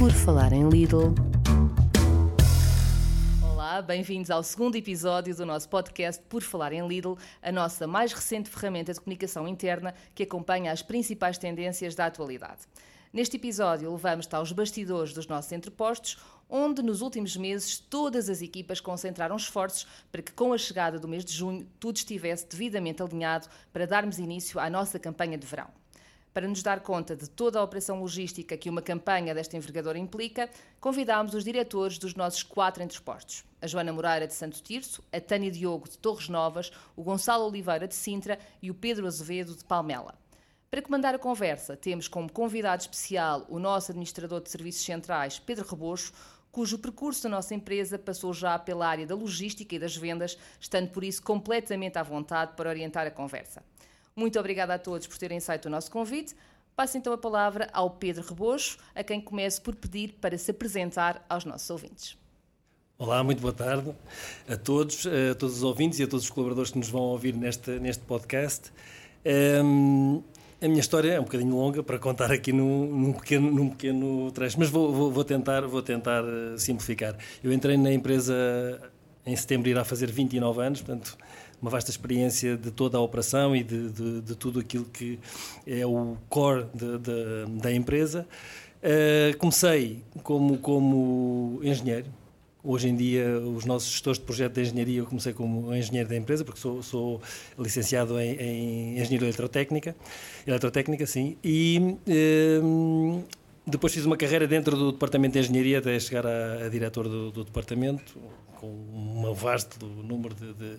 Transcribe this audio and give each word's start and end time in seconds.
Por 0.00 0.12
falar 0.12 0.50
em 0.54 0.66
Lidl. 0.66 1.14
Olá, 3.52 3.82
bem-vindos 3.82 4.30
ao 4.30 4.42
segundo 4.42 4.74
episódio 4.74 5.36
do 5.36 5.44
nosso 5.44 5.68
podcast 5.68 6.22
Por 6.26 6.40
Falar 6.40 6.72
em 6.72 6.88
Lidl, 6.88 7.18
a 7.42 7.52
nossa 7.52 7.86
mais 7.86 8.10
recente 8.10 8.48
ferramenta 8.48 8.94
de 8.94 8.98
comunicação 8.98 9.46
interna 9.46 9.94
que 10.14 10.22
acompanha 10.22 10.72
as 10.72 10.80
principais 10.80 11.36
tendências 11.36 11.94
da 11.94 12.06
atualidade. 12.06 12.62
Neste 13.12 13.36
episódio, 13.36 13.92
levamos-te 13.92 14.34
aos 14.34 14.52
bastidores 14.52 15.12
dos 15.12 15.26
nossos 15.26 15.52
entrepostos, 15.52 16.16
onde 16.48 16.80
nos 16.80 17.02
últimos 17.02 17.36
meses 17.36 17.78
todas 17.78 18.30
as 18.30 18.40
equipas 18.40 18.80
concentraram 18.80 19.36
esforços 19.36 19.86
para 20.10 20.22
que, 20.22 20.32
com 20.32 20.54
a 20.54 20.56
chegada 20.56 20.98
do 20.98 21.06
mês 21.06 21.26
de 21.26 21.34
junho, 21.34 21.68
tudo 21.78 21.96
estivesse 21.96 22.48
devidamente 22.48 23.02
alinhado 23.02 23.48
para 23.70 23.86
darmos 23.86 24.18
início 24.18 24.58
à 24.58 24.70
nossa 24.70 24.98
campanha 24.98 25.36
de 25.36 25.46
verão. 25.46 25.68
Para 26.32 26.46
nos 26.46 26.62
dar 26.62 26.80
conta 26.80 27.16
de 27.16 27.28
toda 27.28 27.58
a 27.58 27.62
operação 27.62 28.00
logística 28.00 28.56
que 28.56 28.70
uma 28.70 28.80
campanha 28.80 29.34
desta 29.34 29.56
envergadura 29.56 29.98
implica, 29.98 30.48
convidámos 30.80 31.34
os 31.34 31.42
diretores 31.42 31.98
dos 31.98 32.14
nossos 32.14 32.44
quatro 32.44 32.82
entrepostos: 32.82 33.44
a 33.60 33.66
Joana 33.66 33.92
Moreira 33.92 34.28
de 34.28 34.34
Santo 34.34 34.62
Tirso, 34.62 35.02
a 35.12 35.20
Tânia 35.20 35.50
Diogo 35.50 35.88
de 35.88 35.98
Torres 35.98 36.28
Novas, 36.28 36.70
o 36.94 37.02
Gonçalo 37.02 37.46
Oliveira 37.46 37.88
de 37.88 37.96
Sintra 37.96 38.38
e 38.62 38.70
o 38.70 38.74
Pedro 38.74 39.08
Azevedo 39.08 39.56
de 39.56 39.64
Palmela. 39.64 40.14
Para 40.70 40.82
comandar 40.82 41.16
a 41.16 41.18
conversa, 41.18 41.76
temos 41.76 42.06
como 42.06 42.30
convidado 42.30 42.82
especial 42.82 43.44
o 43.48 43.58
nosso 43.58 43.90
administrador 43.90 44.40
de 44.40 44.50
serviços 44.50 44.84
centrais, 44.84 45.40
Pedro 45.40 45.66
Rebocho, 45.68 46.12
cujo 46.52 46.78
percurso 46.78 47.24
da 47.24 47.28
nossa 47.28 47.56
empresa 47.56 47.98
passou 47.98 48.32
já 48.32 48.56
pela 48.56 48.86
área 48.86 49.04
da 49.04 49.16
logística 49.16 49.74
e 49.74 49.80
das 49.80 49.96
vendas, 49.96 50.38
estando 50.60 50.90
por 50.90 51.02
isso 51.02 51.24
completamente 51.24 51.98
à 51.98 52.04
vontade 52.04 52.52
para 52.56 52.70
orientar 52.70 53.04
a 53.04 53.10
conversa. 53.10 53.64
Muito 54.14 54.38
obrigada 54.38 54.74
a 54.74 54.78
todos 54.78 55.06
por 55.06 55.16
terem 55.18 55.38
aceito 55.38 55.66
o 55.66 55.70
nosso 55.70 55.90
convite. 55.90 56.34
Passo 56.76 56.96
então 56.96 57.12
a 57.12 57.18
palavra 57.18 57.68
ao 57.72 57.90
Pedro 57.90 58.26
Rebocho, 58.26 58.78
a 58.94 59.04
quem 59.04 59.20
começo 59.20 59.60
por 59.62 59.74
pedir 59.74 60.14
para 60.20 60.36
se 60.38 60.50
apresentar 60.50 61.24
aos 61.28 61.44
nossos 61.44 61.68
ouvintes. 61.68 62.16
Olá, 62.98 63.24
muito 63.24 63.40
boa 63.40 63.52
tarde 63.52 63.94
a 64.48 64.56
todos, 64.56 65.06
a 65.06 65.34
todos 65.34 65.56
os 65.56 65.62
ouvintes 65.62 65.98
e 65.98 66.02
a 66.02 66.06
todos 66.06 66.24
os 66.24 66.30
colaboradores 66.30 66.70
que 66.70 66.78
nos 66.78 66.88
vão 66.88 67.02
ouvir 67.02 67.34
neste, 67.34 67.70
neste 67.78 68.04
podcast. 68.04 68.70
Um, 69.64 70.22
a 70.62 70.68
minha 70.68 70.80
história 70.80 71.12
é 71.12 71.20
um 71.20 71.24
bocadinho 71.24 71.56
longa 71.56 71.82
para 71.82 71.98
contar 71.98 72.30
aqui 72.30 72.52
num, 72.52 72.86
num 72.86 73.12
pequeno, 73.14 73.50
num 73.50 73.70
pequeno 73.70 74.30
trecho, 74.32 74.58
mas 74.58 74.68
vou, 74.68 74.92
vou, 74.92 75.10
vou, 75.10 75.24
tentar, 75.24 75.62
vou 75.62 75.80
tentar 75.80 76.22
eh, 76.22 76.58
simplificar. 76.58 77.16
Eu 77.42 77.50
entrei 77.50 77.78
na 77.78 77.90
empresa 77.90 78.34
em 79.24 79.34
setembro, 79.34 79.70
irá 79.70 79.82
fazer 79.84 80.10
29 80.10 80.62
anos, 80.62 80.82
portanto, 80.82 81.16
uma 81.60 81.70
vasta 81.70 81.90
experiência 81.90 82.56
de 82.56 82.70
toda 82.70 82.98
a 82.98 83.00
operação 83.00 83.54
e 83.54 83.62
de, 83.62 83.90
de, 83.90 84.20
de 84.22 84.34
tudo 84.34 84.60
aquilo 84.60 84.84
que 84.86 85.18
é 85.66 85.84
o 85.84 86.16
core 86.28 86.66
de, 86.74 87.60
da 87.60 87.72
empresa. 87.72 88.26
Uh, 88.82 89.36
comecei 89.36 90.02
como, 90.22 90.56
como 90.58 91.60
engenheiro. 91.62 92.06
Hoje 92.62 92.88
em 92.88 92.96
dia, 92.96 93.38
os 93.38 93.64
nossos 93.64 93.90
gestores 93.90 94.18
de 94.18 94.24
projeto 94.24 94.54
de 94.54 94.60
engenharia, 94.62 94.98
eu 94.98 95.06
comecei 95.06 95.32
como 95.32 95.74
engenheiro 95.74 96.08
da 96.08 96.16
empresa, 96.16 96.44
porque 96.44 96.60
sou, 96.60 96.82
sou 96.82 97.20
licenciado 97.58 98.20
em, 98.20 98.36
em 98.36 99.00
engenharia 99.00 99.28
eletrotécnica, 99.28 99.96
eletrotécnica, 100.46 101.06
sim, 101.06 101.38
e 101.42 101.96
uh, 102.06 103.24
depois 103.66 103.94
fiz 103.94 104.04
uma 104.04 104.16
carreira 104.16 104.46
dentro 104.46 104.76
do 104.76 104.92
departamento 104.92 105.34
de 105.34 105.38
engenharia 105.38 105.78
até 105.78 105.98
chegar 105.98 106.26
a, 106.26 106.66
a 106.66 106.68
diretor 106.68 107.08
do, 107.08 107.30
do 107.30 107.44
departamento, 107.44 108.18
com 108.60 108.66
um 108.68 109.32
vasto 109.32 109.86
número 109.86 110.34
de, 110.34 110.52
de, 110.52 110.76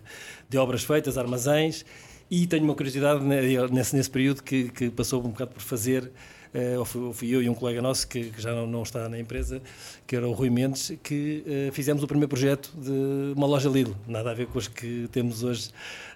de, 0.47 0.57
obras 0.57 0.83
feitas, 0.83 1.17
armazéns, 1.17 1.83
e 2.29 2.45
tenho 2.45 2.63
uma 2.63 2.75
curiosidade 2.75 3.23
nesse, 3.23 3.95
nesse 3.95 4.09
período 4.09 4.43
que, 4.43 4.69
que 4.69 4.91
passou 4.91 5.19
um 5.19 5.29
bocado 5.29 5.51
por 5.51 5.61
fazer 5.61 6.11
ou 6.77 6.85
fui, 6.85 7.13
fui, 7.13 7.29
eu 7.29 7.41
e 7.41 7.49
um 7.49 7.53
colega 7.53 7.81
nosso 7.81 8.07
que, 8.07 8.25
que 8.31 8.41
já 8.41 8.53
não, 8.53 8.67
não, 8.67 8.83
está 8.83 9.07
na 9.07 9.19
empresa, 9.19 9.61
que 10.05 10.15
era 10.15 10.27
o 10.27 10.33
Rui 10.33 10.49
Mendes, 10.49 10.93
que 11.01 11.43
uh, 11.45 11.71
fizemos 11.71 12.03
o 12.03 12.07
primeiro 12.07 12.27
projeto 12.27 12.73
de 12.75 13.33
uma 13.35 13.47
loja 13.47 13.69
Lidl, 13.69 13.95
nada 14.07 14.31
a 14.31 14.33
ver 14.33 14.47
com 14.47 14.59
os 14.59 14.67
que 14.67 15.07
temos 15.11 15.43
hoje 15.43 15.69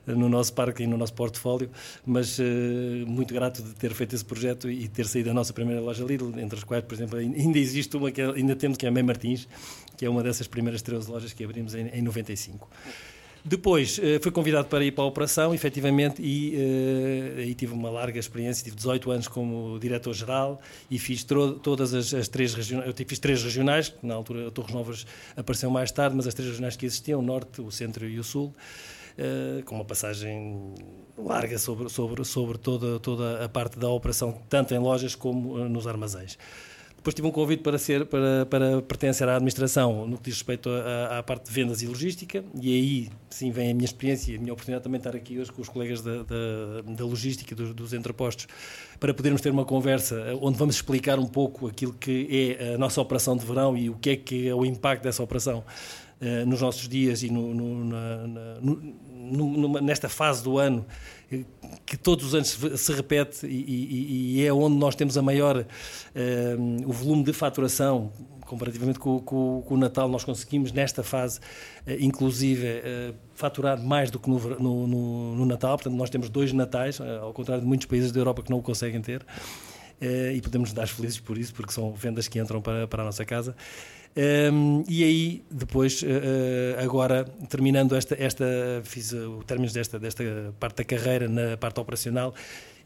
eh, 0.08 0.12
no 0.14 0.28
nosso 0.28 0.54
parque 0.54 0.84
e 0.84 0.88
no 0.88 0.98
nosso 0.98 1.14
portfólio, 1.14 1.70
mas 2.06 2.38
muito 3.08 3.34
grato 3.34 3.62
de 3.64 3.74
ter 3.76 3.94
feito 3.94 4.16
esse 4.16 4.26
projeto 4.26 4.70
e 4.70 4.88
ter 4.88 5.06
saído 5.06 5.30
da 5.30 5.34
nossa 5.34 5.54
primeira 5.54 5.82
loja 5.82 6.04
Lidl, 6.04 6.38
entre 6.40 6.58
as 6.58 6.64
quais, 6.64 6.84
por 6.84 6.94
exemplo, 6.94 7.18
ainda 7.18 7.58
existe 7.58 7.96
uma 7.96 8.12
que 8.12 8.22
é, 8.22 8.26
ainda 8.26 8.56
temos 8.56 8.78
que 8.78 8.86
é 8.86 8.90
a 8.90 8.92
Mãe 8.92 9.04
Martins, 9.04 9.48
que 9.98 10.06
é 10.06 10.10
uma 10.10 10.22
dessas 10.22 10.48
primeiras 10.48 10.82
13 10.82 11.10
lojas 11.10 11.34
que 11.34 11.44
abrimos 11.44 11.74
em, 11.76 11.88
em 11.88 12.02
95. 12.02 12.68
Depois 13.48 14.00
uh, 14.00 14.20
fui 14.24 14.32
convidado 14.32 14.68
para 14.68 14.84
ir 14.84 14.92
para 14.92 15.04
a 15.04 15.08
operação, 15.08 15.54
efetivamente, 15.54 16.20
e 16.20 16.56
uh, 16.56 17.40
aí 17.42 17.54
tive 17.54 17.74
uma 17.74 17.92
larga 17.92 18.18
experiência, 18.18 18.64
tive 18.64 18.76
18 18.76 19.12
anos 19.12 19.28
como 19.28 19.78
diretor-geral 19.78 20.60
e 20.90 20.98
fiz 20.98 21.24
todas 21.24 21.94
as, 21.94 22.12
as, 22.12 22.28
três 22.28 22.56
regionais, 22.56 22.88
eu 22.88 23.06
fiz 23.08 23.20
três 23.20 23.44
regionais, 23.44 23.94
na 24.02 24.16
altura 24.16 24.48
a 24.48 24.52
Torres 24.52 24.74
Novas 24.74 25.06
apareceu 25.38 25.70
mais 25.70 25.92
tarde, 25.92 26.16
mas 26.16 26.26
as 26.26 26.34
três 26.34 26.50
regionais 26.50 26.76
que 26.76 26.88
existiam, 26.88 27.20
o 27.20 27.22
Norte, 27.22 27.62
o 27.62 27.70
Centro 27.70 28.08
e 28.08 28.18
o 28.18 28.24
Sul, 28.24 28.52
uh, 29.20 29.64
com 29.64 29.76
uma 29.76 29.86
passagem 29.86 30.74
larga 31.16 31.60
sobre, 31.60 31.88
sobre, 31.88 32.26
sobre 32.26 32.58
toda, 32.58 33.00
toda 33.00 33.46
a 33.46 33.48
parte 33.48 33.78
da 33.78 33.90
operação, 33.90 34.42
tanto 34.50 34.74
em 34.74 34.80
lojas 34.80 35.14
como 35.14 35.70
nos 35.70 35.86
armazéns. 35.86 36.36
Depois 37.06 37.14
tive 37.14 37.28
um 37.28 37.32
convite 37.32 37.62
para, 37.62 37.78
ser, 37.78 38.04
para, 38.08 38.48
para 38.48 38.82
pertencer 38.82 39.30
à 39.30 39.36
administração 39.36 40.08
no 40.08 40.18
que 40.18 40.24
diz 40.24 40.34
respeito 40.34 40.72
à, 41.12 41.22
parte 41.22 41.46
de 41.46 41.52
vendas 41.52 41.84
e 41.84 41.86
logística, 41.86 42.44
e 42.60 42.74
aí 42.74 43.10
sim 43.30 43.52
vem 43.52 43.70
a 43.70 43.74
minha 43.76 43.86
experiência 43.86 44.32
e 44.32 44.38
a 44.38 44.40
minha 44.40 44.52
oportunidade 44.52 44.84
também 44.84 45.00
de 45.00 45.08
estar 45.08 45.16
aqui 45.16 45.38
hoje 45.38 45.52
com 45.52 45.62
os 45.62 45.70
colegas 45.70 46.02
da, 46.02 46.24
da, 46.24 46.82
da 46.84 47.06
logística, 47.06 47.54
dos, 47.54 47.76
dos 47.76 47.94
entrepostos, 47.94 48.48
para 49.00 49.14
podermos 49.14 49.40
ter 49.40 49.52
uma 49.52 49.66
conversa 49.66 50.36
onde 50.42 50.58
vamos 50.58 50.78
explicar 50.78 51.20
um 51.20 51.28
pouco 51.28 51.68
aquilo 51.68 51.94
que 51.94 52.58
é 52.60 52.74
a 52.74 52.78
nossa 52.80 53.00
operação 53.00 53.38
de 53.38 53.46
verão 53.46 53.78
e 53.78 53.88
o 53.88 53.94
que 53.94 54.10
é 54.10 54.16
que 54.16 54.48
é 54.48 54.56
o 54.56 54.66
impacto 54.66 55.04
dessa 55.04 55.22
operação 55.22 55.64
uh, 56.22 56.46
nos 56.46 56.62
nossos 56.62 56.88
dias 56.88 57.24
e 57.24 57.30
no, 57.30 57.54
no, 57.54 57.86
na, 57.86 58.28
no, 58.62 58.76
numa, 59.46 59.82
nesta 59.82 60.10
fase 60.10 60.44
do 60.44 60.58
ano 60.58 60.86
que 61.86 61.98
todos 61.98 62.26
os 62.26 62.36
anos 62.36 62.58
se 62.80 62.94
repete 62.94 63.48
e, 63.48 63.50
e, 63.50 64.38
e 64.38 64.46
é 64.46 64.54
onde 64.54 64.78
nós 64.78 64.96
temos 64.96 65.18
a 65.18 65.22
maior 65.22 65.58
uh, 65.58 65.66
o 66.86 66.92
volume 66.92 67.24
de 67.24 67.34
faturação. 67.34 68.12
Comparativamente 68.46 69.00
com, 69.00 69.20
com, 69.22 69.64
com, 69.66 69.74
o 69.74 69.78
Natal 69.78 70.08
nós 70.08 70.24
conseguimos 70.24 70.72
nesta 70.72 71.02
fase 71.02 71.40
uh, 71.40 71.92
inclusive 72.00 72.84
faturar 73.34 73.82
mais 73.82 74.12
do 74.12 74.20
que 74.20 74.30
no, 74.30 74.40
no, 74.60 75.36
no, 75.36 75.46
Natal. 75.46 75.76
Portanto 75.78 75.96
nós 75.96 76.12
temos 76.12 76.30
dois 76.30 76.54
Natais 76.54 77.02
ao 77.02 77.34
contrário 77.34 77.64
de 77.64 77.68
muitos 77.68 77.88
países 77.88 78.12
da 78.12 78.20
Europa 78.20 78.44
que 78.44 78.52
não 78.52 78.60
o 78.60 78.62
conseguem 78.62 79.02
ter 79.02 79.26
e 80.34 80.42
podemos 80.42 80.74
dar 80.74 80.88
felizes 80.88 81.20
por 81.20 81.38
isso 81.38 81.54
porque 81.54 81.72
são 81.72 81.92
vendas 81.94 82.28
que 82.28 82.38
entram 82.38 82.62
para, 82.62 82.86
para 82.86 83.02
a 83.02 83.06
nossa 83.06 83.26
casa 83.26 83.56
um, 84.18 84.84
e 84.88 85.04
aí, 85.04 85.44
depois, 85.52 86.02
uh, 86.02 86.82
agora, 86.82 87.26
terminando 87.50 87.96
esta, 87.96 88.16
esta 88.18 88.46
fiz 88.84 89.12
o 89.12 89.44
término 89.44 89.72
desta, 89.72 90.00
desta 90.00 90.24
parte 90.58 90.78
da 90.78 90.84
carreira 90.86 91.28
na 91.28 91.58
parte 91.58 91.80
operacional, 91.82 92.34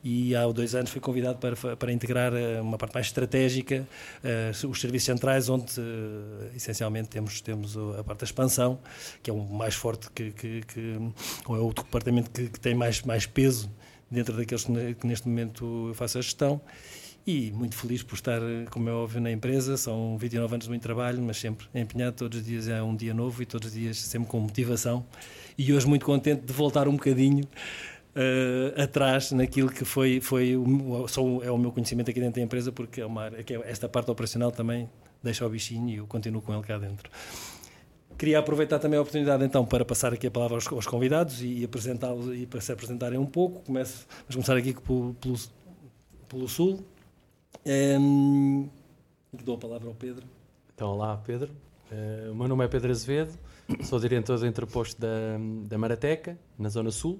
e 0.03 0.35
há 0.35 0.47
dois 0.47 0.73
anos 0.73 0.89
fui 0.89 1.01
convidado 1.01 1.37
para, 1.37 1.75
para 1.75 1.91
integrar 1.91 2.33
uma 2.61 2.77
parte 2.77 2.93
mais 2.93 3.07
estratégica, 3.07 3.87
uh, 4.23 4.67
os 4.67 4.81
serviços 4.81 5.05
centrais, 5.05 5.49
onde 5.49 5.79
uh, 5.79 6.49
essencialmente 6.55 7.09
temos, 7.09 7.41
temos 7.41 7.77
a 7.77 8.03
parte 8.03 8.21
da 8.21 8.25
expansão, 8.25 8.79
que 9.21 9.29
é 9.29 9.33
o 9.33 9.37
mais 9.37 9.75
forte, 9.75 10.09
que, 10.09 10.31
que, 10.31 10.61
que 10.61 10.97
ou 11.45 11.55
é 11.55 11.59
o 11.59 11.71
departamento 11.71 12.31
que, 12.31 12.47
que, 12.49 12.59
tem 12.59 12.73
mais, 12.73 13.03
mais 13.03 13.27
peso 13.27 13.69
dentro 14.09 14.35
daqueles 14.35 14.63
que 14.63 15.05
neste 15.05 15.27
momento 15.27 15.89
eu 15.89 15.93
faço 15.93 16.17
a 16.17 16.21
gestão 16.21 16.59
e 17.29 17.51
muito 17.51 17.75
feliz 17.75 18.01
por 18.01 18.15
estar, 18.15 18.41
como 18.71 18.89
é 18.89 18.91
óbvio, 18.91 19.21
na 19.21 19.31
empresa. 19.31 19.77
São 19.77 20.17
29 20.17 20.55
anos 20.55 20.65
de 20.65 20.69
muito 20.69 20.81
trabalho, 20.81 21.21
mas 21.21 21.37
sempre 21.37 21.67
empenhado. 21.75 22.15
Todos 22.15 22.39
os 22.39 22.45
dias 22.45 22.67
é 22.67 22.81
um 22.81 22.95
dia 22.95 23.13
novo 23.13 23.43
e 23.43 23.45
todos 23.45 23.67
os 23.67 23.73
dias 23.73 23.99
sempre 23.99 24.27
com 24.27 24.39
motivação. 24.39 25.05
E 25.55 25.71
hoje 25.71 25.85
muito 25.85 26.05
contente 26.05 26.41
de 26.41 26.51
voltar 26.51 26.87
um 26.87 26.93
bocadinho 26.93 27.43
uh, 28.15 28.81
atrás 28.81 29.31
naquilo 29.31 29.69
que 29.69 29.85
foi, 29.85 30.19
foi 30.19 30.57
o, 30.57 31.07
só 31.07 31.21
é 31.43 31.51
o 31.51 31.57
meu 31.57 31.71
conhecimento 31.71 32.09
aqui 32.09 32.19
dentro 32.19 32.39
da 32.39 32.41
empresa, 32.41 32.71
porque 32.71 33.01
é 33.01 33.05
uma 33.05 33.27
é 33.27 33.43
esta 33.65 33.87
parte 33.87 34.09
operacional 34.09 34.51
também 34.51 34.89
deixa 35.21 35.45
o 35.45 35.49
bichinho 35.49 35.89
e 35.89 35.97
eu 35.97 36.07
continuo 36.07 36.41
com 36.41 36.51
ele 36.51 36.63
cá 36.63 36.79
dentro. 36.79 37.11
Queria 38.17 38.39
aproveitar 38.39 38.79
também 38.79 38.97
a 38.97 39.01
oportunidade 39.01 39.45
então 39.45 39.63
para 39.65 39.85
passar 39.85 40.13
aqui 40.13 40.25
a 40.25 40.31
palavra 40.31 40.55
aos, 40.57 40.67
aos 40.67 40.87
convidados 40.87 41.43
e, 41.43 41.63
apresentá-los 41.63 42.35
e 42.35 42.47
para 42.47 42.59
se 42.59 42.71
apresentarem 42.71 43.19
um 43.19 43.25
pouco. 43.25 43.61
Começo, 43.61 44.07
vamos 44.21 44.35
começar 44.35 44.57
aqui 44.57 44.73
pelo, 44.73 45.13
pelo, 45.13 45.35
pelo 46.27 46.47
Sul, 46.47 46.83
um, 47.65 48.69
dou 49.31 49.55
a 49.55 49.57
palavra 49.57 49.87
ao 49.87 49.95
Pedro. 49.95 50.25
Então, 50.73 50.89
olá, 50.89 51.17
Pedro. 51.17 51.51
Uh, 51.91 52.31
o 52.31 52.35
meu 52.35 52.47
nome 52.47 52.63
é 52.63 52.67
Pedro 52.67 52.91
Azevedo, 52.91 53.37
sou 53.83 53.99
diretor 53.99 54.37
do 54.37 54.45
entreposto 54.45 54.99
da, 55.01 55.37
da 55.67 55.77
Marateca, 55.77 56.37
na 56.57 56.69
Zona 56.69 56.91
Sul. 56.91 57.19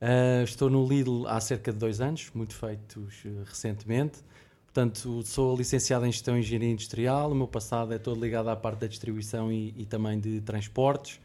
Uh, 0.00 0.42
estou 0.42 0.70
no 0.70 0.86
Lidl 0.86 1.26
há 1.26 1.38
cerca 1.40 1.70
de 1.72 1.78
dois 1.78 2.00
anos, 2.00 2.30
muito 2.34 2.54
feitos 2.54 3.24
uh, 3.24 3.44
recentemente. 3.44 4.18
Portanto, 4.64 5.22
sou 5.24 5.56
licenciado 5.56 6.06
em 6.06 6.12
Gestão 6.12 6.36
e 6.36 6.40
Engenharia 6.40 6.70
Industrial. 6.70 7.30
O 7.30 7.34
meu 7.34 7.48
passado 7.48 7.92
é 7.92 7.98
todo 7.98 8.20
ligado 8.20 8.48
à 8.48 8.56
parte 8.56 8.80
da 8.80 8.86
distribuição 8.86 9.52
e, 9.52 9.74
e 9.76 9.84
também 9.84 10.18
de 10.18 10.40
transportes. 10.40 11.20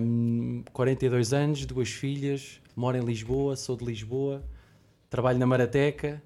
Um, 0.00 0.62
42 0.72 1.32
anos, 1.32 1.66
duas 1.66 1.88
filhas, 1.88 2.60
moro 2.76 2.96
em 2.96 3.00
Lisboa, 3.00 3.56
sou 3.56 3.76
de 3.76 3.84
Lisboa, 3.84 4.42
trabalho 5.10 5.38
na 5.38 5.46
Marateca 5.46 6.22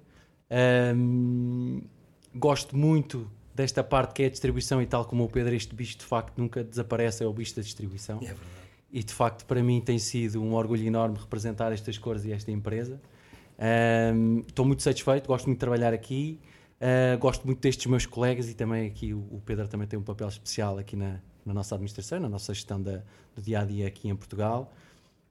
um, 0.95 1.81
gosto 2.33 2.77
muito 2.77 3.29
desta 3.55 3.83
parte 3.83 4.13
que 4.13 4.23
é 4.23 4.25
a 4.27 4.29
distribuição 4.29 4.81
e 4.81 4.85
tal 4.85 5.05
como 5.05 5.23
o 5.23 5.29
Pedro, 5.29 5.53
este 5.53 5.75
bicho 5.75 5.97
de 5.97 6.05
facto 6.05 6.37
nunca 6.37 6.63
desaparece, 6.63 7.23
é 7.23 7.27
o 7.27 7.33
bicho 7.33 7.55
da 7.55 7.61
distribuição. 7.61 8.17
É 8.17 8.25
verdade. 8.25 8.63
E 8.91 9.03
de 9.03 9.13
facto 9.13 9.45
para 9.45 9.61
mim 9.63 9.81
tem 9.81 9.97
sido 9.97 10.41
um 10.41 10.53
orgulho 10.53 10.85
enorme 10.85 11.17
representar 11.17 11.71
estas 11.71 11.97
cores 11.97 12.25
e 12.25 12.31
esta 12.31 12.51
empresa. 12.51 13.01
Um, 14.15 14.39
estou 14.39 14.65
muito 14.65 14.81
satisfeito, 14.81 15.27
gosto 15.27 15.45
muito 15.45 15.57
de 15.57 15.61
trabalhar 15.61 15.93
aqui, 15.93 16.39
uh, 16.81 17.17
gosto 17.17 17.45
muito 17.45 17.59
destes 17.59 17.85
meus 17.85 18.05
colegas 18.05 18.49
e 18.49 18.53
também 18.53 18.87
aqui 18.87 19.13
o, 19.13 19.19
o 19.31 19.41
Pedro 19.45 19.67
também 19.67 19.87
tem 19.87 19.97
um 19.97 20.03
papel 20.03 20.27
especial 20.27 20.77
aqui 20.77 20.95
na, 20.95 21.19
na 21.45 21.53
nossa 21.53 21.75
administração, 21.75 22.19
na 22.19 22.29
nossa 22.29 22.53
gestão 22.53 22.81
da, 22.81 23.03
do 23.35 23.41
dia 23.41 23.59
a 23.59 23.65
dia 23.65 23.87
aqui 23.87 24.09
em 24.09 24.15
Portugal. 24.15 24.71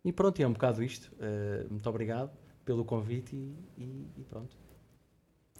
E 0.04 0.12
pronto, 0.12 0.40
é 0.40 0.46
um 0.46 0.52
bocado 0.52 0.82
isto. 0.82 1.12
Uh, 1.14 1.68
muito 1.70 1.88
obrigado 1.88 2.30
pelo 2.64 2.84
convite 2.84 3.34
e, 3.34 3.56
e, 3.78 4.06
e, 4.18 4.24
pronto. 4.24 4.56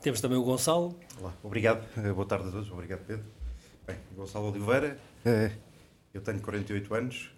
Temos 0.03 0.21
também 0.21 0.37
o 0.37 0.43
Gonçalo. 0.43 0.99
Olá, 1.21 1.33
obrigado. 1.45 1.87
Uh, 1.97 2.13
boa 2.13 2.27
tarde 2.27 2.49
a 2.49 2.51
todos. 2.51 2.69
Obrigado, 2.73 3.07
Pedro. 3.07 3.25
Bem, 3.87 3.97
Gonçalo 4.17 4.51
Oliveira. 4.51 4.99
Uh, 5.25 5.57
eu 6.13 6.21
tenho 6.21 6.41
48 6.41 6.93
anos, 6.93 7.31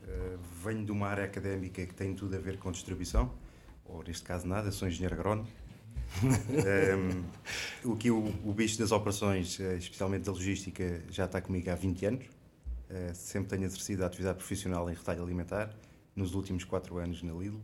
venho 0.65 0.83
de 0.83 0.91
uma 0.91 1.07
área 1.09 1.25
académica 1.25 1.85
que 1.85 1.95
tem 1.95 2.15
tudo 2.15 2.35
a 2.35 2.39
ver 2.39 2.57
com 2.57 2.73
distribuição, 2.73 3.31
ou 3.85 4.03
neste 4.03 4.25
caso 4.25 4.49
nada, 4.49 4.73
sou 4.73 4.89
engenheiro 4.89 5.15
agrónomo. 5.15 5.47
um, 6.25 7.25
o 7.93 7.97
que 7.97 8.11
o, 8.11 8.35
o 8.45 8.53
bicho 8.55 8.79
das 8.79 8.93
operações, 8.93 9.61
especialmente 9.61 10.25
da 10.25 10.33
logística, 10.33 11.03
já 11.11 11.27
está 11.27 11.43
comigo 11.43 11.71
há 11.71 11.75
20 11.75 12.07
anos. 12.07 12.25
Uh, 12.25 13.15
sempre 13.15 13.51
tenho 13.51 13.65
exercido 13.65 14.05
a 14.05 14.07
atividade 14.07 14.39
profissional 14.39 14.91
em 14.91 14.95
retalho 14.95 15.23
alimentar, 15.23 15.71
nos 16.17 16.35
últimos 16.35 16.65
4 16.65 16.97
anos 16.97 17.23
na 17.23 17.35
Lidl 17.35 17.61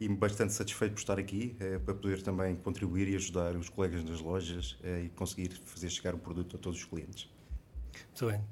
e 0.00 0.08
bastante 0.08 0.52
satisfeito 0.52 0.92
por 0.92 1.00
estar 1.00 1.18
aqui 1.18 1.56
eh, 1.58 1.78
para 1.78 1.94
poder 1.94 2.22
também 2.22 2.54
contribuir 2.56 3.08
e 3.08 3.16
ajudar 3.16 3.56
os 3.56 3.68
colegas 3.68 4.04
nas 4.04 4.20
lojas 4.20 4.76
eh, 4.82 5.04
e 5.04 5.08
conseguir 5.10 5.50
fazer 5.64 5.88
chegar 5.90 6.14
o 6.14 6.18
produto 6.18 6.56
a 6.56 6.58
todos 6.58 6.78
os 6.78 6.84
clientes. 6.84 7.28
Muito 8.08 8.26
bem. 8.26 8.44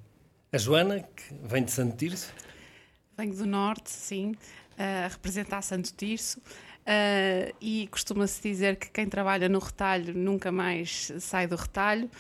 A 0.52 0.58
Joana, 0.58 1.00
que 1.00 1.34
vem 1.42 1.64
de 1.64 1.72
Santo 1.72 1.96
Tirso? 1.96 2.32
Venho 3.16 3.34
do 3.34 3.46
Norte, 3.46 3.90
sim, 3.90 4.34
a 4.78 5.08
representar 5.08 5.62
Santo 5.62 5.92
Tirso. 5.92 6.40
Uh, 6.84 7.54
e 7.62 7.88
costuma-se 7.90 8.42
dizer 8.42 8.76
que 8.76 8.90
quem 8.90 9.08
trabalha 9.08 9.48
no 9.48 9.58
retalho 9.58 10.12
nunca 10.12 10.52
mais 10.52 11.10
sai 11.18 11.46
do 11.46 11.56
retalho 11.56 12.10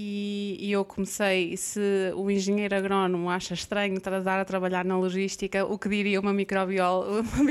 e, 0.00 0.56
e, 0.60 0.70
eu 0.70 0.84
comecei, 0.84 1.56
se 1.56 1.80
o 2.14 2.30
engenheiro 2.30 2.72
agrónomo 2.72 3.28
acha 3.28 3.52
estranho 3.52 3.96
estar 3.96 4.14
a 4.14 4.44
trabalhar 4.44 4.84
na 4.84 4.96
logística, 4.96 5.66
o 5.66 5.76
que 5.76 5.88
diria 5.88 6.20
uma, 6.20 6.30
microbióloga, 6.32 7.24
uma 7.34 7.44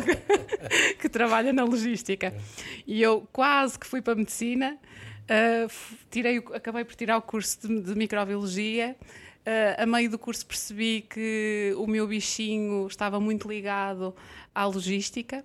que 0.98 1.10
trabalha 1.10 1.52
na 1.52 1.62
logística? 1.62 2.32
E 2.86 3.02
eu 3.02 3.28
quase 3.30 3.78
que 3.78 3.86
fui 3.86 4.00
para 4.00 4.14
a 4.14 4.16
medicina, 4.16 4.78
uh, 5.24 5.70
tirei, 6.10 6.38
acabei 6.54 6.86
por 6.86 6.94
tirar 6.94 7.18
o 7.18 7.22
curso 7.22 7.68
de, 7.68 7.82
de 7.82 7.94
microbiologia, 7.94 8.96
uh, 9.46 9.82
a 9.82 9.84
meio 9.84 10.08
do 10.08 10.18
curso 10.18 10.46
percebi 10.46 11.02
que 11.02 11.74
o 11.76 11.86
meu 11.86 12.08
bichinho 12.08 12.86
estava 12.86 13.20
muito 13.20 13.46
ligado 13.46 14.16
à 14.54 14.64
logística, 14.64 15.44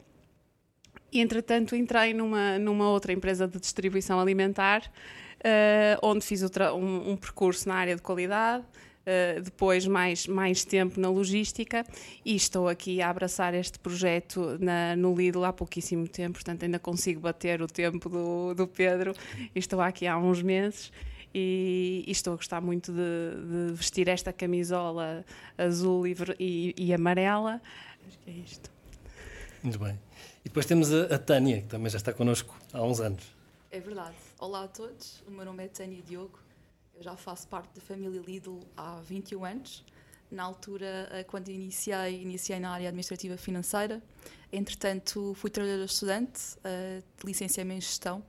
e 1.11 1.19
entretanto 1.19 1.75
entrei 1.75 2.13
numa, 2.13 2.57
numa 2.57 2.89
outra 2.89 3.11
empresa 3.11 3.45
de 3.45 3.59
distribuição 3.59 4.21
alimentar, 4.21 4.89
onde 6.01 6.25
fiz 6.25 6.43
um, 6.43 7.11
um, 7.11 7.17
percurso 7.17 7.67
na 7.67 7.75
área 7.75 7.95
de 7.95 8.01
qualidade, 8.01 8.63
uh, 9.09 9.41
depois 9.41 9.87
mais, 9.87 10.27
mais 10.27 10.63
tempo 10.63 10.99
na 10.99 11.09
logística 11.09 11.85
e 12.23 12.35
estou 12.35 12.67
aqui 12.67 13.01
a 13.01 13.09
abraçar 13.09 13.53
este 13.53 13.79
projeto 13.79 14.57
na, 14.59 14.95
no 14.95 15.15
Lidl 15.15 15.43
há 15.45 15.53
pouquíssimo 15.53 16.07
tempo, 16.07 16.33
portanto 16.33 16.63
ainda 16.63 16.79
consigo 16.79 17.19
bater 17.19 17.61
o 17.61 17.67
tempo 17.67 18.09
do, 18.09 18.53
do 18.53 18.67
Pedro 18.67 19.13
estou 19.55 19.81
aqui 19.81 20.07
há 20.07 20.17
uns 20.17 20.41
meses. 20.41 20.91
E, 21.31 22.03
e, 22.07 22.11
estou 22.11 22.33
a 22.33 22.37
gostar 22.37 22.59
muito 22.59 22.91
de, 22.91 23.67
de 23.69 23.73
vestir 23.75 24.07
esta 24.07 24.33
camisola 24.33 25.23
azul 25.55 26.07
e, 26.07 26.15
e, 26.39 26.73
e, 26.75 26.91
amarela. 26.91 27.61
Acho 28.07 28.17
que 28.17 28.31
é 28.31 28.33
isto. 28.33 28.71
Muito 29.61 29.77
bem. 29.77 29.99
E 30.43 30.45
depois 30.45 30.65
temos 30.65 30.91
a, 30.91 31.03
a 31.03 31.19
Tânia, 31.19 31.61
que 31.61 31.67
também 31.67 31.87
já 31.91 31.97
está 31.97 32.11
connosco 32.13 32.57
há 32.73 32.81
uns 32.81 32.99
anos. 32.99 33.38
É 33.71 33.79
verdade. 33.79 34.15
Olá 34.39 34.63
a 34.63 34.67
todos, 34.67 35.21
o 35.27 35.31
meu 35.31 35.45
nome 35.45 35.63
é 35.63 35.67
Tânia 35.67 36.01
Diogo, 36.01 36.39
eu 36.95 37.03
já 37.03 37.15
faço 37.15 37.47
parte 37.47 37.69
da 37.75 37.81
família 37.81 38.19
Lidl 38.19 38.61
há 38.75 38.99
21 39.01 39.45
anos. 39.45 39.85
Na 40.31 40.41
altura, 40.41 41.07
eh, 41.11 41.23
quando 41.23 41.49
iniciei, 41.49 42.19
iniciei 42.19 42.59
na 42.59 42.71
área 42.71 42.87
administrativa 42.87 43.37
financeira. 43.37 44.01
Entretanto, 44.51 45.35
fui 45.35 45.51
trabalhadora 45.51 45.85
estudante, 45.85 46.41
de 46.63 47.25
licenciamento 47.25 47.77
em 47.77 47.81
gestão, 47.81 48.25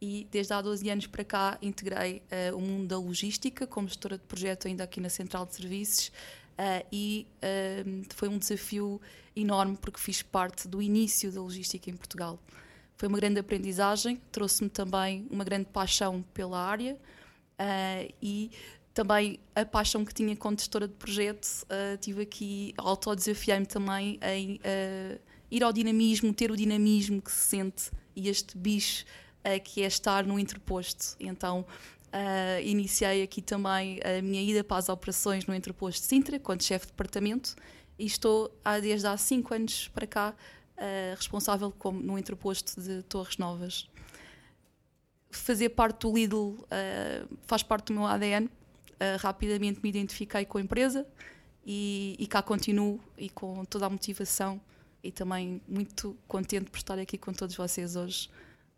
e 0.00 0.26
desde 0.28 0.52
há 0.54 0.60
12 0.60 0.90
anos 0.90 1.06
para 1.06 1.24
cá 1.24 1.56
integrei 1.62 2.22
uh, 2.52 2.56
o 2.56 2.60
mundo 2.60 2.88
da 2.88 2.98
logística 2.98 3.66
como 3.66 3.86
gestora 3.86 4.18
de 4.18 4.24
projeto 4.24 4.66
ainda 4.66 4.82
aqui 4.82 5.00
na 5.00 5.08
Central 5.10 5.46
de 5.46 5.54
Serviços 5.54 6.08
uh, 6.08 6.86
e 6.90 7.26
uh, 7.36 8.06
foi 8.14 8.28
um 8.28 8.38
desafio 8.38 9.00
enorme 9.36 9.76
porque 9.76 10.00
fiz 10.00 10.22
parte 10.22 10.66
do 10.66 10.80
início 10.80 11.30
da 11.30 11.40
logística 11.40 11.90
em 11.90 11.96
Portugal. 11.96 12.40
Foi 13.00 13.08
uma 13.08 13.16
grande 13.16 13.40
aprendizagem, 13.40 14.20
trouxe-me 14.30 14.68
também 14.68 15.26
uma 15.30 15.42
grande 15.42 15.64
paixão 15.64 16.22
pela 16.34 16.60
área 16.62 16.98
uh, 17.58 18.14
e 18.20 18.50
também 18.92 19.40
a 19.54 19.64
paixão 19.64 20.04
que 20.04 20.12
tinha 20.12 20.36
como 20.36 20.54
gestora 20.58 20.86
de 20.86 20.92
projeto. 20.92 21.46
Uh, 21.62 21.96
tive 21.96 22.20
aqui, 22.20 22.74
autodesafiei-me 22.76 23.64
também 23.64 24.20
em 24.22 24.56
uh, 24.56 25.18
ir 25.50 25.64
ao 25.64 25.72
dinamismo, 25.72 26.30
ter 26.34 26.50
o 26.50 26.56
dinamismo 26.56 27.22
que 27.22 27.32
se 27.32 27.48
sente 27.48 27.90
e 28.14 28.28
este 28.28 28.54
bicho 28.58 29.06
que 29.64 29.82
é 29.82 29.86
estar 29.86 30.26
no 30.26 30.38
interposto. 30.38 31.16
Então, 31.18 31.64
Uh, 32.12 32.60
iniciei 32.64 33.22
aqui 33.22 33.40
também 33.40 34.00
a 34.02 34.20
minha 34.20 34.42
ida 34.42 34.64
para 34.64 34.78
as 34.78 34.88
operações 34.88 35.46
no 35.46 35.54
Interposto 35.54 36.00
de 36.00 36.08
Sintra, 36.08 36.40
quando 36.40 36.60
chefe 36.60 36.86
de 36.86 36.90
departamento, 36.90 37.54
e 37.96 38.04
estou 38.04 38.50
há, 38.64 38.80
desde 38.80 39.06
há 39.06 39.16
cinco 39.16 39.54
anos 39.54 39.86
para 39.94 40.08
cá 40.08 40.34
uh, 40.80 41.14
responsável 41.14 41.70
como 41.70 42.00
no 42.00 42.18
interposto 42.18 42.80
de 42.80 43.02
Torres 43.02 43.36
Novas. 43.36 43.88
Fazer 45.30 45.68
parte 45.70 46.00
do 46.00 46.14
Lidl 46.14 46.36
uh, 46.36 47.38
faz 47.42 47.62
parte 47.62 47.86
do 47.86 47.94
meu 47.94 48.06
ADN. 48.06 48.46
Uh, 48.46 48.50
eh, 49.02 49.16
rapidamente 49.16 49.80
me 49.82 49.88
identifiquei 49.88 50.44
com 50.44 50.58
a 50.58 50.60
empresa 50.60 51.06
e, 51.64 52.16
e 52.18 52.26
cá 52.26 52.42
continuo 52.42 53.00
e 53.16 53.30
com 53.30 53.64
toda 53.64 53.86
a 53.86 53.90
motivação 53.90 54.60
e 55.02 55.10
também 55.10 55.62
muito 55.66 56.14
contente 56.28 56.70
por 56.70 56.76
estar 56.76 56.98
aqui 56.98 57.16
com 57.16 57.32
todos 57.32 57.56
vocês 57.56 57.96
hoje 57.96 58.28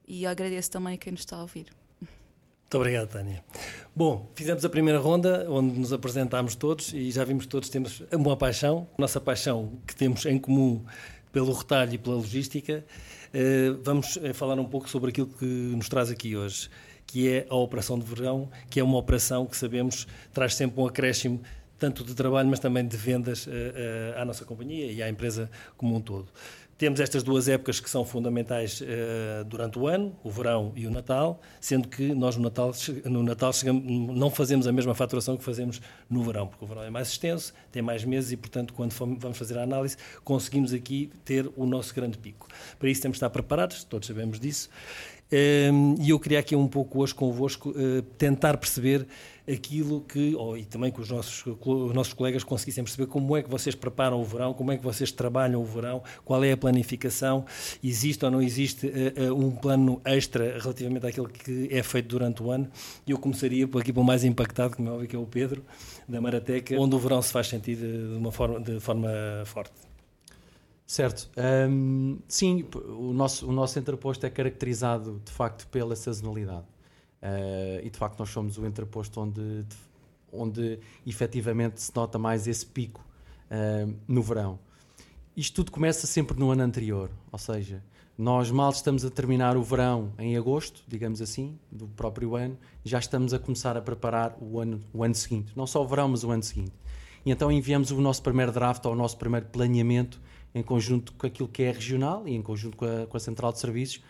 e 0.07 0.25
agradeço 0.25 0.71
também 0.71 0.95
a 0.95 0.97
quem 0.97 1.11
nos 1.11 1.23
está 1.23 1.37
a 1.37 1.43
ouvir. 1.43 1.67
Muito 2.01 2.81
obrigado, 2.81 3.09
Tânia. 3.09 3.45
Bom, 3.95 4.31
fizemos 4.35 4.65
a 4.65 4.69
primeira 4.69 4.99
ronda 4.99 5.47
onde 5.51 5.79
nos 5.79 5.93
apresentámos 5.93 6.55
todos 6.55 6.93
e 6.95 7.11
já 7.11 7.25
vimos 7.25 7.47
todos 7.47 7.69
temos 7.69 8.03
uma 8.13 8.37
paixão. 8.37 8.89
Nossa 8.97 9.21
paixão 9.21 9.79
que 9.87 9.95
temos 9.95 10.25
em 10.25 10.39
comum 10.39 10.85
pelo 11.33 11.53
retalho 11.53 11.95
e 11.95 11.99
pela 11.99 12.17
logística, 12.17 12.85
eh, 13.33 13.75
vamos 13.83 14.19
eh, 14.19 14.33
falar 14.33 14.59
um 14.59 14.65
pouco 14.65 14.89
sobre 14.89 15.11
aquilo 15.11 15.27
que 15.27 15.45
nos 15.45 15.89
traz 15.89 16.11
aqui 16.11 16.37
hoje, 16.37 16.69
que 17.07 17.29
é 17.29 17.47
a 17.49 17.57
operação 17.57 17.99
de 17.99 18.05
verão, 18.05 18.51
que 18.69 18.79
é 18.79 18.85
uma 18.85 18.99
operação 18.99 19.47
que 19.47 19.57
sabemos 19.57 20.07
traz 20.33 20.55
sempre 20.55 20.81
um 20.81 20.87
acréscimo 20.87 21.41
tanto 21.79 22.05
de 22.05 22.15
trabalho, 22.15 22.49
mas 22.49 22.61
também 22.61 22.87
de 22.87 22.97
vendas 22.97 23.49
eh, 23.51 24.15
à 24.17 24.25
nossa 24.25 24.45
companhia 24.45 24.93
e 24.93 25.03
à 25.03 25.09
empresa 25.09 25.51
como 25.77 25.97
um 25.97 26.01
todo. 26.01 26.29
Temos 26.83 26.99
estas 26.99 27.23
duas 27.23 27.47
épocas 27.47 27.79
que 27.79 27.89
são 27.89 28.05
fundamentais 28.05 28.81
uh, 28.81 29.45
durante 29.45 29.79
o 29.79 29.87
ano, 29.87 30.17
o 30.25 30.29
verão 30.29 30.73
e 30.75 30.85
o 30.85 30.91
Natal, 30.91 31.41
sendo 31.61 31.87
que 31.87 32.13
nós 32.13 32.35
no 32.35 32.43
Natal, 32.43 32.73
no 33.05 33.23
Natal 33.23 33.53
chegamos, 33.53 33.85
não 33.85 34.29
fazemos 34.29 34.67
a 34.67 34.73
mesma 34.73 34.93
faturação 34.93 35.37
que 35.37 35.45
fazemos 35.45 35.81
no 36.11 36.25
verão, 36.25 36.49
porque 36.49 36.65
o 36.65 36.67
verão 36.67 36.83
é 36.83 36.91
mais 36.91 37.07
extenso, 37.07 37.55
tem 37.71 37.83
mais 37.83 38.05
meses 38.05 38.33
e, 38.33 38.37
portanto, 38.37 38.75
quando 38.75 38.91
vamos 39.17 39.39
fazer 39.39 39.59
a 39.59 39.63
análise, 39.63 39.97
conseguimos 40.25 40.73
aqui 40.73 41.09
ter 41.25 41.49
o 41.57 41.67
nosso 41.67 41.95
grande 41.95 42.19
pico. 42.19 42.49
Para 42.81 42.91
isso 42.91 43.01
temos 43.01 43.15
de 43.15 43.19
estar 43.19 43.31
preparados, 43.31 43.85
todos 43.85 44.09
sabemos 44.09 44.41
disso, 44.41 44.69
ehm, 45.31 45.95
e 46.01 46.11
eu 46.11 46.19
queria 46.19 46.41
aqui 46.41 46.57
um 46.57 46.67
pouco 46.67 47.01
hoje 47.01 47.15
convosco 47.15 47.73
eh, 47.77 48.03
tentar 48.19 48.57
perceber 48.57 49.07
aquilo 49.51 50.01
que, 50.03 50.35
ou, 50.35 50.57
e 50.57 50.65
também 50.65 50.91
que 50.91 51.01
os 51.01 51.11
nossos, 51.11 51.45
os 51.47 51.95
nossos 51.95 52.13
colegas 52.13 52.45
conseguissem 52.45 52.85
perceber 52.85 53.07
como 53.07 53.37
é 53.37 53.43
que 53.43 53.51
vocês 53.51 53.75
preparam 53.75 54.21
o 54.21 54.25
verão, 54.25 54.55
como 54.55 54.73
é 54.73 54.77
que 54.77 54.85
vocês 54.85 55.11
trabalham 55.11 55.61
o 55.61 55.65
verão, 55.65 56.03
qual 56.25 56.43
é 56.45 56.53
a 56.53 56.57
planificação, 56.57 57.45
existe 57.83 58.25
ou 58.25 58.31
não 58.31 58.41
existe 58.41 58.87
uh, 58.87 59.35
um 59.35 59.51
plano 59.51 60.01
extra 60.05 60.59
relativamente 60.59 61.07
àquilo 61.07 61.29
que 61.29 61.69
é 61.71 61.83
feito 61.83 62.09
durante 62.09 62.43
o 62.43 62.51
ano. 62.51 62.69
E 63.07 63.11
eu 63.11 63.19
começaria 63.19 63.67
por 63.67 63.83
aqui 63.83 63.93
pelo 63.93 64.05
mais 64.05 64.25
impactado, 64.25 64.77
como 64.77 64.89
é 64.89 64.93
óbvio 64.93 65.09
que 65.09 65.17
é 65.17 65.19
o 65.19 65.27
Pedro, 65.27 65.65
da 66.09 66.21
Marateca, 66.21 66.79
onde 66.79 66.95
o 66.95 66.99
verão 66.99 67.21
se 67.23 67.33
faz 67.33 67.49
sentir 67.49 67.77
de, 67.77 68.17
uma 68.17 68.33
forma, 68.33 68.61
de 68.61 68.79
forma 68.81 69.09
forte. 69.47 69.73
Certo. 70.87 71.31
Um, 71.71 72.19
sim, 72.29 72.67
o 72.75 73.15
nosso, 73.15 73.49
o 73.49 73.53
nosso 73.53 73.79
entreposto 73.79 74.27
é 74.27 74.31
caracterizado 74.31 75.23
de 75.25 75.33
facto 75.33 75.67
pela 75.69 75.97
sazonalidade. 75.97 76.67
Uh, 77.23 77.87
e 77.87 77.89
de 77.89 77.97
facto 77.97 78.19
nós 78.19 78.31
somos 78.31 78.59
o 78.59 78.67
entreposto 78.67 79.21
onde, 79.21 79.65
onde 80.33 80.81
efetivamente 81.07 81.81
se 81.81 81.95
nota 81.95 82.19
mais 82.19 82.49
esse 82.49 82.67
pico 82.67 83.07
uh, 83.49 83.95
no 84.09 84.23
verão. 84.23 84.59
Isto 85.37 85.55
tudo 85.57 85.71
começa 85.71 86.07
sempre 86.07 86.37
no 86.39 86.51
ano 86.51 86.63
anterior, 86.63 87.11
ou 87.31 87.39
seja, 87.39 87.81
Nós 88.17 88.51
mal 88.51 88.71
estamos 88.71 89.07
a 89.07 89.11
terminar 89.11 89.57
o 89.57 89.63
verão 89.63 90.13
em 90.19 90.37
agosto, 90.37 90.85
digamos 90.87 91.23
assim, 91.23 91.59
do 91.71 91.89
próprio 91.89 92.37
ano, 92.37 92.59
já 92.85 92.99
estamos 92.99 93.33
a 93.33 93.39
começar 93.39 93.75
a 93.75 93.81
preparar 93.81 94.37
o 94.39 94.61
ano, 94.61 94.81
o 94.93 95.03
ano 95.03 95.15
seguinte. 95.15 95.53
Não 95.57 95.67
só 95.67 95.83
o 95.83 95.89
verão, 95.89 96.09
mas 96.09 96.23
o 96.23 96.31
ano 96.31 96.43
seguinte. 96.43 96.73
E 97.25 97.31
então 97.31 97.51
enviamos 97.51 97.91
o 97.91 98.01
nosso 98.01 98.23
primeiro 98.23 98.53
draft 98.53 98.85
ou 98.85 98.93
o 98.93 98.95
nosso 98.95 99.17
primeiro 99.17 99.47
planeamento 99.47 100.21
em 100.55 100.63
conjunto 100.63 101.15
com 101.15 101.27
aquilo 101.27 101.49
que 101.49 101.63
é 101.63 101.73
regional 101.73 102.29
e 102.29 102.35
em 102.35 102.43
conjunto 102.43 102.77
com 102.77 102.85
a, 102.85 103.07
com 103.07 103.17
a 103.17 103.21
Central 103.21 103.51
de 103.51 103.61
Serviços, 103.61 104.03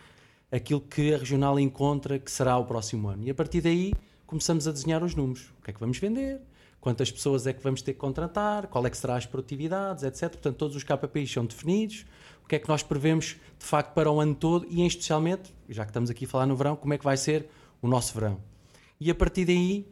aquilo 0.53 0.79
que 0.79 1.13
a 1.13 1.17
regional 1.17 1.59
encontra 1.59 2.19
que 2.19 2.29
será 2.29 2.55
o 2.57 2.65
próximo 2.65 3.07
ano. 3.07 3.23
E 3.23 3.31
a 3.31 3.33
partir 3.33 3.59
daí 3.59 3.91
começamos 4.27 4.67
a 4.67 4.71
desenhar 4.71 5.03
os 5.03 5.15
números. 5.15 5.51
O 5.59 5.63
que 5.63 5.71
é 5.71 5.73
que 5.73 5.79
vamos 5.79 5.97
vender? 5.97 6.39
Quantas 6.79 7.11
pessoas 7.11 7.47
é 7.47 7.53
que 7.53 7.63
vamos 7.63 7.81
ter 7.81 7.93
que 7.93 7.99
contratar? 7.99 8.67
Qual 8.67 8.85
é 8.85 8.89
que 8.89 8.97
será 8.97 9.15
as 9.15 9.25
produtividades, 9.25 10.03
etc. 10.03 10.29
Portanto, 10.29 10.55
todos 10.55 10.75
os 10.75 10.83
KPIs 10.83 11.31
são 11.31 11.45
definidos. 11.45 12.05
O 12.43 12.47
que 12.47 12.55
é 12.55 12.59
que 12.59 12.69
nós 12.69 12.83
prevemos, 12.83 13.37
de 13.57 13.65
facto, 13.65 13.93
para 13.93 14.11
o 14.11 14.19
ano 14.19 14.35
todo 14.35 14.67
e, 14.69 14.81
em 14.81 14.85
especialmente, 14.85 15.53
já 15.67 15.85
que 15.85 15.89
estamos 15.89 16.09
aqui 16.09 16.25
a 16.25 16.27
falar 16.27 16.45
no 16.45 16.55
verão, 16.55 16.75
como 16.75 16.93
é 16.93 16.97
que 16.97 17.03
vai 17.03 17.17
ser 17.17 17.47
o 17.81 17.87
nosso 17.87 18.13
verão. 18.13 18.39
E 18.99 19.09
a 19.09 19.15
partir 19.15 19.45
daí, 19.45 19.87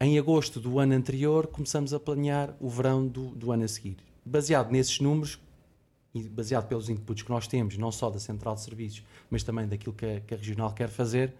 em 0.00 0.18
agosto 0.18 0.60
do 0.60 0.78
ano 0.78 0.94
anterior, 0.94 1.46
começamos 1.48 1.92
a 1.92 1.98
planear 1.98 2.54
o 2.60 2.68
verão 2.68 3.06
do, 3.06 3.28
do 3.30 3.50
ano 3.50 3.64
a 3.64 3.68
seguir. 3.68 3.96
Baseado 4.24 4.70
nesses 4.70 5.00
números, 5.00 5.40
e 6.14 6.28
baseado 6.28 6.68
pelos 6.68 6.88
inputs 6.88 7.22
que 7.22 7.30
nós 7.30 7.46
temos, 7.46 7.76
não 7.78 7.90
só 7.90 8.10
da 8.10 8.18
central 8.18 8.54
de 8.54 8.60
serviços, 8.60 9.02
mas 9.30 9.42
também 9.42 9.66
daquilo 9.66 9.94
que 9.94 10.04
a, 10.04 10.20
que 10.20 10.34
a 10.34 10.36
regional 10.36 10.72
quer 10.72 10.88
fazer, 10.88 11.34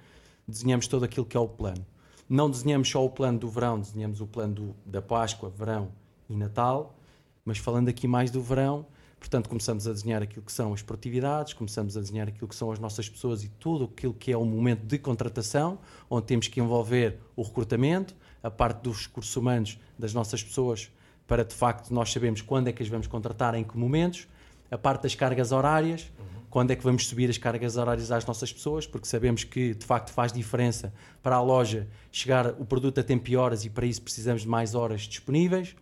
desenhamos 0.46 0.86
todo 0.86 1.04
aquilo 1.04 1.26
que 1.26 1.36
é 1.36 1.40
o 1.40 1.48
plano. 1.48 1.84
Não 2.28 2.50
desenhamos 2.50 2.88
só 2.88 3.04
o 3.04 3.10
plano 3.10 3.38
do 3.38 3.48
verão, 3.48 3.78
desenhamos 3.78 4.20
o 4.20 4.26
plano 4.26 4.54
do, 4.54 4.76
da 4.86 5.02
Páscoa, 5.02 5.50
verão 5.50 5.90
e 6.28 6.36
Natal, 6.36 6.96
mas 7.44 7.58
falando 7.58 7.88
aqui 7.88 8.08
mais 8.08 8.30
do 8.30 8.40
verão, 8.40 8.86
portanto 9.18 9.48
começamos 9.48 9.86
a 9.86 9.92
desenhar 9.92 10.22
aquilo 10.22 10.42
que 10.42 10.52
são 10.52 10.72
as 10.72 10.82
produtividades, 10.82 11.52
começamos 11.52 11.96
a 11.96 12.00
desenhar 12.00 12.28
aquilo 12.28 12.48
que 12.48 12.56
são 12.56 12.72
as 12.72 12.78
nossas 12.78 13.08
pessoas 13.08 13.44
e 13.44 13.48
tudo 13.48 13.84
aquilo 13.84 14.14
que 14.14 14.32
é 14.32 14.36
o 14.36 14.44
momento 14.44 14.86
de 14.86 14.98
contratação, 14.98 15.78
onde 16.08 16.26
temos 16.26 16.48
que 16.48 16.60
envolver 16.60 17.18
o 17.36 17.42
recrutamento, 17.42 18.16
a 18.42 18.50
parte 18.50 18.82
dos 18.82 19.06
recursos 19.06 19.36
humanos 19.36 19.78
das 19.98 20.14
nossas 20.14 20.42
pessoas, 20.42 20.90
para 21.26 21.44
de 21.44 21.54
facto 21.54 21.92
nós 21.92 22.12
sabemos 22.12 22.40
quando 22.40 22.68
é 22.68 22.72
que 22.72 22.82
as 22.82 22.88
vamos 22.88 23.06
contratar, 23.06 23.54
em 23.54 23.62
que 23.62 23.76
momentos, 23.76 24.26
a 24.72 24.78
parte 24.78 25.02
das 25.02 25.14
cargas 25.14 25.52
horárias, 25.52 26.10
uhum. 26.18 26.42
quando 26.48 26.70
é 26.70 26.76
que 26.76 26.82
vamos 26.82 27.06
subir 27.06 27.28
as 27.28 27.36
cargas 27.36 27.76
horárias 27.76 28.10
às 28.10 28.24
nossas 28.24 28.50
pessoas, 28.50 28.86
porque 28.86 29.06
sabemos 29.06 29.44
que 29.44 29.74
de 29.74 29.84
facto 29.84 30.10
faz 30.10 30.32
diferença 30.32 30.94
para 31.22 31.36
a 31.36 31.42
loja 31.42 31.86
chegar 32.10 32.54
o 32.58 32.64
produto 32.64 32.98
a 32.98 33.04
tempo 33.04 33.28
e 33.28 33.36
horas 33.36 33.66
e 33.66 33.70
para 33.70 33.84
isso 33.84 34.00
precisamos 34.00 34.42
de 34.42 34.48
mais 34.48 34.74
horas 34.74 35.02
disponíveis. 35.02 35.76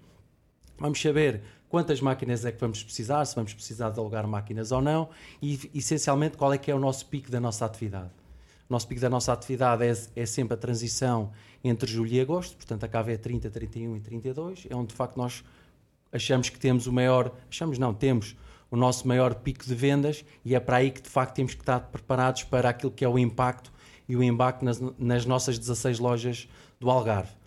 Vamos 0.76 1.00
saber 1.00 1.40
quantas 1.68 2.00
máquinas 2.00 2.44
é 2.44 2.50
que 2.50 2.61
vamos 2.61 2.82
precisar, 2.82 3.25
se 3.26 3.37
vamos 3.37 3.54
precisar 3.54 3.90
de 3.90 4.00
alugar 4.00 4.26
máquinas 4.26 4.73
ou 4.73 4.82
não 4.82 5.09
e 5.40 5.70
essencialmente 5.73 6.37
qual 6.37 6.52
é 6.52 6.59
que 6.59 6.68
é 6.68 6.75
o 6.75 6.80
nosso 6.80 7.06
pico 7.06 7.30
da 7.30 7.38
nossa 7.38 7.64
atividade. 7.64 8.11
O 8.68 8.73
nosso 8.73 8.88
pico 8.88 9.00
da 9.00 9.09
nossa 9.09 9.32
atividade 9.32 9.85
é, 9.85 9.92
é 10.16 10.26
sempre 10.26 10.54
a 10.54 10.56
transição 10.56 11.30
entre 11.62 11.88
julho 11.88 12.12
e 12.12 12.20
agosto, 12.20 12.56
portanto 12.56 12.82
a 12.82 12.88
cava 12.88 13.12
é 13.12 13.16
30, 13.16 13.49
31 13.50 13.97
e 13.97 14.00
32, 14.00 14.66
é 14.68 14.75
onde 14.75 14.88
de 14.88 14.94
facto 14.94 15.16
nós 15.16 15.44
achamos 16.12 16.49
que 16.49 16.59
temos 16.59 16.88
o 16.88 16.92
maior, 16.92 17.32
achamos 17.49 17.78
não, 17.78 17.94
temos 17.94 18.35
o 18.70 18.76
nosso 18.76 19.06
maior 19.06 19.34
pico 19.34 19.64
de 19.64 19.74
vendas 19.74 20.24
e 20.44 20.54
é 20.54 20.60
para 20.60 20.76
aí 20.76 20.90
que 20.90 21.02
de 21.02 21.08
facto 21.08 21.34
temos 21.34 21.54
que 21.54 21.62
estar 21.62 21.80
preparados 21.80 22.44
para 22.44 22.68
aquilo 22.68 22.92
que 22.92 23.04
é 23.04 23.08
o 23.08 23.18
impacto 23.18 23.72
e 24.08 24.16
o 24.16 24.22
embate 24.22 24.64
nas, 24.64 24.80
nas 24.98 25.26
nossas 25.26 25.58
16 25.58 25.98
lojas 25.98 26.48
do 26.78 26.90
Algarve. 26.90 27.39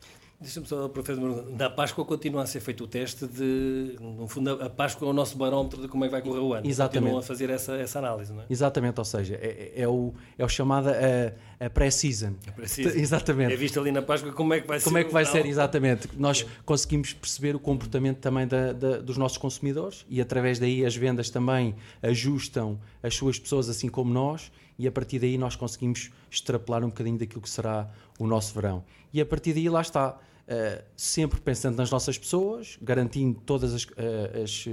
Deixa-me 0.44 0.68
só, 0.68 0.90
professor, 0.90 1.50
na 1.58 1.70
Páscoa 1.70 2.04
continua 2.04 2.44
a 2.44 2.46
ser 2.46 2.60
feito 2.60 2.84
o 2.84 2.88
teste 2.88 3.26
de, 3.26 3.96
no 3.98 4.28
fundo, 4.28 4.62
a 4.62 4.70
Páscoa 4.70 5.08
é 5.08 5.10
o 5.10 5.14
nosso 5.14 5.38
barómetro 5.38 5.82
de 5.82 5.88
como 5.88 6.04
é 6.04 6.10
que 6.10 6.12
vai 6.12 6.22
correr 6.22 6.40
o 6.40 6.54
ano. 6.54 6.68
Exatamente. 6.68 7.00
Continuam 7.00 7.20
a 7.20 7.24
fazer 7.24 7.50
essa, 7.50 7.76
essa 7.78 8.00
análise, 8.00 8.34
não 8.34 8.42
é? 8.42 8.46
Exatamente, 8.50 9.00
ou 9.00 9.06
seja, 9.06 9.36
é, 9.36 9.72
é, 9.74 9.82
é 9.84 9.88
o, 9.88 10.14
é 10.38 10.44
o 10.44 10.50
chamado 10.50 10.90
a, 10.90 11.66
a 11.66 11.70
pré-season. 11.70 12.34
Pré 12.54 12.66
exatamente. 13.00 13.54
É 13.54 13.56
visto 13.56 13.80
ali 13.80 13.90
na 13.90 14.02
Páscoa 14.02 14.34
como 14.34 14.54
é 14.54 14.60
que 14.60 14.68
vai 14.68 14.80
como 14.80 14.82
ser. 14.82 14.84
Como 14.84 14.98
é 14.98 15.04
que 15.06 15.14
vai 15.14 15.24
ser, 15.24 15.46
exatamente. 15.46 16.10
Nós 16.18 16.46
conseguimos 16.66 17.14
perceber 17.14 17.56
o 17.56 17.60
comportamento 17.60 18.18
também 18.18 18.46
da, 18.46 18.74
da, 18.74 18.98
dos 18.98 19.16
nossos 19.16 19.38
consumidores 19.38 20.06
e 20.10 20.20
através 20.20 20.60
daí 20.60 20.86
as 20.86 20.94
vendas 20.94 21.30
também 21.30 21.74
ajustam 22.02 22.78
as 23.02 23.16
suas 23.16 23.40
pessoas 23.40 23.70
assim 23.70 23.88
como 23.88 24.14
nós 24.14 24.52
e 24.78 24.88
a 24.90 24.92
partir 24.92 25.20
daí 25.20 25.38
nós 25.38 25.56
conseguimos 25.56 26.12
extrapolar 26.30 26.84
um 26.84 26.88
bocadinho 26.88 27.18
daquilo 27.18 27.42
que 27.42 27.50
será 27.50 27.90
o 28.20 28.28
nosso 28.28 28.54
verão. 28.54 28.84
E 29.14 29.22
a 29.22 29.26
partir 29.26 29.54
daí 29.54 29.70
lá 29.70 29.80
está 29.82 30.20
Uh, 30.46 30.84
sempre 30.98 31.40
pensando 31.40 31.78
nas 31.78 31.90
nossas 31.90 32.18
pessoas, 32.18 32.78
garantindo 32.82 33.40
todas 33.46 33.74
as, 33.74 33.84
uh, 33.86 34.44
as, 34.44 34.68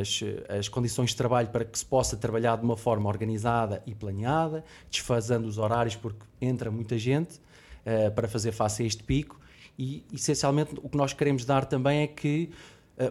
as, 0.00 0.20
as, 0.58 0.68
condições 0.68 1.10
de 1.10 1.16
trabalho 1.16 1.48
para 1.48 1.64
que 1.64 1.78
se 1.78 1.86
possa 1.86 2.16
trabalhar 2.16 2.56
de 2.56 2.64
uma 2.64 2.76
forma 2.76 3.08
organizada 3.08 3.80
e 3.86 3.94
planeada, 3.94 4.64
desfazendo 4.90 5.46
os 5.46 5.58
horários 5.58 5.94
porque 5.94 6.26
entra 6.40 6.72
muita 6.72 6.98
gente 6.98 7.36
uh, 7.36 8.10
para 8.16 8.26
fazer 8.26 8.50
face 8.50 8.82
a 8.82 8.86
este 8.86 9.04
pico 9.04 9.40
e 9.78 10.04
essencialmente 10.12 10.74
o 10.82 10.88
que 10.88 10.96
nós 10.96 11.12
queremos 11.12 11.44
dar 11.44 11.66
também 11.66 12.00
é 12.00 12.06
que 12.08 12.50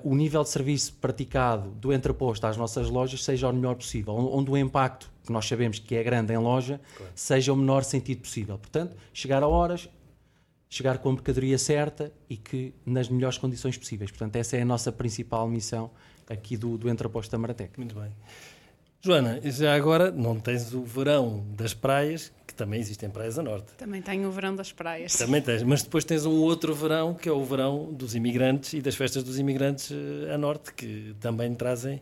o 0.04 0.16
nível 0.16 0.42
de 0.42 0.50
serviço 0.50 0.96
praticado 0.96 1.70
do 1.70 1.94
entreposto 1.94 2.48
às 2.48 2.58
nossas 2.58 2.90
lojas 2.90 3.24
seja 3.24 3.48
o 3.48 3.54
melhor 3.54 3.76
possível, 3.76 4.16
onde 4.16 4.50
o 4.50 4.58
impacto 4.58 5.12
que 5.24 5.32
nós 5.32 5.48
sabemos 5.48 5.78
que 5.78 5.96
é 5.96 6.04
grande 6.04 6.34
em 6.34 6.38
loja 6.38 6.82
claro. 6.98 7.12
seja 7.14 7.54
o 7.54 7.56
menor 7.56 7.84
sentido 7.84 8.22
possível. 8.22 8.58
Portanto, 8.58 8.96
chegar 9.14 9.44
a 9.44 9.48
horas, 9.48 9.88
chegar 10.76 10.98
com 10.98 11.08
a 11.08 11.14
mercadoria 11.14 11.58
certa 11.58 12.12
e 12.30 12.36
que 12.36 12.74
nas 12.86 13.08
melhores 13.08 13.38
condições 13.38 13.78
possíveis. 13.78 14.12
Portanto, 14.12 14.36
essa 14.36 14.58
é 14.58 14.62
a 14.62 14.66
nossa 14.66 14.92
principal 14.92 15.48
missão 15.48 15.90
aqui 16.30 16.58
do, 16.58 16.78
do 16.78 16.90
Entreposto 16.90 17.32
da 17.32 17.38
Maratec. 17.38 17.80
Muito 17.80 17.96
bem. 17.96 18.12
Joana, 19.00 19.40
já 19.42 19.74
agora 19.74 20.12
não 20.12 20.38
tens 20.38 20.74
o 20.74 20.84
verão 20.84 21.46
das 21.56 21.74
praias, 21.74 22.34
que 22.56 22.58
também 22.58 22.80
existem 22.80 23.10
praias 23.10 23.38
a 23.38 23.44
norte. 23.44 23.74
Também 23.74 24.02
tenho 24.02 24.30
o 24.30 24.32
verão 24.32 24.56
das 24.56 24.72
praias. 24.72 25.14
Também 25.18 25.42
tens, 25.42 25.62
mas 25.62 25.84
depois 25.84 26.06
tens 26.06 26.26
um 26.26 26.40
outro 26.42 26.74
verão, 26.74 27.14
que 27.14 27.28
é 27.28 27.32
o 27.32 27.44
verão 27.44 27.92
dos 27.92 28.16
imigrantes 28.16 28.74
e 28.74 28.82
das 28.82 28.96
festas 28.96 29.24
dos 29.24 29.38
imigrantes 29.38 29.92
eh, 29.92 30.34
a 30.34 30.38
norte, 30.38 30.74
que 30.74 31.14
também 31.20 31.54
trazem 31.54 32.02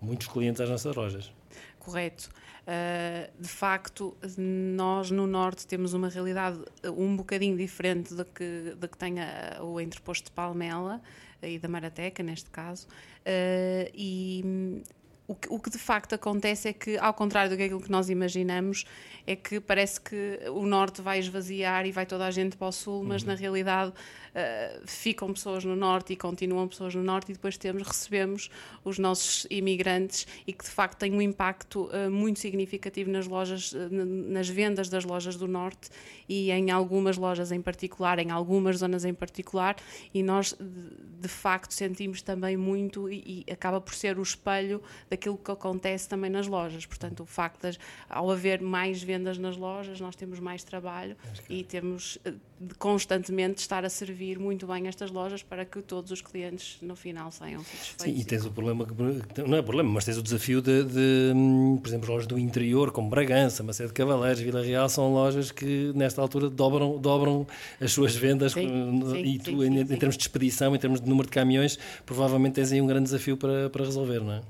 muitos 0.00 0.26
clientes 0.26 0.60
às 0.60 0.70
nossas 0.70 0.96
lojas. 0.96 1.30
Correto. 1.78 2.30
Uh, 2.60 3.42
de 3.42 3.48
facto, 3.48 4.16
nós 4.38 5.10
no 5.10 5.26
Norte 5.26 5.66
temos 5.66 5.92
uma 5.92 6.08
realidade 6.08 6.58
um 6.84 7.16
bocadinho 7.16 7.56
diferente 7.56 8.14
do 8.14 8.24
que, 8.24 8.74
do 8.78 8.86
que 8.86 8.96
tem 8.96 9.18
a, 9.18 9.58
o 9.62 9.80
entreposto 9.80 10.26
de 10.26 10.30
Palmela 10.30 11.00
e 11.42 11.58
da 11.58 11.68
Marateca, 11.68 12.22
neste 12.22 12.48
caso, 12.50 12.86
uh, 12.86 13.90
e 13.92 14.82
o 15.30 15.34
que, 15.36 15.46
o 15.48 15.60
que, 15.60 15.70
de 15.70 15.78
facto 15.78 16.12
acontece 16.12 16.68
é 16.68 16.72
que, 16.72 16.98
ao 16.98 17.14
contrário 17.14 17.48
do 17.48 17.56
que 17.56 17.62
aquilo 17.62 17.80
que 17.80 17.90
nós 17.90 18.10
imaginamos, 18.10 18.84
é 19.24 19.36
que 19.36 19.60
parece 19.60 20.00
que 20.00 20.40
o 20.52 20.66
norte 20.66 21.00
vai 21.00 21.20
esvaziar 21.20 21.86
e 21.86 21.92
vai 21.92 22.04
toda 22.04 22.26
a 22.26 22.32
gente 22.32 22.56
para 22.56 22.66
o 22.66 22.72
sul, 22.72 23.04
mas 23.04 23.22
uhum. 23.22 23.28
na 23.28 23.34
realidade 23.36 23.92
uh, 24.30 24.86
ficam 24.86 25.32
pessoas 25.32 25.64
no 25.64 25.76
norte 25.76 26.12
e 26.12 26.16
continuam 26.16 26.68
pessoas 26.68 26.94
no 26.94 27.02
norte 27.02 27.30
e 27.30 27.34
depois 27.34 27.56
temos, 27.56 27.86
recebemos 27.86 28.50
os 28.84 28.98
nossos 28.98 29.46
imigrantes 29.50 30.26
e 30.46 30.52
que 30.52 30.64
de 30.64 30.70
facto 30.70 30.98
tem 30.98 31.12
um 31.12 31.22
impacto 31.22 31.88
uh, 31.88 32.10
muito 32.10 32.38
significativo 32.38 33.10
nas 33.10 33.26
lojas, 33.26 33.72
uh, 33.72 33.88
nas 33.90 34.48
vendas 34.48 34.88
das 34.88 35.04
lojas 35.04 35.36
do 35.36 35.46
norte 35.46 35.90
e 36.28 36.50
em 36.50 36.70
algumas 36.70 37.16
lojas 37.16 37.52
em 37.52 37.60
particular, 37.60 38.18
em 38.18 38.30
algumas 38.30 38.78
zonas 38.78 39.04
em 39.04 39.14
particular 39.14 39.76
e 40.12 40.22
nós 40.22 40.52
de, 40.58 41.20
de 41.20 41.28
facto 41.28 41.72
sentimos 41.72 42.22
também 42.22 42.56
muito 42.56 43.10
e, 43.10 43.44
e, 43.48 43.52
acaba 43.52 43.80
por 43.80 43.94
ser 43.94 44.18
o 44.18 44.22
espelho 44.22 44.82
daquilo 45.08 45.36
que 45.36 45.50
acontece 45.50 46.08
também 46.08 46.30
nas 46.30 46.46
lojas. 46.46 46.86
Portanto, 46.86 47.22
o 47.22 47.26
facto 47.26 47.70
de, 47.70 47.78
ao 48.08 48.30
haver 48.30 48.60
mais 48.60 49.02
vendas 49.02 49.38
nas 49.38 49.56
lojas, 49.56 50.00
nós 50.00 50.16
temos 50.16 50.40
mais 50.40 50.62
trabalho 50.62 51.16
e 51.48 51.64
temos 51.64 52.18
de 52.24 52.38
constantemente 52.78 53.60
estar 53.60 53.84
a 53.84 53.88
servir 53.88 54.38
muito 54.38 54.66
bem 54.66 54.86
estas 54.86 55.10
lojas 55.10 55.42
para 55.42 55.64
que 55.64 55.80
todos 55.80 56.10
os 56.10 56.20
clientes 56.20 56.76
no 56.82 56.94
final 56.94 57.30
saiam 57.30 57.64
satisfeitos. 57.64 58.04
Sim, 58.04 58.20
e 58.20 58.24
tens 58.24 58.44
o 58.44 58.50
problema, 58.50 58.86
não 59.46 59.56
é 59.56 59.62
problema, 59.62 59.90
mas 59.90 60.04
tens 60.04 60.18
o 60.18 60.22
desafio 60.22 60.60
de, 60.60 60.84
de 60.84 61.32
por 61.80 61.88
exemplo, 61.88 62.10
lojas 62.10 62.26
do 62.26 62.38
interior, 62.38 62.90
como 62.90 63.08
Bragança, 63.08 63.62
Macedo 63.62 63.88
de 63.88 63.94
Cavaleiros, 63.94 64.40
Vila 64.40 64.62
Real, 64.62 64.88
são 64.88 65.12
lojas 65.12 65.50
que 65.50 65.92
nesta 65.94 66.20
altura 66.20 66.50
dobram, 66.50 66.98
dobram 66.98 67.46
as 67.80 67.92
suas 67.92 68.14
vendas 68.14 68.52
sim, 68.52 68.68
sim, 69.10 69.22
e 69.22 69.38
tu, 69.38 69.50
sim, 69.50 69.64
em, 69.64 69.80
em, 69.80 69.86
termos 69.86 70.16
de 70.16 70.22
expedição, 70.22 70.74
em 70.74 70.78
termos 70.78 71.00
de 71.00 71.08
número 71.08 71.28
de 71.28 71.32
caminhões, 71.32 71.78
provavelmente 72.04 72.54
tens 72.54 72.72
aí 72.72 72.80
um 72.80 72.86
grande 72.86 73.04
desafio 73.04 73.36
para, 73.36 73.70
para 73.70 73.84
resolver, 73.84 74.20
não 74.20 74.34
é? 74.34 74.40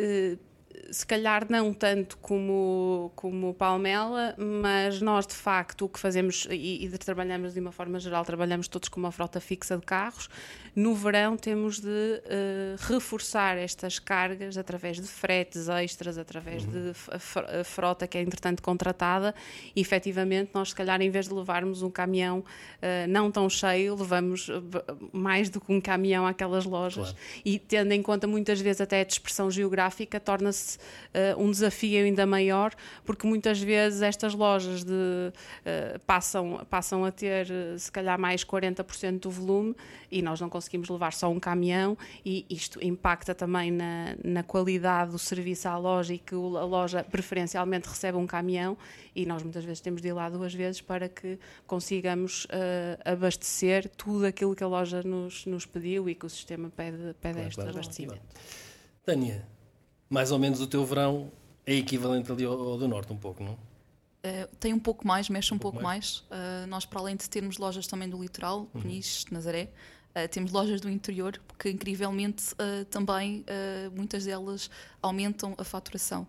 Uh, 0.00 0.38
se 0.90 1.06
calhar 1.06 1.46
não 1.48 1.72
tanto 1.72 2.16
como, 2.18 3.12
como 3.14 3.54
Palmela, 3.54 4.34
mas 4.38 5.00
nós 5.00 5.26
de 5.26 5.34
facto 5.34 5.84
o 5.84 5.88
que 5.88 5.98
fazemos 5.98 6.46
e, 6.50 6.84
e, 6.84 6.98
trabalhamos 6.98 7.54
de 7.54 7.60
uma 7.60 7.72
forma 7.72 7.98
geral, 7.98 8.24
trabalhamos 8.24 8.68
todos 8.68 8.88
com 8.88 9.00
uma 9.00 9.12
frota 9.12 9.40
fixa 9.40 9.76
de 9.76 9.84
carros. 9.84 10.28
No 10.74 10.94
verão 10.94 11.36
temos 11.36 11.78
de 11.78 11.88
uh, 11.88 12.92
reforçar 12.92 13.56
estas 13.56 13.98
cargas 13.98 14.58
através 14.58 14.96
de 15.00 15.06
fretes 15.06 15.68
extras, 15.68 16.18
através 16.18 16.64
uhum. 16.64 16.70
de 16.72 17.64
frota 17.64 18.06
que 18.06 18.18
é 18.18 18.22
entretanto 18.22 18.62
contratada 18.62 19.34
e 19.74 19.80
efetivamente 19.80 20.50
nós 20.52 20.70
se 20.70 20.74
calhar 20.74 21.00
em 21.00 21.10
vez 21.10 21.28
de 21.28 21.34
levarmos 21.34 21.82
um 21.82 21.90
caminhão 21.90 22.40
uh, 22.40 23.08
não 23.08 23.30
tão 23.30 23.48
cheio, 23.48 23.94
levamos 23.94 24.50
mais 25.12 25.48
do 25.48 25.60
que 25.60 25.72
um 25.72 25.80
caminhão 25.80 26.26
àquelas 26.26 26.64
lojas 26.64 27.12
claro. 27.12 27.16
e 27.44 27.58
tendo 27.58 27.92
em 27.92 28.02
conta 28.02 28.26
muitas 28.26 28.60
vezes 28.60 28.80
até 28.80 29.00
a 29.00 29.04
dispersão 29.04 29.50
geográfica 29.50 30.18
torna-se 30.18 30.73
torna-se 30.74 30.78
uh, 30.78 31.40
um 31.40 31.50
desafio 31.50 32.04
ainda 32.04 32.26
maior, 32.26 32.72
porque 33.04 33.26
muitas 33.26 33.60
vezes 33.60 34.02
estas 34.02 34.34
lojas 34.34 34.84
de, 34.84 34.92
uh, 34.92 35.98
passam, 36.06 36.66
passam 36.68 37.04
a 37.04 37.10
ter, 37.10 37.46
se 37.78 37.90
calhar, 37.90 38.18
mais 38.18 38.44
40% 38.44 39.20
do 39.20 39.30
volume 39.30 39.74
e 40.10 40.22
nós 40.22 40.40
não 40.40 40.48
conseguimos 40.48 40.88
levar 40.88 41.12
só 41.12 41.30
um 41.30 41.40
caminhão, 41.40 41.96
e 42.24 42.46
isto 42.48 42.84
impacta 42.84 43.34
também 43.34 43.70
na, 43.70 44.16
na 44.22 44.42
qualidade 44.42 45.10
do 45.10 45.18
serviço 45.18 45.68
à 45.68 45.76
loja 45.76 46.14
e 46.14 46.18
que 46.18 46.34
a 46.34 46.64
loja 46.64 47.04
preferencialmente 47.04 47.88
recebe 47.88 48.16
um 48.16 48.26
caminhão 48.26 48.76
e 49.14 49.26
nós 49.26 49.42
muitas 49.42 49.64
vezes 49.64 49.80
temos 49.80 50.02
de 50.02 50.08
ir 50.08 50.12
lá 50.12 50.28
duas 50.28 50.54
vezes 50.54 50.80
para 50.80 51.08
que 51.08 51.38
consigamos 51.66 52.44
uh, 52.46 52.48
abastecer 53.04 53.88
tudo 53.96 54.26
aquilo 54.26 54.54
que 54.54 54.62
a 54.62 54.66
loja 54.66 55.02
nos, 55.02 55.46
nos 55.46 55.66
pediu 55.66 56.08
e 56.08 56.14
que 56.14 56.26
o 56.26 56.30
sistema 56.30 56.70
pede, 56.70 57.14
pede 57.20 57.34
claro, 57.34 57.48
este 57.48 57.54
claro, 57.56 57.70
abastecimento. 57.70 58.22
Tânia, 59.04 59.46
mais 60.08 60.30
ou 60.30 60.38
menos 60.38 60.60
o 60.60 60.66
teu 60.66 60.84
verão 60.84 61.30
é 61.66 61.74
equivalente 61.74 62.30
ali 62.30 62.44
ao, 62.44 62.60
ao 62.60 62.78
do 62.78 62.86
Norte 62.88 63.12
um 63.12 63.16
pouco, 63.16 63.42
não? 63.42 63.52
Uh, 64.24 64.48
tem 64.58 64.72
um 64.72 64.78
pouco 64.78 65.06
mais, 65.06 65.28
mexe 65.28 65.52
um, 65.52 65.56
um 65.56 65.58
pouco, 65.58 65.76
pouco, 65.76 65.84
mais. 65.86 66.24
mais. 66.30 66.64
Uh, 66.64 66.66
nós, 66.66 66.86
para 66.86 66.98
além 66.98 67.14
de 67.14 67.28
termos 67.28 67.58
lojas 67.58 67.86
também 67.86 68.08
do 68.08 68.20
litoral, 68.20 68.68
uhum. 68.74 68.80
Peniche, 68.80 69.26
Nazaré, 69.30 69.70
Uh, 70.16 70.28
temos 70.28 70.52
lojas 70.52 70.80
do 70.80 70.88
interior 70.88 71.40
que, 71.58 71.68
incrivelmente, 71.70 72.54
também 72.88 73.44
muitas 73.92 74.26
delas 74.26 74.70
aumentam 75.02 75.56
a 75.58 75.64
faturação. 75.64 76.24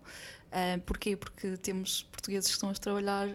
Porquê? 0.84 1.16
Porque 1.16 1.56
temos 1.58 2.02
portugueses 2.02 2.48
que 2.48 2.54
estão 2.54 2.68
a 2.68 2.72
trabalhar 2.72 3.28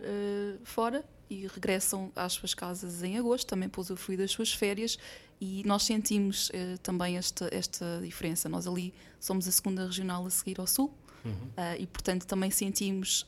fora 0.65 1.05
e 1.29 1.47
regressam 1.47 2.11
às 2.13 2.33
suas 2.33 2.53
casas 2.53 3.01
em 3.01 3.17
agosto, 3.17 3.47
também 3.47 3.69
para 3.69 3.79
usufruir 3.79 4.19
das 4.19 4.31
suas 4.31 4.51
férias, 4.51 4.99
e 5.41 5.63
nós 5.65 5.83
sentimos 5.83 6.51
também 6.83 7.17
esta, 7.17 7.49
esta 7.51 7.99
diferença. 8.01 8.47
Nós 8.47 8.67
ali 8.67 8.93
somos 9.19 9.47
a 9.47 9.51
segunda 9.51 9.85
regional 9.85 10.25
a 10.25 10.29
seguir 10.29 10.59
ao 10.59 10.67
sul, 10.67 10.93
uhum. 11.25 11.49
e 11.79 11.87
portanto 11.87 12.25
também 12.25 12.51
sentimos 12.51 13.25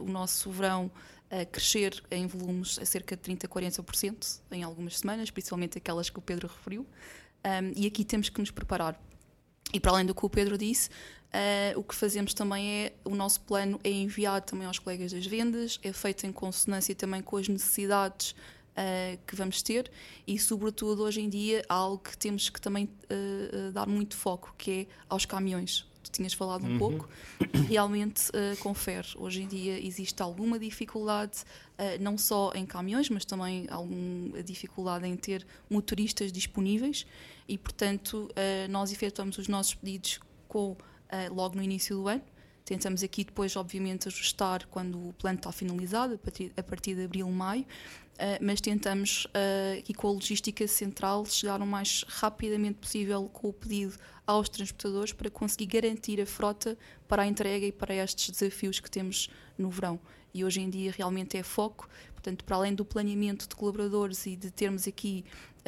o 0.00 0.08
nosso 0.08 0.50
verão 0.50 0.90
a 1.30 1.44
crescer 1.44 2.02
em 2.10 2.26
volumes 2.26 2.78
a 2.78 2.84
cerca 2.84 3.16
de 3.16 3.22
30%, 3.22 3.48
40% 3.48 4.40
em 4.52 4.62
algumas 4.62 4.98
semanas, 4.98 5.30
principalmente 5.30 5.78
aquelas 5.78 6.08
que 6.08 6.18
o 6.18 6.22
Pedro 6.22 6.46
referiu. 6.46 6.86
Um, 7.44 7.72
e 7.76 7.86
aqui 7.86 8.04
temos 8.04 8.28
que 8.28 8.40
nos 8.40 8.50
preparar. 8.50 9.00
E 9.72 9.80
para 9.80 9.92
além 9.92 10.06
do 10.06 10.14
que 10.14 10.24
o 10.24 10.30
Pedro 10.30 10.56
disse, 10.56 10.88
uh, 10.88 11.78
o 11.78 11.82
que 11.82 11.94
fazemos 11.94 12.32
também 12.32 12.84
é 12.84 12.92
o 13.04 13.14
nosso 13.14 13.40
plano 13.40 13.80
é 13.82 13.90
enviado 13.90 14.46
também 14.46 14.66
aos 14.66 14.78
colegas 14.78 15.12
das 15.12 15.26
vendas, 15.26 15.78
é 15.82 15.92
feito 15.92 16.26
em 16.26 16.32
consonância 16.32 16.94
também 16.94 17.22
com 17.22 17.36
as 17.36 17.48
necessidades 17.48 18.34
uh, 18.76 19.18
que 19.26 19.34
vamos 19.34 19.62
ter 19.62 19.90
e, 20.26 20.38
sobretudo, 20.38 21.02
hoje 21.02 21.20
em 21.20 21.28
dia, 21.28 21.64
algo 21.68 21.98
que 21.98 22.16
temos 22.16 22.48
que 22.48 22.60
também 22.60 22.84
uh, 22.84 23.72
dar 23.72 23.86
muito 23.86 24.16
foco, 24.16 24.54
que 24.56 24.70
é 24.70 24.86
aos 25.08 25.24
caminhões 25.24 25.86
tu 26.02 26.12
tinhas 26.12 26.34
falado 26.34 26.64
um 26.64 26.70
uhum. 26.70 26.78
pouco, 26.78 27.08
realmente 27.68 28.28
uh, 28.28 28.56
confere. 28.60 29.08
Hoje 29.16 29.42
em 29.42 29.48
dia 29.48 29.84
existe 29.84 30.22
alguma 30.22 30.56
dificuldade, 30.56 31.42
não 31.98 32.16
só 32.16 32.52
em 32.54 32.64
caminhões, 32.64 33.10
mas 33.10 33.24
também 33.24 33.66
alguma 33.68 34.40
dificuldade 34.40 35.04
em 35.04 35.16
ter 35.16 35.44
motoristas 35.68 36.30
disponíveis 36.30 37.04
e, 37.48 37.58
portanto, 37.58 38.30
nós 38.70 38.92
efetuamos 38.92 39.36
os 39.36 39.48
nossos 39.48 39.74
pedidos 39.74 40.20
com, 40.46 40.76
logo 41.32 41.56
no 41.56 41.62
início 41.62 41.96
do 41.96 42.06
ano. 42.06 42.22
Tentamos 42.66 43.02
aqui 43.04 43.24
depois, 43.24 43.54
obviamente, 43.54 44.08
ajustar 44.08 44.66
quando 44.66 45.08
o 45.08 45.12
plano 45.12 45.38
está 45.38 45.52
finalizado, 45.52 46.14
a 46.14 46.18
partir, 46.18 46.52
a 46.56 46.62
partir 46.64 46.96
de 46.96 47.04
abril, 47.04 47.30
maio, 47.30 47.64
Uh, 48.16 48.40
mas 48.40 48.62
tentamos 48.62 49.26
uh, 49.26 49.78
aqui 49.78 49.92
com 49.92 50.08
a 50.08 50.10
logística 50.10 50.66
central 50.66 51.26
chegar 51.26 51.60
o 51.60 51.66
mais 51.66 52.02
rapidamente 52.08 52.78
possível 52.78 53.28
com 53.30 53.48
o 53.48 53.52
pedido 53.52 53.94
aos 54.26 54.48
transportadores 54.48 55.12
para 55.12 55.28
conseguir 55.28 55.66
garantir 55.66 56.18
a 56.18 56.24
frota 56.24 56.78
para 57.06 57.24
a 57.24 57.26
entrega 57.26 57.66
e 57.66 57.72
para 57.72 57.94
estes 57.94 58.30
desafios 58.30 58.80
que 58.80 58.90
temos 58.90 59.28
no 59.58 59.68
verão. 59.68 60.00
E 60.32 60.42
hoje 60.42 60.62
em 60.62 60.70
dia 60.70 60.94
realmente 60.96 61.36
é 61.36 61.42
foco, 61.42 61.90
portanto, 62.14 62.42
para 62.42 62.56
além 62.56 62.74
do 62.74 62.86
planeamento 62.86 63.46
de 63.46 63.54
colaboradores 63.54 64.24
e 64.24 64.34
de 64.34 64.50
termos 64.50 64.88
aqui 64.88 65.22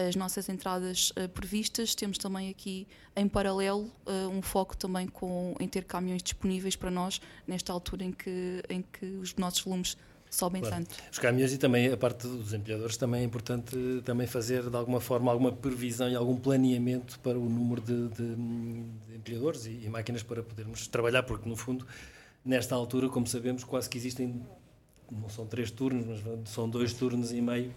as 0.07 0.15
nossas 0.15 0.49
entradas 0.49 1.11
uh, 1.11 1.29
previstas, 1.29 1.95
temos 1.95 2.19
também 2.19 2.51
aqui 2.51 2.87
em 3.17 3.27
paralelo 3.27 3.91
um 4.33 4.41
foco 4.41 4.77
também 4.77 5.09
com, 5.09 5.55
em 5.59 5.67
ter 5.67 5.85
caminhões 5.85 6.23
disponíveis 6.23 6.77
para 6.77 6.91
nós 6.91 7.21
nesta 7.47 7.73
altura 7.73 8.05
em 8.05 8.13
que, 8.13 8.63
em 8.69 8.81
que 8.81 9.07
os 9.17 9.35
nossos 9.35 9.61
volumes 9.61 9.97
sobem 10.31 10.63
claro. 10.63 10.77
tanto. 10.77 10.97
Os 11.11 11.19
caminhões 11.19 11.53
e 11.53 11.59
também 11.59 11.91
a 11.93 11.97
parte 11.97 12.27
dos 12.27 12.53
empilhadores 12.53 12.97
também 12.97 13.23
é 13.23 13.25
importante 13.25 13.77
também 14.05 14.27
fazer 14.27 14.69
de 14.69 14.77
alguma 14.77 15.01
forma 15.01 15.31
alguma 15.31 15.53
previsão 15.53 16.09
e 16.09 16.15
algum 16.15 16.37
planeamento 16.37 17.19
para 17.21 17.39
o 17.39 17.49
número 17.49 17.81
de, 17.81 18.09
de, 18.09 18.35
de 18.35 19.17
empilhadores 19.17 19.67
e, 19.67 19.81
e, 19.85 19.89
máquinas 19.89 20.23
para 20.23 20.43
podermos 20.43 20.87
trabalhar, 20.87 21.23
porque 21.23 21.49
no 21.49 21.57
fundo 21.57 21.87
nesta 22.45 22.75
altura, 22.75 23.09
como 23.09 23.27
sabemos, 23.27 23.65
quase 23.65 23.89
que 23.89 23.99
existem 23.99 24.43
não 25.11 25.29
são 25.29 25.47
três 25.47 25.71
turnos, 25.71 26.05
mas 26.07 26.49
são 26.51 26.69
dois 26.69 26.93
turnos 26.93 27.33
e 27.33 27.41
meio 27.41 27.73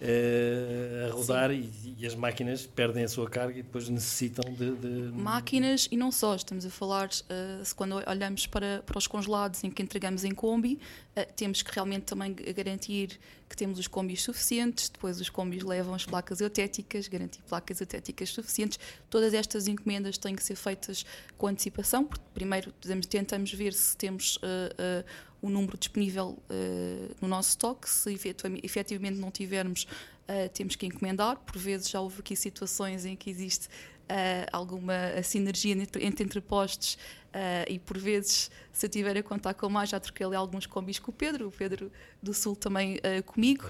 uh, 0.00 1.08
a 1.08 1.12
rodar 1.12 1.50
e, 1.50 1.96
e, 1.98 2.06
as 2.06 2.14
máquinas 2.14 2.66
perdem 2.66 3.04
a 3.04 3.08
sua 3.08 3.28
carga 3.28 3.58
e 3.58 3.62
depois 3.62 3.88
necessitam 3.88 4.52
de, 4.52 4.72
de... 4.76 4.88
Máquinas 5.12 5.88
e 5.90 5.96
não 5.96 6.12
só, 6.12 6.34
estamos 6.34 6.64
a 6.66 6.70
falar, 6.70 7.08
uh, 7.08 7.74
quando 7.74 7.96
olhamos 8.06 8.46
para, 8.46 8.82
para 8.84 8.98
os 8.98 9.06
congelados 9.06 9.62
em 9.64 9.70
que 9.70 9.82
entregamos 9.82 10.24
em 10.24 10.32
combi, 10.32 10.78
uh, 11.16 11.32
temos 11.34 11.62
que 11.62 11.72
realmente 11.72 12.04
também 12.04 12.34
garantir 12.34 13.18
que 13.48 13.56
temos 13.56 13.78
os 13.78 13.86
combis 13.86 14.22
suficientes, 14.22 14.88
depois 14.88 15.20
os 15.20 15.30
combis 15.30 15.62
levam 15.62 15.94
as 15.94 16.04
placas 16.04 16.40
eutéticas, 16.40 17.06
garantir 17.06 17.40
placas 17.48 17.80
eutéticas 17.80 18.30
suficientes. 18.30 18.78
Todas 19.08 19.32
estas 19.32 19.68
encomendas 19.68 20.18
têm 20.18 20.34
que 20.34 20.42
ser 20.42 20.56
feitas 20.56 21.06
com 21.38 21.46
antecipação, 21.46 22.04
porque 22.04 22.24
primeiro 22.34 22.72
tentamos 23.08 23.52
ver 23.52 23.72
se 23.72 23.96
temos 23.96 24.40
o 25.46 25.50
número 25.50 25.76
disponível 25.78 26.38
uh, 26.50 27.16
no 27.20 27.28
nosso 27.28 27.50
estoque. 27.50 27.88
Se 27.88 28.12
efetivamente 28.62 29.18
não 29.18 29.30
tivermos, 29.30 29.84
uh, 30.28 30.48
temos 30.52 30.76
que 30.76 30.86
encomendar. 30.86 31.36
Por 31.38 31.56
vezes 31.58 31.88
já 31.88 32.00
houve 32.00 32.20
aqui 32.20 32.34
situações 32.36 33.04
em 33.04 33.16
que 33.16 33.30
existe 33.30 33.66
uh, 33.66 34.46
alguma 34.52 35.22
sinergia 35.22 35.72
entre, 35.72 36.04
entre 36.04 36.24
entrepostos 36.24 36.98
e 37.68 37.78
por 37.78 37.98
vezes, 37.98 38.50
se 38.72 38.86
eu 38.86 38.88
tiver 38.88 39.14
a 39.14 39.22
contar 39.22 39.52
com 39.52 39.68
mais, 39.68 39.90
já 39.90 40.00
troquei 40.00 40.24
ali 40.24 40.34
alguns 40.34 40.64
combis 40.64 40.98
com 40.98 41.10
o 41.10 41.14
Pedro, 41.14 41.48
o 41.48 41.50
Pedro 41.50 41.92
do 42.22 42.32
Sul 42.32 42.56
também 42.56 42.98
comigo 43.26 43.68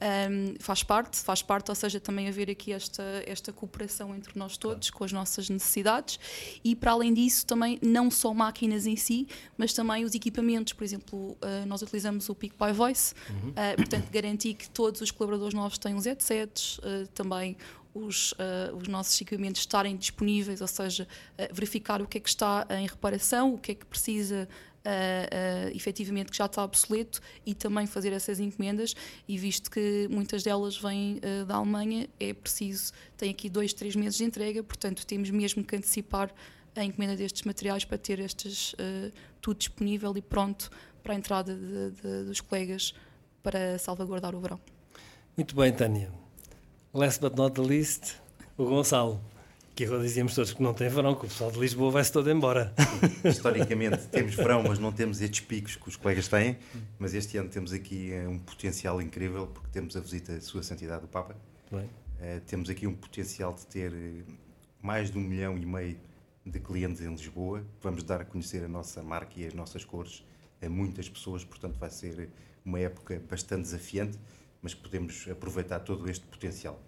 um, 0.00 0.54
faz 0.58 0.82
parte, 0.82 1.16
faz 1.18 1.42
parte, 1.42 1.70
ou 1.70 1.74
seja, 1.74 1.98
também 1.98 2.28
haver 2.28 2.50
aqui 2.50 2.72
esta, 2.72 3.02
esta 3.26 3.52
cooperação 3.52 4.14
entre 4.14 4.38
nós 4.38 4.56
todos, 4.56 4.90
claro. 4.90 4.98
com 4.98 5.04
as 5.04 5.12
nossas 5.12 5.48
necessidades, 5.48 6.18
e 6.64 6.76
para 6.76 6.92
além 6.92 7.12
disso, 7.12 7.46
também 7.46 7.78
não 7.82 8.10
só 8.10 8.32
máquinas 8.32 8.86
em 8.86 8.96
si, 8.96 9.26
mas 9.56 9.72
também 9.72 10.04
os 10.04 10.14
equipamentos. 10.14 10.72
Por 10.72 10.84
exemplo, 10.84 11.32
uh, 11.32 11.66
nós 11.66 11.82
utilizamos 11.82 12.28
o 12.28 12.34
Pick 12.34 12.54
by 12.58 12.72
Voice, 12.72 13.14
uhum. 13.28 13.50
uh, 13.50 13.76
portanto, 13.76 14.10
garantir 14.10 14.54
que 14.54 14.70
todos 14.70 15.00
os 15.00 15.10
colaboradores 15.10 15.54
novos 15.54 15.78
tenham 15.78 15.98
os 15.98 16.04
headsets, 16.04 16.78
uh, 16.78 17.06
também 17.14 17.56
os, 17.98 18.32
uh, 18.32 18.76
os, 18.76 18.88
nossos 18.88 19.20
equipamentos 19.20 19.60
estarem 19.60 19.96
disponíveis, 19.96 20.60
ou 20.60 20.66
seja, 20.66 21.06
uh, 21.38 21.54
verificar 21.54 22.00
o 22.00 22.06
que 22.06 22.18
é 22.18 22.20
que 22.20 22.28
está 22.28 22.66
em 22.70 22.86
reparação, 22.86 23.54
o 23.54 23.58
que 23.58 23.72
é 23.72 23.74
que 23.74 23.86
precisa 23.86 24.48
uh, 24.78 25.70
uh, 25.70 25.76
efetivamente 25.76 26.30
que 26.30 26.36
já 26.36 26.46
está 26.46 26.64
obsoleto 26.64 27.20
e 27.44 27.54
também 27.54 27.86
fazer 27.86 28.12
essas 28.12 28.40
encomendas 28.40 28.94
e 29.26 29.36
visto 29.36 29.70
que 29.70 30.08
muitas 30.10 30.42
delas 30.42 30.76
vêm 30.76 31.18
uh, 31.18 31.44
da 31.44 31.56
Alemanha 31.56 32.08
é 32.18 32.32
preciso, 32.32 32.92
tem 33.16 33.30
aqui 33.30 33.48
dois, 33.48 33.72
três 33.72 33.94
meses 33.94 34.16
de 34.16 34.24
entrega, 34.24 34.62
portanto 34.62 35.06
temos 35.06 35.30
mesmo 35.30 35.64
que 35.64 35.76
antecipar 35.76 36.32
a 36.76 36.84
encomenda 36.84 37.16
destes 37.16 37.42
materiais 37.42 37.84
para 37.84 37.98
ter 37.98 38.20
estes, 38.20 38.72
uh, 38.74 39.12
tudo 39.40 39.58
disponível 39.58 40.16
e 40.16 40.22
pronto 40.22 40.70
para 41.02 41.12
a 41.12 41.16
entrada 41.16 41.54
de, 41.54 41.90
de, 41.90 42.24
dos 42.24 42.40
colegas 42.40 42.94
para 43.42 43.78
salvaguardar 43.78 44.34
o 44.34 44.40
verão. 44.40 44.60
Muito 45.36 45.54
bem, 45.54 45.72
Tânia. 45.72 46.27
Last 46.94 47.20
but 47.20 47.36
not 47.36 47.54
the 47.54 47.66
least, 47.66 48.16
o 48.56 48.64
Gonçalo 48.64 49.20
que 49.78 49.84
agora 49.84 50.02
dizíamos 50.02 50.34
todos 50.34 50.52
que 50.52 50.60
não 50.60 50.74
tem 50.74 50.88
verão, 50.88 51.14
que 51.14 51.24
o 51.24 51.28
pessoal 51.28 51.52
de 51.52 51.60
Lisboa 51.60 51.92
vai-se 51.92 52.10
todo 52.10 52.28
embora. 52.28 52.74
Historicamente 53.24 54.08
temos 54.08 54.34
verão, 54.34 54.64
mas 54.64 54.76
não 54.76 54.90
temos 54.90 55.20
estes 55.20 55.38
picos 55.38 55.76
que 55.76 55.88
os 55.88 55.94
colegas 55.94 56.26
têm, 56.26 56.58
mas 56.98 57.14
este 57.14 57.36
ano 57.36 57.48
temos 57.48 57.72
aqui 57.72 58.12
eh, 58.12 58.26
um 58.26 58.40
potencial 58.40 59.00
incrível, 59.00 59.46
porque 59.46 59.68
temos 59.70 59.96
a 59.96 60.00
visita 60.00 60.32
da 60.32 60.40
Sua 60.40 60.64
Santidade 60.64 61.02
do 61.02 61.06
Papa. 61.06 61.36
Uh, 61.70 62.40
temos 62.48 62.68
aqui 62.68 62.88
um 62.88 62.92
potencial 62.92 63.54
de 63.54 63.64
ter 63.66 63.92
eh, 63.94 64.24
mais 64.82 65.12
de 65.12 65.16
um 65.16 65.20
milhão 65.20 65.56
e 65.56 65.64
meio 65.64 65.96
de 66.44 66.58
clientes 66.58 67.00
em 67.00 67.10
Lisboa. 67.10 67.64
Vamos 67.80 68.02
dar 68.02 68.20
a 68.20 68.24
conhecer 68.24 68.64
a 68.64 68.68
nossa 68.68 69.00
marca 69.00 69.34
e 69.36 69.46
as 69.46 69.54
nossas 69.54 69.84
cores 69.84 70.24
a 70.60 70.68
muitas 70.68 71.08
pessoas, 71.08 71.44
portanto 71.44 71.78
vai 71.78 71.90
ser 71.90 72.30
uma 72.64 72.80
época 72.80 73.22
bastante 73.30 73.62
desafiante, 73.62 74.18
mas 74.62 74.74
podemos 74.74 75.26
aproveitar 75.28 75.80
todo 75.80 76.08
este 76.10 76.26
potencial. 76.26 76.80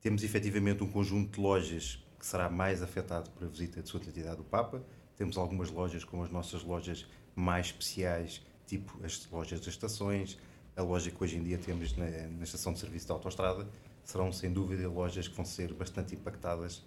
Temos 0.00 0.22
efetivamente 0.22 0.82
um 0.82 0.90
conjunto 0.90 1.36
de 1.36 1.40
lojas 1.40 2.04
que 2.18 2.26
será 2.26 2.48
mais 2.48 2.82
afetado 2.82 3.30
por 3.30 3.44
a 3.44 3.48
visita 3.48 3.82
de 3.82 3.88
Sua 3.88 4.02
Santidade 4.02 4.36
do 4.36 4.44
Papa. 4.44 4.82
Temos 5.16 5.36
algumas 5.36 5.70
lojas 5.70 6.04
como 6.04 6.22
as 6.22 6.30
nossas 6.30 6.62
lojas 6.62 7.06
mais 7.34 7.66
especiais, 7.66 8.44
tipo 8.66 8.98
as 9.04 9.28
lojas 9.30 9.60
das 9.60 9.68
estações, 9.68 10.38
a 10.76 10.82
loja 10.82 11.10
que 11.10 11.22
hoje 11.22 11.36
em 11.36 11.42
dia 11.42 11.58
temos 11.58 11.96
na, 11.96 12.06
na 12.06 12.44
estação 12.44 12.72
de 12.72 12.78
serviço 12.78 13.08
da 13.08 13.14
autostrada, 13.14 13.68
serão 14.04 14.32
sem 14.32 14.52
dúvida 14.52 14.88
lojas 14.88 15.28
que 15.28 15.34
vão 15.34 15.44
ser 15.44 15.72
bastante 15.74 16.14
impactadas 16.14 16.84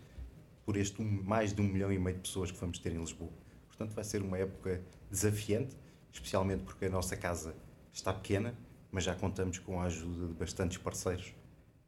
por 0.66 0.78
este 0.78 1.02
um, 1.02 1.24
mais 1.24 1.54
de 1.54 1.62
um 1.62 1.66
milhão 1.66 1.92
e 1.92 2.00
meio 2.00 2.16
de 2.16 2.22
pessoas 2.22 2.52
que 2.52 2.58
vamos 2.58 2.80
ter 2.80 2.94
em 2.94 3.00
Lisboa. 3.00 3.32
Portanto, 3.68 3.94
vai 3.94 4.04
ser 4.04 4.22
uma 4.22 4.38
época 4.38 4.82
desafiante, 5.10 5.76
especialmente 6.12 6.64
porque 6.64 6.86
a 6.86 6.90
nossa 6.90 7.18
casa 7.18 7.56
está 7.92 8.14
pequena, 8.14 8.56
mas 8.92 9.04
já 9.04 9.16
contamos 9.16 9.58
com 9.60 9.80
a 9.80 9.86
ajuda 9.86 10.28
de 10.28 10.34
bastantes 10.34 10.78
parceiros 10.78 11.34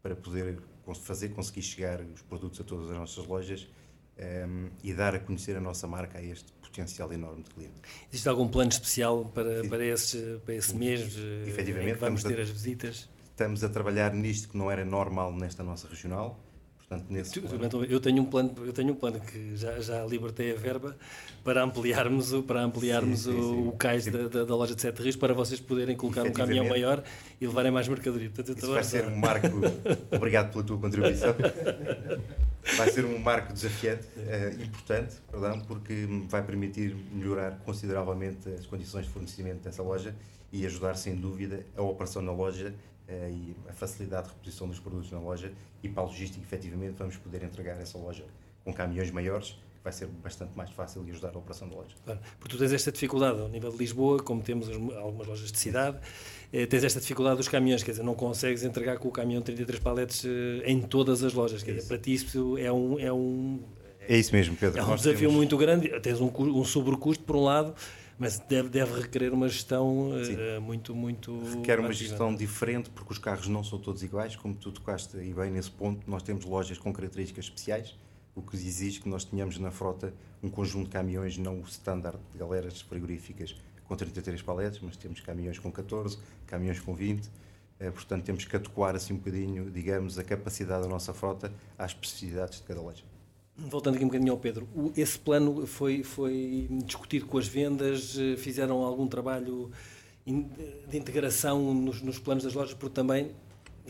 para 0.02 0.16
poder 0.16 0.60
fazer, 1.02 1.30
conseguir 1.30 1.62
chegar 1.62 2.02
os 2.02 2.22
produtos 2.22 2.60
a 2.60 2.64
todas 2.64 2.90
as 2.90 2.98
nossas 2.98 3.26
lojas 3.26 3.68
um, 4.18 4.22
ehm, 4.22 4.70
e 4.84 4.94
dar 4.94 5.16
a 5.16 5.20
conhecer 5.20 5.56
a 5.56 5.62
nossa 5.62 5.88
marca 5.88 6.18
a 6.18 6.24
este 6.24 6.52
potencial 6.54 7.12
enorme 7.14 7.44
de 7.44 7.50
cliente. 7.50 7.82
Existe 8.10 8.28
algum 8.28 8.48
plano 8.48 8.70
especial 8.70 9.26
para, 9.26 9.68
para, 9.68 9.86
esse, 9.86 10.40
para 10.46 10.56
esse 10.56 10.76
mês? 10.76 11.16
Eh, 11.18 11.50
Efetivamente, 11.50 12.00
vamos 12.00 12.24
ter 12.24 12.40
a, 12.40 12.44
as 12.44 12.50
visitas? 12.50 13.10
Estamos 13.30 13.64
a 13.64 13.70
trabalhar 13.70 14.14
nisto 14.14 14.50
que 14.50 14.58
não 14.58 14.70
era 14.70 14.84
normal 14.84 15.34
nesta 15.34 15.64
nossa 15.64 15.88
regional 15.88 16.40
Portanto, 16.94 17.06
nesse 17.10 17.42
plano... 17.42 17.86
Eu 17.86 18.00
tenho 18.00 18.22
um 18.22 18.26
plano, 18.26 18.54
eu 18.66 18.74
tenho 18.74 18.94
um 18.94 18.96
plano 18.96 19.20
que 19.20 19.56
já, 19.56 19.80
já 19.80 20.06
libertei 20.06 20.52
a 20.52 20.56
verba 20.56 20.96
para 21.44 21.64
ampliarmos, 21.64 22.32
para 22.46 22.62
ampliarmos 22.62 23.22
sim, 23.22 23.32
sim, 23.32 23.42
sim. 23.42 23.68
o, 23.68 23.72
cais 23.74 24.06
da, 24.06 24.28
da, 24.28 24.44
da, 24.44 24.56
loja 24.56 24.76
de 24.76 24.82
Sete 24.82 25.02
Rios 25.02 25.16
para 25.16 25.34
vocês 25.34 25.60
poderem 25.60 25.96
colocar 25.96 26.24
um 26.24 26.32
caminhão 26.32 26.68
maior 26.68 27.04
e 27.40 27.48
levarem 27.48 27.72
mais 27.72 27.88
mercadoria. 27.88 28.30
Portanto, 28.30 28.58
Isso 28.58 28.72
vai 28.72 28.84
ser 28.84 29.08
um 29.08 29.16
marco. 29.16 29.48
Obrigado 30.12 30.52
pela 30.52 30.64
tua 30.64 30.78
contribuição. 30.78 31.36
Vai 32.78 32.90
ser 32.92 33.04
um 33.04 33.20
marco 33.20 33.52
desafiante, 33.52 34.08
uh, 34.18 34.64
importante, 34.64 35.16
perdão, 35.30 35.60
porque 35.62 36.08
vai 36.30 36.42
permitir 36.44 36.96
melhorar 37.12 37.60
consideravelmente 37.66 38.50
as 38.58 38.66
condições 38.66 39.06
de 39.06 39.12
fornecimento 39.12 39.64
dessa 39.64 39.84
loja 39.84 40.16
e 40.50 40.66
ajudar, 40.66 40.96
sem 40.96 41.16
dúvida, 41.16 41.66
a 41.76 41.82
operação 41.82 42.22
na 42.22 42.32
loja 42.32 42.74
e 43.10 43.56
a 43.70 43.74
facilidade 43.74 44.28
de 44.28 44.34
reposição 44.34 44.68
dos 44.68 44.80
produtos 44.80 45.12
na 45.12 45.20
loja 45.20 45.52
e 45.82 45.90
para 45.90 46.04
a 46.04 46.06
logística, 46.06 46.44
efetivamente, 46.44 46.96
vamos 46.98 47.18
poder 47.18 47.44
entregar 47.44 47.80
essa 47.80 47.98
loja 47.98 48.26
com 48.64 48.74
caminhões 48.74 49.12
maiores, 49.12 49.58
vai 49.84 49.92
ser 49.92 50.08
bastante 50.08 50.56
mais 50.58 50.70
fácil 50.72 51.04
e 51.06 51.12
ajudar 51.12 51.36
a 51.36 51.38
operação 51.38 51.68
da 51.68 51.76
loja. 51.76 51.94
Claro, 52.06 52.20
porque 52.40 52.56
tu 52.56 52.60
tens 52.60 52.72
esta 52.72 52.92
dificuldade 52.92 53.42
ao 53.42 53.50
nível 53.50 53.70
de 53.70 53.78
Lisboa, 53.78 54.24
como 54.24 54.42
temos 54.42 54.70
algumas 54.70 55.28
lojas 55.28 55.52
de 55.52 55.60
cidade, 55.60 55.98
eh, 56.54 56.66
tens 56.66 56.86
esta 56.86 57.02
dificuldade 57.02 57.38
dos 57.38 57.50
caminhões, 57.50 57.84
quer 57.84 57.92
dizer, 57.92 58.04
não 58.04 58.16
consegues 58.16 58.64
entregar 58.64 58.98
com 58.98 59.10
o 59.10 59.12
caminhão 59.12 59.42
33 59.42 59.80
paletes 59.80 60.24
eh, 60.24 60.64
em 60.66 60.82
todas 60.82 61.22
as 61.22 61.34
lojas, 61.34 61.62
quer 61.62 61.74
dizer, 61.74 61.88
para 61.88 61.98
ti 61.98 62.14
isso 62.14 62.58
é 62.58 62.72
um... 62.72 62.98
É, 62.98 63.12
um, 63.12 63.60
é 64.08 64.18
isso 64.18 64.34
mesmo, 64.34 64.56
Pedro. 64.56 64.80
É 64.80 64.84
um 64.84 64.96
desafio 64.96 65.20
temos... 65.20 65.36
muito 65.36 65.58
grande, 65.58 65.90
tens 66.00 66.22
um, 66.22 66.32
um 66.38 66.64
sobrecusto 66.64 67.24
por 67.26 67.36
um 67.36 67.44
lado, 67.44 67.76
mas 68.18 68.40
deve, 68.40 68.70
deve 68.70 69.02
requerer 69.02 69.34
uma 69.34 69.48
gestão 69.48 70.12
uh, 70.12 70.62
muito, 70.62 70.96
muito. 70.96 71.44
Requer 71.56 71.80
uma 71.80 71.92
gestão 71.92 72.36
diferente, 72.36 72.90
porque 72.90 73.12
os 73.12 73.18
carros 73.18 73.48
não 73.48 73.64
são 73.64 73.80
todos 73.80 74.04
iguais, 74.04 74.36
como 74.36 74.56
tu 74.56 74.72
tocaste 74.72 75.18
e 75.18 75.34
bem 75.34 75.52
nesse 75.52 75.72
ponto. 75.72 76.10
Nós 76.10 76.24
temos 76.24 76.46
lojas 76.46 76.78
com 76.78 76.94
características 76.94 77.46
especiais, 77.46 77.98
o 78.36 78.42
que 78.42 78.56
exige 78.56 79.00
que 79.00 79.10
nós 79.10 79.24
tenhamos 79.26 79.58
na 79.58 79.72
frota 79.72 80.14
um 80.42 80.50
conjunto 80.50 80.86
de 80.86 80.92
caminhões, 80.92 81.38
não 81.38 81.60
o 81.60 81.64
standard 81.64 82.20
de 82.32 82.38
galeras 82.38 82.82
frigoríficas 82.82 83.56
com 83.86 83.96
33 83.96 84.42
paletes, 84.42 84.80
mas 84.82 84.98
temos 84.98 85.20
caminhões 85.20 85.60
com 85.60 85.72
14, 85.72 86.18
caminhões 86.48 86.80
com 86.80 86.94
20. 86.94 87.30
Eh, 87.80 87.92
portanto, 87.92 88.24
temos 88.24 88.46
que 88.46 88.56
adequar 88.56 88.96
assim 88.96 89.14
um 89.14 89.18
bocadinho, 89.18 89.70
digamos, 89.70 90.18
a 90.18 90.24
capacidade 90.24 90.84
da 90.84 90.90
nossa 90.90 91.14
frota 91.14 91.52
às 91.78 91.92
especificidades 91.92 92.60
de 92.60 92.68
cada 92.68 92.82
loja. 92.82 93.04
Voltando 93.56 93.96
aqui 93.96 94.04
um 94.04 94.08
bocadinho 94.08 94.32
ao 94.32 94.40
Pedro, 94.40 94.68
esse 94.98 95.18
plano 95.18 95.68
foi, 95.68 96.02
foi 96.02 96.68
discutido 96.86 97.28
com 97.28 97.38
as 97.38 97.48
vendas, 97.48 98.18
eh, 98.18 98.36
fizeram 98.36 98.82
algum 98.82 99.08
trabalho 99.08 99.70
de 100.26 100.98
integração 100.98 101.74
nos, 101.74 102.02
nos 102.02 102.18
planos 102.18 102.44
das 102.44 102.54
lojas, 102.56 102.74
porque 102.74 102.96
também 102.96 103.30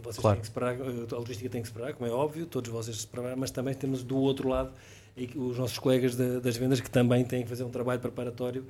vocês 0.02 0.17
claro. 0.17 0.36
têm 0.36 0.41
que 0.41 0.47
separar, 0.47 0.73
eh, 0.76 1.08
a 1.12 1.15
logística 1.15 1.49
tem 1.49 1.62
que 1.62 1.69
separar, 1.69 1.93
como 1.93 2.10
é 2.10 2.12
óbvio, 2.12 2.45
todos 2.45 2.69
vocês 2.69 3.02
separar, 3.02 3.38
mas 3.38 3.52
também 3.52 3.73
temos 3.73 4.04
do 4.04 4.17
outro 4.17 4.49
lado 4.49 4.73
os 5.36 5.58
nossos 5.58 5.78
colegas 5.78 6.15
das 6.15 6.58
vendas 6.58 6.82
que 6.82 6.89
também 6.89 7.23
têm 7.23 7.43
que 7.43 7.49
fazer 7.49 7.63
um 7.63 7.69
trabalho 7.69 8.02
preparatório 8.02 8.65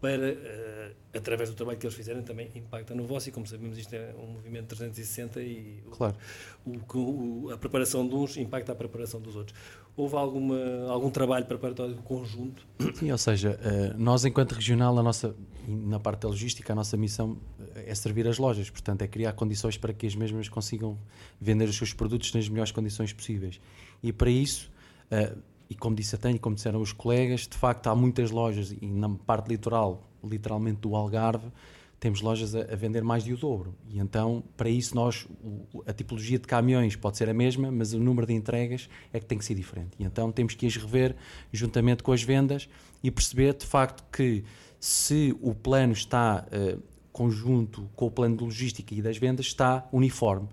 para, 0.00 0.32
uh, 0.32 1.16
através 1.16 1.50
do 1.50 1.56
trabalho 1.56 1.78
que 1.78 1.86
eles 1.86 1.96
fizerem, 1.96 2.22
também 2.22 2.50
impacta 2.54 2.94
no 2.94 3.06
vosso. 3.06 3.28
E 3.28 3.32
como 3.32 3.46
sabemos, 3.46 3.78
isto 3.78 3.94
é 3.94 4.14
um 4.18 4.26
movimento 4.26 4.68
360 4.68 5.40
e 5.40 5.82
claro. 5.90 6.16
o, 6.64 6.98
o, 6.98 7.50
a 7.52 7.58
preparação 7.58 8.06
de 8.06 8.14
uns 8.14 8.36
impacta 8.36 8.72
a 8.72 8.74
preparação 8.74 9.20
dos 9.20 9.36
outros. 9.36 9.58
Houve 9.96 10.16
alguma, 10.16 10.58
algum 10.88 11.10
trabalho 11.10 11.46
preparatório 11.46 11.94
conjunto? 11.96 12.66
Sim, 12.96 13.10
ou 13.10 13.18
seja, 13.18 13.58
uh, 13.58 13.98
nós, 13.98 14.24
enquanto 14.24 14.52
regional, 14.52 14.98
a 14.98 15.02
nossa, 15.02 15.34
na 15.66 15.98
parte 15.98 16.22
da 16.22 16.28
logística, 16.28 16.72
a 16.72 16.76
nossa 16.76 16.96
missão 16.96 17.38
eh, 17.74 17.90
é 17.90 17.94
servir 17.94 18.28
as 18.28 18.36
lojas, 18.36 18.68
portanto, 18.68 19.02
é 19.02 19.08
criar 19.08 19.32
condições 19.32 19.78
para 19.78 19.94
que 19.94 20.06
as 20.06 20.14
mesmas 20.14 20.50
consigam 20.50 20.98
vender 21.40 21.66
os 21.66 21.76
seus 21.76 21.94
produtos 21.94 22.34
nas 22.34 22.46
melhores 22.48 22.72
condições 22.72 23.12
possíveis. 23.12 23.58
E 24.02 24.12
para 24.12 24.30
isso. 24.30 24.70
Uh, 25.10 25.55
e 25.68 25.74
como 25.74 25.96
disse 25.96 26.14
a 26.14 26.18
Tânia, 26.18 26.38
como 26.38 26.54
disseram 26.54 26.80
os 26.80 26.92
colegas, 26.92 27.42
de 27.42 27.56
facto 27.56 27.86
há 27.88 27.94
muitas 27.94 28.30
lojas, 28.30 28.74
e 28.80 28.86
na 28.86 29.08
parte 29.08 29.48
litoral, 29.48 30.08
literalmente 30.22 30.80
do 30.80 30.94
Algarve, 30.94 31.50
temos 31.98 32.20
lojas 32.20 32.54
a, 32.54 32.60
a 32.60 32.76
vender 32.76 33.02
mais 33.02 33.24
de 33.24 33.32
o 33.32 33.36
dobro. 33.36 33.74
E 33.88 33.98
então, 33.98 34.44
para 34.56 34.68
isso, 34.68 34.94
nós, 34.94 35.26
o, 35.42 35.82
a 35.86 35.92
tipologia 35.92 36.38
de 36.38 36.46
caminhões 36.46 36.94
pode 36.94 37.16
ser 37.16 37.28
a 37.28 37.34
mesma, 37.34 37.70
mas 37.70 37.92
o 37.92 37.98
número 37.98 38.26
de 38.26 38.34
entregas 38.34 38.88
é 39.12 39.18
que 39.18 39.26
tem 39.26 39.38
que 39.38 39.44
ser 39.44 39.54
diferente. 39.54 39.90
E 39.98 40.04
então 40.04 40.30
temos 40.30 40.54
que 40.54 40.66
as 40.66 40.76
rever 40.76 41.16
juntamente 41.52 42.02
com 42.02 42.12
as 42.12 42.22
vendas 42.22 42.68
e 43.02 43.10
perceber, 43.10 43.54
de 43.54 43.66
facto, 43.66 44.04
que 44.12 44.44
se 44.78 45.34
o 45.40 45.54
plano 45.54 45.94
está 45.94 46.46
uh, 46.46 46.82
conjunto 47.12 47.88
com 47.96 48.06
o 48.06 48.10
plano 48.10 48.36
de 48.36 48.44
logística 48.44 48.94
e 48.94 49.00
das 49.00 49.16
vendas, 49.16 49.46
está 49.46 49.88
uniforme 49.90 50.48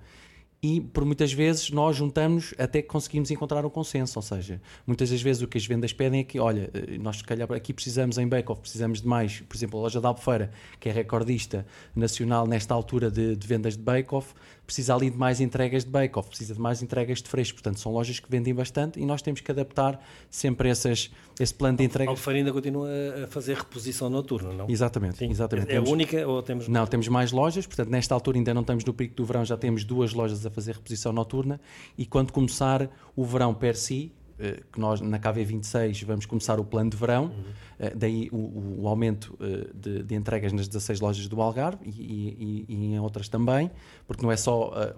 e 0.64 0.80
por 0.80 1.04
muitas 1.04 1.34
vezes 1.34 1.70
nós 1.72 1.98
juntamos 1.98 2.54
até 2.58 2.82
que 2.82 2.88
conseguimos 2.88 3.30
encontrar 3.30 3.66
um 3.66 3.70
consenso, 3.70 4.18
ou 4.18 4.24
seja, 4.24 4.62
muitas 4.88 5.10
das 5.10 5.22
vezes 5.22 5.42
o 5.42 5.48
que 5.48 5.58
as 5.58 5.66
vendas 5.66 5.92
pedem 5.92 6.22
é 6.22 6.24
que, 6.24 6.40
olha, 6.40 6.70
eh, 6.74 6.98
nós 6.98 7.18
se 7.18 7.24
calhar 7.26 7.52
aqui 7.52 7.74
precisamos 7.74 8.18
em 8.18 8.26
back-off, 8.26 8.62
precisamos 8.62 9.02
de 9.02 9.08
mais, 9.08 9.42
por 9.42 9.58
exemplo, 9.58 9.78
a 9.78 9.84
loja 9.84 10.00
da 10.00 10.08
Albufeira, 10.08 10.52
que 10.80 10.88
é 10.88 10.92
recordista 10.94 11.66
nacional 11.94 12.48
nesta 12.48 12.74
altura 12.74 13.12
de, 13.12 13.36
de 13.36 13.46
vendas 13.46 13.76
de 13.76 13.84
back-off, 13.84 14.34
precisa 14.66 14.96
ali 14.96 15.10
de 15.10 15.18
mais 15.18 15.42
entregas 15.42 15.84
de 15.84 15.90
bake-off, 15.90 16.30
precisa 16.30 16.54
de 16.54 16.60
mais 16.60 16.82
entregas 16.82 17.22
de 17.22 17.30
fresco. 17.30 17.56
Portanto, 17.56 17.80
são 17.80 17.92
lojas 17.92 18.20
que 18.20 18.30
vendem 18.30 18.54
bastante 18.54 19.00
e 19.00 19.06
nós 19.06 19.22
temos 19.22 19.42
que 19.42 19.52
adaptar 19.52 20.02
sempre 20.30 20.70
essas, 20.70 21.12
esse 21.40 21.54
plano 21.54 21.78
de 21.78 21.84
entrega. 21.84 22.10
A 22.10 22.14
Alfeira 22.14 22.40
ainda 22.40 22.54
continua 22.54 22.90
a 23.24 23.28
fazer 23.28 23.58
reposição 23.58 24.10
noturna, 24.10 24.54
não? 24.54 24.70
Exatamente. 24.70 25.18
Sim. 25.18 25.30
exatamente. 25.30 25.72
É, 25.72 25.78
a 25.78 25.82
única 25.82 26.26
ou 26.28 26.42
temos... 26.42 26.68
Não, 26.68 26.88
temos 26.88 27.08
mais 27.08 27.32
lojas. 27.32 27.68
Portanto, 27.68 27.90
nesta 27.90 28.14
altura 28.14 28.38
ainda 28.38 28.54
não 28.54 28.62
estamos 28.62 28.86
no 28.86 28.94
pico 28.94 29.16
do 29.16 29.26
verão, 29.26 29.44
já 29.44 29.58
temos 29.58 29.84
duas 29.84 30.14
lojas 30.14 30.46
a 30.46 30.50
fazer 30.54 30.74
reposição 30.74 31.12
noturna 31.12 31.60
e 31.98 32.06
quando 32.06 32.32
começar 32.32 32.90
o 33.16 33.26
verão 33.26 33.54
per 33.54 33.76
si, 33.76 34.12
eh, 34.40 34.62
que 34.72 34.80
nós 34.80 35.02
na 35.02 35.20
KV26 35.20 36.06
vamos 36.06 36.26
começar 36.26 36.60
o 36.60 36.66
plano 36.66 36.90
de 36.90 36.98
verão, 36.98 37.26
uhum. 37.26 37.92
daí 37.96 38.30
o, 38.32 38.84
o 38.84 38.88
aumento 38.88 39.38
eh, 39.40 39.70
de, 39.74 40.04
de, 40.04 40.16
entregas 40.16 40.54
nas 40.54 40.68
16 40.68 41.00
lojas 41.00 41.28
do 41.28 41.42
Algarve 41.42 41.86
e, 41.86 41.90
e, 41.90 42.66
e, 42.68 42.86
em 42.94 43.00
outras 43.00 43.28
também, 43.28 43.70
porque 44.08 44.24
não 44.24 44.32
é 44.32 44.38
só 44.38 44.96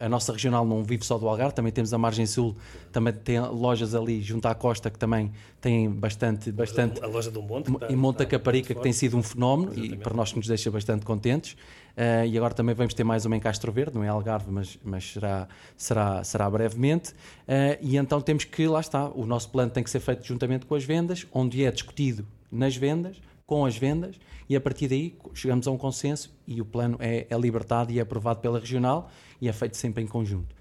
a 0.00 0.08
nossa 0.08 0.32
regional 0.32 0.64
não 0.64 0.84
vive 0.84 1.04
só 1.04 1.18
do 1.18 1.28
Algarve, 1.28 1.54
também 1.54 1.72
temos 1.72 1.92
a 1.92 1.98
margem 1.98 2.24
sul, 2.24 2.56
também 2.92 3.12
tem 3.12 3.40
lojas 3.40 3.94
ali 3.94 4.22
junto 4.22 4.46
à 4.46 4.54
costa 4.54 4.90
que 4.90 4.98
também 4.98 5.32
têm 5.60 5.90
bastante... 5.90 6.52
bastante 6.52 7.02
a 7.02 7.06
loja 7.06 7.30
do 7.30 7.42
Monte. 7.42 7.72
Em 7.88 7.96
Monte 7.96 8.24
Caparica, 8.24 8.74
que 8.74 8.80
tem 8.80 8.92
sido 8.92 9.16
um 9.16 9.22
fenómeno 9.22 9.72
Exatamente. 9.72 9.94
e 9.94 9.98
para 9.98 10.14
nós 10.14 10.30
que 10.30 10.38
nos 10.38 10.46
deixa 10.46 10.70
bastante 10.70 11.04
contentes. 11.04 11.56
Uh, 11.98 12.24
e 12.26 12.36
agora 12.36 12.54
também 12.54 12.76
vamos 12.76 12.94
ter 12.94 13.02
mais 13.02 13.26
uma 13.26 13.36
em 13.36 13.40
Castro 13.40 13.72
Verde, 13.72 13.96
não 13.96 14.04
é 14.04 14.08
Algarve, 14.08 14.52
mas, 14.52 14.78
mas 14.84 15.12
será, 15.12 15.48
será, 15.76 16.22
será 16.22 16.48
brevemente. 16.48 17.10
Uh, 17.10 17.76
e 17.80 17.96
então 17.96 18.20
temos 18.20 18.44
que, 18.44 18.68
lá 18.68 18.78
está, 18.78 19.08
o 19.08 19.26
nosso 19.26 19.50
plano 19.50 19.72
tem 19.72 19.82
que 19.82 19.90
ser 19.90 19.98
feito 19.98 20.24
juntamente 20.24 20.64
com 20.64 20.76
as 20.76 20.84
vendas, 20.84 21.26
onde 21.32 21.64
é 21.64 21.72
discutido 21.72 22.24
nas 22.52 22.76
vendas, 22.76 23.20
com 23.44 23.66
as 23.66 23.76
vendas, 23.76 24.14
e 24.48 24.54
a 24.54 24.60
partir 24.60 24.86
daí 24.86 25.18
chegamos 25.34 25.66
a 25.66 25.72
um 25.72 25.76
consenso 25.76 26.32
e 26.46 26.60
o 26.60 26.64
plano 26.64 26.98
é, 27.00 27.26
é 27.28 27.36
libertado 27.36 27.90
e 27.90 27.98
é 27.98 28.02
aprovado 28.02 28.38
pela 28.38 28.60
regional 28.60 29.10
e 29.40 29.48
é 29.48 29.52
feito 29.52 29.76
sempre 29.76 30.04
em 30.04 30.06
conjunto. 30.06 30.54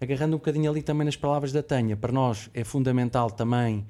Agarrando 0.00 0.36
um 0.36 0.38
bocadinho 0.38 0.70
ali 0.70 0.80
também 0.80 1.04
nas 1.04 1.16
palavras 1.16 1.50
da 1.50 1.62
Tânia, 1.62 1.96
para 1.96 2.12
nós 2.12 2.48
é 2.54 2.62
fundamental 2.62 3.32
também 3.32 3.84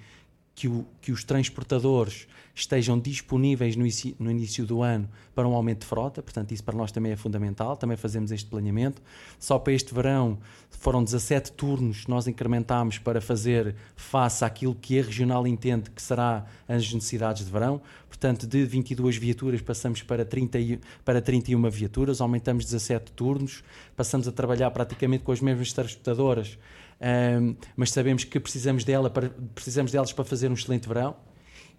que, 0.54 0.68
o, 0.68 0.86
que 1.00 1.10
os 1.10 1.24
transportadores 1.24 2.26
estejam 2.54 2.98
disponíveis 2.98 3.74
no, 3.74 3.84
no, 4.20 4.30
início 4.30 4.64
do 4.64 4.80
ano 4.80 5.08
para 5.34 5.48
um 5.48 5.54
aumento 5.54 5.80
de 5.80 5.86
frota, 5.86 6.22
portanto, 6.22 6.52
isso 6.52 6.62
para 6.62 6.76
nós 6.76 6.92
também 6.92 7.10
é 7.10 7.16
fundamental, 7.16 7.76
também 7.76 7.96
fazemos 7.96 8.30
este 8.30 8.48
planeamento. 8.48 9.02
Só 9.40 9.58
para 9.58 9.72
este 9.72 9.92
verão 9.92 10.38
foram 10.70 11.02
17 11.02 11.50
turnos 11.52 12.04
que 12.04 12.10
nós 12.10 12.28
incrementámos 12.28 12.98
para 12.98 13.20
fazer 13.20 13.74
face 13.96 14.44
àquilo 14.44 14.74
que 14.74 15.00
a 15.00 15.02
regional 15.02 15.46
entende 15.46 15.90
que 15.90 16.00
será 16.00 16.46
as 16.68 16.92
necessidades 16.92 17.44
de 17.44 17.50
verão. 17.50 17.80
Portanto, 18.08 18.46
de 18.46 18.64
22 18.64 19.16
viaturas 19.16 19.60
passamos 19.60 20.02
para, 20.02 20.24
30, 20.24 20.58
para 21.04 21.20
31 21.20 21.68
viaturas, 21.70 22.20
aumentamos 22.20 22.64
17 22.64 23.10
turnos, 23.12 23.64
passamos 23.96 24.28
a 24.28 24.32
trabalhar 24.32 24.70
praticamente 24.70 25.24
com 25.24 25.32
as 25.32 25.40
mesmas 25.40 25.72
transportadoras 25.72 26.56
um, 27.00 27.56
mas 27.76 27.90
sabemos 27.90 28.24
que 28.24 28.38
precisamos, 28.40 28.84
dela 28.84 29.10
para, 29.10 29.30
precisamos 29.54 29.92
delas 29.92 30.12
para 30.12 30.24
fazer 30.24 30.50
um 30.50 30.54
excelente 30.54 30.88
verão. 30.88 31.16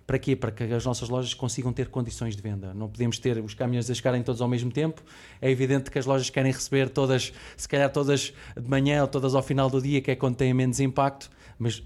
Para 0.05 0.19
quê? 0.19 0.35
Para 0.35 0.51
que 0.51 0.63
as 0.63 0.85
nossas 0.85 1.09
lojas 1.09 1.33
consigam 1.33 1.73
ter 1.73 1.87
condições 1.89 2.35
de 2.35 2.41
venda. 2.41 2.75
Não 2.75 2.87
podemos 2.87 3.17
ter 3.17 3.39
os 3.39 3.55
caminhões 3.55 3.89
a 3.89 3.93
chegarem 3.93 4.21
todos 4.21 4.39
ao 4.39 4.47
mesmo 4.47 4.71
tempo. 4.71 5.01
É 5.41 5.49
evidente 5.49 5.89
que 5.89 5.97
as 5.97 6.05
lojas 6.05 6.29
querem 6.29 6.51
receber 6.51 6.89
todas, 6.89 7.33
se 7.57 7.67
calhar 7.67 7.91
todas 7.91 8.31
de 8.55 8.69
manhã 8.69 9.01
ou 9.01 9.07
todas 9.07 9.33
ao 9.33 9.41
final 9.41 9.67
do 9.67 9.81
dia, 9.81 10.01
que 10.01 10.11
é 10.11 10.15
quando 10.15 10.35
têm 10.35 10.53
menos 10.53 10.79
impacto, 10.79 11.31
mas 11.57 11.83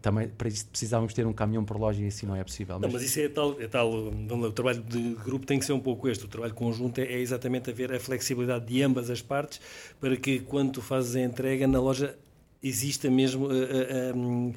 também 0.00 0.28
para 0.28 0.48
isso 0.48 0.66
precisávamos 0.68 1.12
ter 1.12 1.26
um 1.26 1.32
caminhão 1.34 1.64
por 1.64 1.76
loja 1.76 2.02
e 2.02 2.06
assim 2.06 2.24
não 2.24 2.34
é 2.34 2.42
possível. 2.42 2.78
Não, 2.78 2.88
mas, 2.90 3.02
isso 3.02 3.20
é 3.20 3.28
tal, 3.28 3.60
é 3.60 3.66
tal 3.66 3.92
lá, 3.92 4.48
o 4.48 4.52
trabalho 4.52 4.82
de 4.82 5.14
grupo 5.16 5.44
tem 5.44 5.58
que 5.58 5.64
ser 5.66 5.72
um 5.72 5.80
pouco 5.80 6.08
este, 6.08 6.24
o 6.24 6.28
trabalho 6.28 6.54
conjunto 6.54 6.98
é, 6.98 7.04
é 7.04 7.18
exatamente 7.18 7.70
haver 7.70 7.92
a 7.92 8.00
flexibilidade 8.00 8.66
de 8.66 8.82
ambas 8.82 9.10
as 9.10 9.20
partes 9.20 9.60
para 10.00 10.16
que 10.16 10.40
quando 10.40 10.72
tu 10.72 10.82
fazes 10.82 11.16
a 11.16 11.20
entrega 11.20 11.66
na 11.66 11.80
loja 11.80 12.16
exista 12.62 13.10
mesmo 13.10 13.46
uh, 13.46 14.54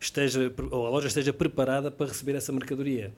esteja, 0.00 0.52
ou 0.70 0.86
a 0.86 0.90
loja 0.90 1.08
esteja 1.08 1.32
preparada 1.32 1.90
para 1.90 2.06
receber 2.06 2.34
essa 2.34 2.52
mercadoria. 2.52 3.12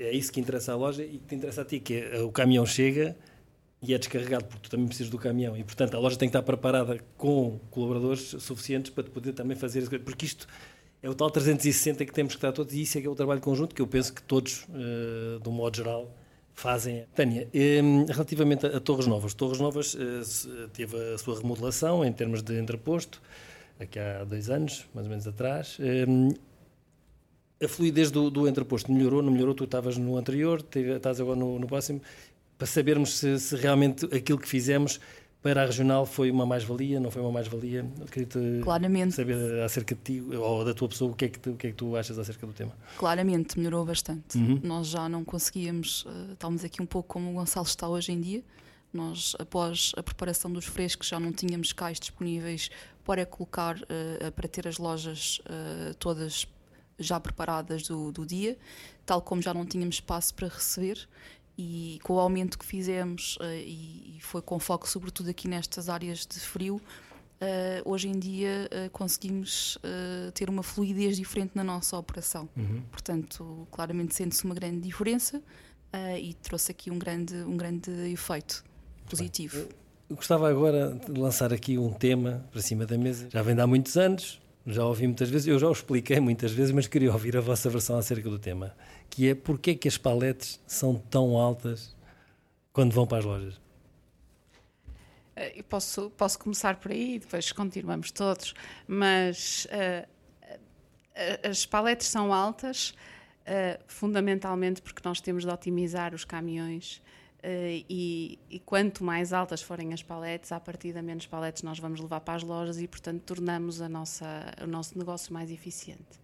É 0.00 0.12
isso 0.12 0.32
que 0.32 0.40
interessa 0.40 0.72
à 0.72 0.76
loja 0.76 1.02
e 1.02 1.18
que 1.18 1.26
te 1.26 1.34
interessa 1.34 1.62
a 1.62 1.64
ti, 1.64 1.80
que 1.80 1.94
é, 1.94 2.22
o 2.22 2.30
caminhão 2.30 2.66
chega 2.66 3.16
e 3.82 3.92
é 3.92 3.98
descarregado, 3.98 4.44
porque 4.46 4.62
tu 4.62 4.70
também 4.70 4.86
precisas 4.86 5.10
do 5.10 5.18
caminhão. 5.18 5.56
E, 5.56 5.64
portanto, 5.64 5.94
a 5.94 5.98
loja 5.98 6.16
tem 6.16 6.28
que 6.28 6.36
estar 6.36 6.42
preparada 6.42 6.98
com 7.16 7.58
colaboradores 7.70 8.34
suficientes 8.38 8.90
para 8.90 9.04
te 9.04 9.10
poder 9.10 9.32
também 9.32 9.56
fazer 9.56 9.80
isso. 9.80 9.90
Porque 10.00 10.24
isto 10.24 10.46
é 11.02 11.08
o 11.08 11.14
tal 11.14 11.30
360 11.30 12.04
que 12.04 12.12
temos 12.12 12.32
que 12.32 12.38
estar 12.38 12.52
todos, 12.52 12.72
e 12.72 12.82
isso 12.82 12.96
é 12.96 13.00
que 13.00 13.06
é 13.06 13.10
o 13.10 13.14
trabalho 13.14 13.40
conjunto 13.40 13.74
que 13.74 13.82
eu 13.82 13.86
penso 13.86 14.12
que 14.12 14.22
todos, 14.22 14.66
uh, 14.70 15.40
de 15.40 15.48
um 15.48 15.52
modo 15.52 15.76
geral, 15.76 16.10
fazem. 16.54 17.04
Tânia, 17.14 17.48
um, 17.82 18.06
relativamente 18.06 18.66
a, 18.66 18.76
a, 18.76 18.80
Torres 18.80 19.06
Novas, 19.06 19.34
Torres 19.34 19.60
Novas 19.60 19.94
uh, 19.94 20.68
teve 20.72 20.96
a 21.12 21.18
sua 21.18 21.36
remodelação 21.36 22.04
em 22.04 22.12
termos 22.12 22.42
de 22.42 22.58
entreposto, 22.58 23.20
aqui 23.84 23.98
há 23.98 24.24
dois 24.24 24.50
anos, 24.50 24.86
mais 24.94 25.06
ou 25.06 25.10
menos 25.10 25.26
atrás. 25.26 25.78
Um, 25.78 26.28
ehm, 26.28 26.34
a 27.62 27.68
fluidez 27.68 28.10
do, 28.10 28.30
do 28.30 28.48
entreposto 28.48 28.92
melhorou, 28.92 29.22
não 29.22 29.32
melhorou? 29.32 29.54
Tu 29.54 29.64
estavas 29.64 29.96
no 29.96 30.16
anterior, 30.16 30.62
estás 30.74 31.20
agora 31.20 31.38
no, 31.38 31.58
no 31.58 31.66
próximo 31.66 32.00
para 32.58 32.66
sabermos 32.66 33.18
se, 33.18 33.38
se, 33.38 33.56
realmente 33.56 34.06
aquilo 34.06 34.38
que 34.38 34.48
fizemos 34.48 35.00
para 35.42 35.62
a 35.62 35.66
regional 35.66 36.06
foi 36.06 36.30
uma 36.30 36.46
mais-valia, 36.46 36.98
não 36.98 37.10
foi 37.10 37.20
uma 37.20 37.30
mais-valia. 37.30 37.84
Queria 38.10 38.62
Claramente. 38.62 39.14
saber 39.14 39.62
acerca 39.62 39.94
de 39.94 40.00
ti 40.00 40.22
ou 40.34 40.64
da 40.64 40.72
tua 40.72 40.88
pessoa 40.88 41.10
o 41.10 41.14
que, 41.14 41.26
é 41.26 41.28
que 41.28 41.38
tu, 41.38 41.50
o 41.50 41.56
que 41.56 41.66
é 41.66 41.70
que 41.70 41.76
tu 41.76 41.94
achas 41.96 42.18
acerca 42.18 42.46
do 42.46 42.54
tema. 42.54 42.72
Claramente, 42.96 43.58
melhorou 43.58 43.84
bastante. 43.84 44.38
Uhum. 44.38 44.58
Nós 44.62 44.86
já 44.86 45.06
não 45.06 45.22
conseguíamos, 45.22 46.06
uh, 46.06 46.32
estávamos 46.32 46.64
aqui 46.64 46.80
um 46.80 46.86
pouco 46.86 47.10
como 47.10 47.30
o 47.30 47.34
Gonçalo 47.34 47.66
está 47.66 47.86
hoje 47.86 48.12
em 48.12 48.20
dia. 48.22 48.42
Nós, 48.94 49.34
após 49.40 49.92
a 49.96 50.02
preparação 50.02 50.52
dos 50.52 50.66
frescos, 50.66 51.08
já 51.08 51.18
não 51.18 51.32
tínhamos 51.32 51.72
cais 51.72 51.98
disponíveis 51.98 52.70
para 53.04 53.26
colocar, 53.26 53.76
uh, 53.76 54.32
para 54.32 54.48
ter 54.48 54.68
as 54.68 54.78
lojas 54.78 55.40
uh, 55.40 55.94
todas 55.94 56.46
já 56.96 57.18
preparadas 57.18 57.88
do, 57.88 58.12
do 58.12 58.24
dia, 58.24 58.56
tal 59.04 59.20
como 59.20 59.42
já 59.42 59.52
não 59.52 59.66
tínhamos 59.66 59.96
espaço 59.96 60.32
para 60.32 60.46
receber 60.46 61.08
e 61.58 61.98
com 62.04 62.14
o 62.14 62.20
aumento 62.20 62.56
que 62.56 62.64
fizemos 62.64 63.36
uh, 63.36 63.44
e, 63.54 64.18
foi 64.20 64.40
com 64.40 64.58
foco 64.60 64.88
sobretudo 64.88 65.28
aqui 65.28 65.48
nestas 65.48 65.88
áreas 65.88 66.24
de 66.24 66.40
frio, 66.40 66.80
hoje 67.84 68.08
em 68.08 68.18
dia 68.18 68.70
conseguimos 68.90 69.76
ter 70.32 70.48
uma 70.48 70.62
fluidez 70.62 71.18
diferente 71.18 71.50
na 71.54 71.62
nossa 71.62 71.94
operação. 71.98 72.48
Uhum. 72.56 72.82
Portanto, 72.90 73.68
claramente 73.70 74.14
sente-se 74.14 74.46
uma 74.46 74.54
grande 74.54 74.80
diferença 74.80 75.42
e 76.18 76.32
trouxe 76.32 76.70
aqui 76.70 76.90
um 76.90 76.98
grande, 76.98 77.34
um 77.34 77.54
grande 77.54 77.90
efeito 78.10 78.64
positivo. 79.08 79.58
Eu, 79.58 79.68
eu 80.10 80.16
gostava 80.16 80.48
agora 80.48 80.98
de 81.06 81.18
lançar 81.18 81.52
aqui 81.52 81.78
um 81.78 81.92
tema 81.92 82.44
para 82.50 82.60
cima 82.60 82.86
da 82.86 82.96
mesa. 82.98 83.28
Já 83.30 83.42
vem 83.42 83.54
de 83.54 83.60
há 83.60 83.66
muitos 83.66 83.96
anos, 83.96 84.40
já 84.66 84.84
ouvi 84.84 85.06
muitas 85.06 85.28
vezes, 85.28 85.46
eu 85.46 85.58
já 85.58 85.68
o 85.68 85.72
expliquei 85.72 86.20
muitas 86.20 86.52
vezes, 86.52 86.72
mas 86.72 86.86
queria 86.86 87.12
ouvir 87.12 87.36
a 87.36 87.40
vossa 87.40 87.68
versão 87.68 87.98
acerca 87.98 88.28
do 88.30 88.38
tema, 88.38 88.74
que 89.10 89.28
é 89.28 89.34
porque 89.34 89.72
é 89.72 89.74
que 89.74 89.88
as 89.88 89.98
paletes 89.98 90.60
são 90.66 90.94
tão 90.94 91.36
altas 91.36 91.94
quando 92.72 92.92
vão 92.92 93.06
para 93.06 93.18
as 93.18 93.24
lojas? 93.24 93.60
Eh, 95.36 95.58
eu 95.58 95.64
posso, 95.64 96.10
posso 96.10 96.38
começar 96.38 96.76
por 96.76 96.92
aí, 96.92 97.18
depois 97.18 97.52
continuamos 97.52 98.10
todos, 98.10 98.54
mas 98.86 99.66
uh, 99.66 100.08
as 101.48 101.66
paletes 101.66 102.06
são 102.06 102.32
altas 102.32 102.90
uh, 102.90 103.82
fundamentalmente 103.86 104.80
porque 104.80 105.02
nós 105.04 105.20
temos 105.20 105.44
de 105.44 105.50
otimizar 105.50 106.14
os 106.14 106.24
caminhões 106.24 107.02
Uh, 107.44 107.84
e, 107.90 108.38
e, 108.48 108.58
quanto 108.58 109.04
mais 109.04 109.30
altas 109.30 109.60
forem 109.60 109.92
as 109.92 110.02
paletes, 110.02 110.50
a 110.50 110.58
partir 110.58 110.94
da 110.94 111.02
menos 111.02 111.26
paletes 111.26 111.62
nós 111.62 111.78
vamos 111.78 112.00
levar 112.00 112.22
para 112.22 112.36
as 112.36 112.42
lojas 112.42 112.80
e, 112.80 112.88
portanto, 112.88 113.20
tornamos 113.20 113.82
a 113.82 113.88
nossa, 113.88 114.26
o 114.62 114.66
nosso 114.66 114.96
negócio 114.96 115.30
mais 115.30 115.50
eficiente. 115.50 116.18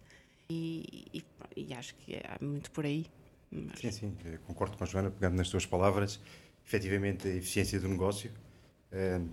E, 0.49 1.05
e, 1.13 1.23
e 1.55 1.73
acho 1.75 1.93
que 1.93 2.15
é 2.15 2.37
muito 2.41 2.71
por 2.71 2.85
aí. 2.85 3.05
Mas... 3.51 3.79
Sim, 3.79 3.91
sim, 3.91 4.17
concordo 4.47 4.75
com 4.75 4.83
a 4.83 4.87
Joana, 4.87 5.11
pegando 5.11 5.35
nas 5.35 5.47
tuas 5.47 5.63
palavras, 5.63 6.19
efetivamente 6.65 7.27
a 7.27 7.35
eficiência 7.35 7.79
do 7.79 7.87
negócio. 7.87 8.31
Uh, 8.91 9.29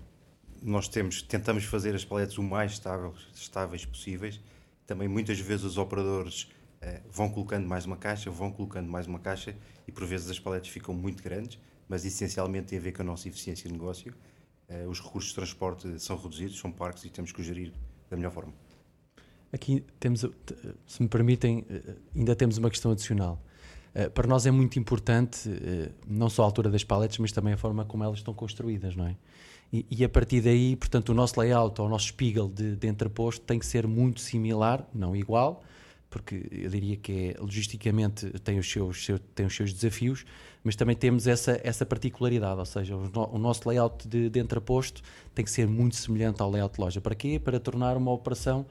nós 0.63 0.89
temos, 0.89 1.23
tentamos 1.23 1.65
fazer 1.65 1.95
as 1.95 2.05
paletes 2.05 2.37
o 2.37 2.43
mais 2.43 2.73
estáveis, 2.73 3.29
estáveis 3.33 3.87
possíveis. 3.87 4.39
Também 4.87 5.09
muitas 5.09 5.41
vezes 5.41 5.65
os 5.65 5.79
operadores 5.79 6.43
uh, 6.83 7.01
vão 7.11 7.31
colocando 7.31 7.67
mais 7.67 7.87
uma 7.87 7.97
caixa, 7.97 8.31
vão 8.31 8.53
colocando 8.53 8.91
mais 8.91 9.07
uma 9.07 9.19
caixa 9.19 9.57
e 9.87 9.93
por 9.93 10.05
vezes 10.05 10.31
as 10.31 10.39
paletes 10.39 10.71
ficam 10.71 10.95
muito 10.95 11.23
grandes 11.23 11.59
mas 11.89 12.05
essencialmente 12.05 12.69
tem 12.69 12.79
a 12.79 12.83
ver 12.83 12.93
com 12.93 13.03
a 13.03 13.05
nossa 13.05 13.29
eficiência 13.29 13.69
de 13.69 13.73
negócio. 13.73 14.15
Uh, 14.69 14.89
os 14.89 15.01
recursos 15.01 15.31
de 15.31 15.37
transporte 15.37 15.99
são 16.01 16.17
reduzidos, 16.17 16.59
são 16.59 16.71
parques 16.71 17.05
e 17.05 17.11
temos 17.11 17.33
que 17.33 17.41
os 17.41 17.47
gerir 17.47 17.73
da 18.11 18.17
melhor 18.17 18.33
forma. 18.33 18.53
Aqui 19.51 19.83
temos, 19.99 20.27
se 20.87 21.03
me 21.03 21.09
permitem, 21.09 21.65
eh, 21.71 21.95
ainda 22.15 22.37
temos 22.37 22.59
uma 22.59 22.69
questão 22.69 22.93
adicional. 22.93 23.43
Para 24.13 24.29
nós 24.29 24.45
é 24.45 24.51
muito 24.51 24.79
importante 24.79 25.49
não 26.07 26.29
só 26.29 26.43
a 26.43 26.45
altura 26.45 26.71
das 26.71 26.85
paletes, 26.85 27.17
mas 27.17 27.33
também 27.33 27.55
a 27.55 27.57
forma 27.57 27.83
como 27.87 28.05
elas 28.05 28.19
estão 28.19 28.35
construídas, 28.35 28.95
não 28.95 29.07
é? 29.07 29.17
E, 29.73 29.87
e 29.91 30.05
a 30.05 30.09
partir 30.09 30.41
daí, 30.41 30.77
portanto, 30.77 31.11
o 31.11 31.15
nosso 31.15 31.39
layout 31.41 31.81
ou 31.81 31.87
o 31.87 31.91
nosso 31.91 32.07
spiegel 32.07 32.49
de, 32.49 32.77
de 32.77 32.89
entreposto 32.89 33.45
tem 33.45 33.59
que 33.59 33.67
ser 33.67 33.87
muito 33.87 34.21
similar, 34.21 34.87
não 34.95 35.15
igual, 35.15 35.63
porque 36.11 36.47
eu 36.51 36.71
diria 36.71 36.97
que 36.97 37.35
é, 37.37 37.41
logisticamente 37.41 38.31
tem 38.41 38.59
os 38.59 38.71
seus, 38.71 39.07
tem 39.35 39.47
os 39.47 39.55
seus 39.55 39.73
desafios, 39.73 40.25
mas 40.65 40.75
também 40.75 40.97
temos 40.97 41.27
essa, 41.27 41.61
essa 41.63 41.85
particularidade, 41.85 42.59
ou 42.59 42.67
seja, 42.67 42.97
o, 42.97 43.09
no, 43.09 43.35
o 43.35 43.39
nosso 43.39 43.69
layout 43.69 44.09
de, 44.09 44.31
de 44.31 44.41
entreposto 44.41 45.03
tem 45.35 45.45
que 45.45 45.51
ser 45.51 45.67
muito 45.67 45.97
semelhante 45.97 46.41
ao 46.41 46.51
layout 46.51 46.75
de 46.75 46.81
loja. 46.81 47.01
Para 47.01 47.15
quê? 47.15 47.39
Para 47.39 47.61
tornar 47.61 47.97
uma 47.97 48.11
operação 48.11 48.67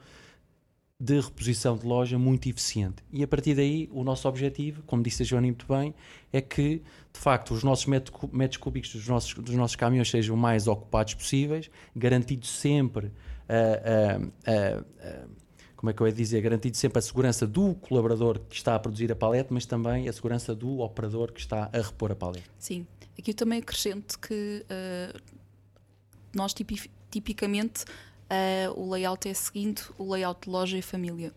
de 1.00 1.20
reposição 1.20 1.76
de 1.76 1.86
loja 1.86 2.18
muito 2.18 2.48
eficiente. 2.48 3.04
E 3.12 3.22
a 3.22 3.28
partir 3.28 3.54
daí, 3.54 3.88
o 3.92 4.02
nosso 4.02 4.28
objetivo, 4.28 4.82
como 4.82 5.00
disse 5.00 5.22
a 5.22 5.24
Joana 5.24 5.46
muito 5.46 5.64
bem, 5.68 5.94
é 6.32 6.40
que, 6.40 6.82
de 7.12 7.20
facto, 7.20 7.54
os 7.54 7.62
nossos 7.62 7.86
metros 7.86 8.56
cúbicos 8.56 8.92
dos 8.92 9.06
nossos, 9.06 9.34
dos 9.34 9.54
nossos 9.54 9.76
caminhões 9.76 10.10
sejam 10.10 10.34
o 10.34 10.38
mais 10.38 10.66
ocupados 10.66 11.14
possíveis, 11.14 11.70
garantido 11.94 12.46
sempre. 12.46 13.06
Uh, 13.48 14.26
uh, 14.26 14.26
uh, 14.26 15.47
como 15.78 15.90
é 15.90 15.92
que 15.92 16.02
eu 16.02 16.08
ia 16.08 16.12
dizer, 16.12 16.40
garantido 16.40 16.76
sempre 16.76 16.98
a 16.98 17.02
segurança 17.02 17.46
do 17.46 17.72
colaborador 17.76 18.40
que 18.48 18.56
está 18.56 18.74
a 18.74 18.78
produzir 18.80 19.12
a 19.12 19.14
palete, 19.14 19.52
mas 19.52 19.64
também 19.64 20.08
a 20.08 20.12
segurança 20.12 20.52
do 20.52 20.80
operador 20.80 21.30
que 21.30 21.38
está 21.38 21.70
a 21.72 21.80
repor 21.80 22.10
a 22.10 22.16
palete. 22.16 22.50
Sim, 22.58 22.84
aqui 23.16 23.30
eu 23.30 23.34
também 23.34 23.60
acrescento 23.60 24.18
que 24.18 24.64
uh, 24.64 25.20
nós 26.34 26.52
tipicamente 26.52 27.84
uh, 27.84 28.72
o 28.74 28.90
layout 28.90 29.28
é 29.28 29.32
seguindo 29.32 29.80
o 29.96 30.10
layout 30.10 30.40
de 30.42 30.50
loja 30.50 30.76
e 30.76 30.82
família. 30.82 31.32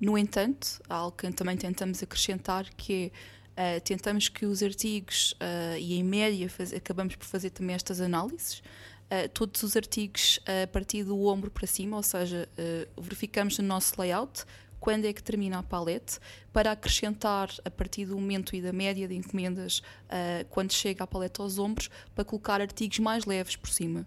No 0.00 0.16
entanto, 0.16 0.80
há 0.88 0.94
algo 0.94 1.16
que 1.16 1.28
também 1.32 1.56
tentamos 1.56 2.00
acrescentar 2.00 2.72
que 2.76 3.10
é 3.56 3.78
uh, 3.78 3.80
tentamos 3.80 4.28
que 4.28 4.46
os 4.46 4.62
artigos, 4.62 5.34
e 5.80 5.94
em 5.98 6.04
média 6.04 6.48
faz, 6.48 6.72
acabamos 6.72 7.16
por 7.16 7.26
fazer 7.26 7.50
também 7.50 7.74
estas 7.74 8.00
análises, 8.00 8.62
uh, 9.10 9.28
todos 9.30 9.62
os 9.62 9.76
artigos 9.76 10.40
a 10.46 10.66
partir 10.66 11.04
do 11.04 11.24
ombro 11.24 11.50
para 11.50 11.66
cima, 11.66 11.96
ou 11.96 12.02
seja, 12.02 12.48
uh, 12.58 13.02
verificamos 13.02 13.58
no 13.58 13.66
nosso 13.66 14.00
layout 14.00 14.44
quando 14.80 15.04
é 15.04 15.12
que 15.12 15.22
termina 15.22 15.58
a 15.58 15.62
palete, 15.62 16.18
para 16.52 16.72
acrescentar 16.72 17.50
a 17.64 17.70
partir 17.70 18.06
do 18.06 18.18
momento 18.18 18.56
e 18.56 18.62
da 18.62 18.72
média 18.72 19.06
de 19.06 19.14
encomendas, 19.14 19.80
uh, 19.80 20.44
quando 20.48 20.72
chega 20.72 21.04
a 21.04 21.06
palete 21.06 21.40
aos 21.40 21.58
ombros, 21.58 21.90
para 22.14 22.24
colocar 22.24 22.62
artigos 22.62 22.98
mais 22.98 23.26
leves 23.26 23.56
por 23.56 23.68
cima. 23.68 24.06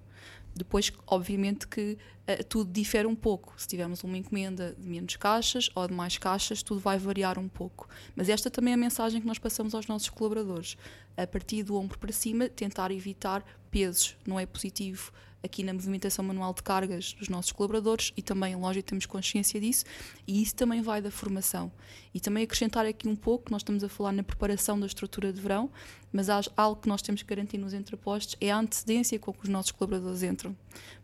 Depois, 0.55 0.91
obviamente, 1.07 1.67
que 1.67 1.97
uh, 2.27 2.43
tudo 2.43 2.71
difere 2.71 3.07
um 3.07 3.15
pouco. 3.15 3.53
Se 3.57 3.67
tivermos 3.67 4.03
uma 4.03 4.17
encomenda 4.17 4.75
de 4.77 4.87
menos 4.87 5.15
caixas 5.15 5.69
ou 5.75 5.87
de 5.87 5.93
mais 5.93 6.17
caixas, 6.17 6.61
tudo 6.61 6.79
vai 6.79 6.97
variar 6.97 7.39
um 7.39 7.47
pouco. 7.47 7.87
Mas 8.15 8.29
esta 8.29 8.49
também 8.49 8.71
é 8.71 8.75
a 8.75 8.77
mensagem 8.77 9.19
que 9.19 9.27
nós 9.27 9.39
passamos 9.39 9.73
aos 9.73 9.87
nossos 9.87 10.09
colaboradores. 10.09 10.77
A 11.17 11.27
partir 11.27 11.63
do 11.63 11.75
ombro 11.75 11.97
para 11.97 12.11
cima, 12.11 12.47
tentar 12.49 12.91
evitar 12.91 13.43
pesos. 13.69 14.15
Não 14.25 14.39
é 14.39 14.45
positivo 14.45 15.11
aqui 15.43 15.61
na 15.63 15.73
movimentação 15.73 16.23
manual 16.23 16.53
de 16.53 16.63
cargas 16.63 17.13
dos 17.13 17.27
nossos 17.27 17.51
colaboradores 17.51 18.13
e 18.15 18.21
também 18.21 18.55
loja 18.55 18.81
temos 18.81 19.05
consciência 19.05 19.59
disso 19.59 19.83
e 20.25 20.41
isso 20.41 20.55
também 20.55 20.81
vai 20.81 21.01
da 21.01 21.11
formação. 21.11 21.71
E 22.13 22.19
também 22.19 22.43
acrescentar 22.43 22.85
aqui 22.85 23.07
um 23.07 23.15
pouco, 23.15 23.51
nós 23.51 23.61
estamos 23.61 23.83
a 23.83 23.89
falar 23.89 24.13
na 24.13 24.23
preparação 24.23 24.79
da 24.79 24.85
estrutura 24.85 25.33
de 25.33 25.41
verão, 25.41 25.69
mas 26.11 26.29
há 26.29 26.41
algo 26.55 26.81
que 26.81 26.87
nós 26.87 27.01
temos 27.01 27.21
que 27.21 27.27
garantir 27.27 27.57
nos 27.57 27.73
entrepostos 27.73 28.37
é 28.39 28.51
a 28.51 28.57
antecedência 28.57 29.19
com 29.19 29.33
que 29.33 29.43
os 29.43 29.49
nossos 29.49 29.71
colaboradores 29.71 30.23
entram. 30.23 30.55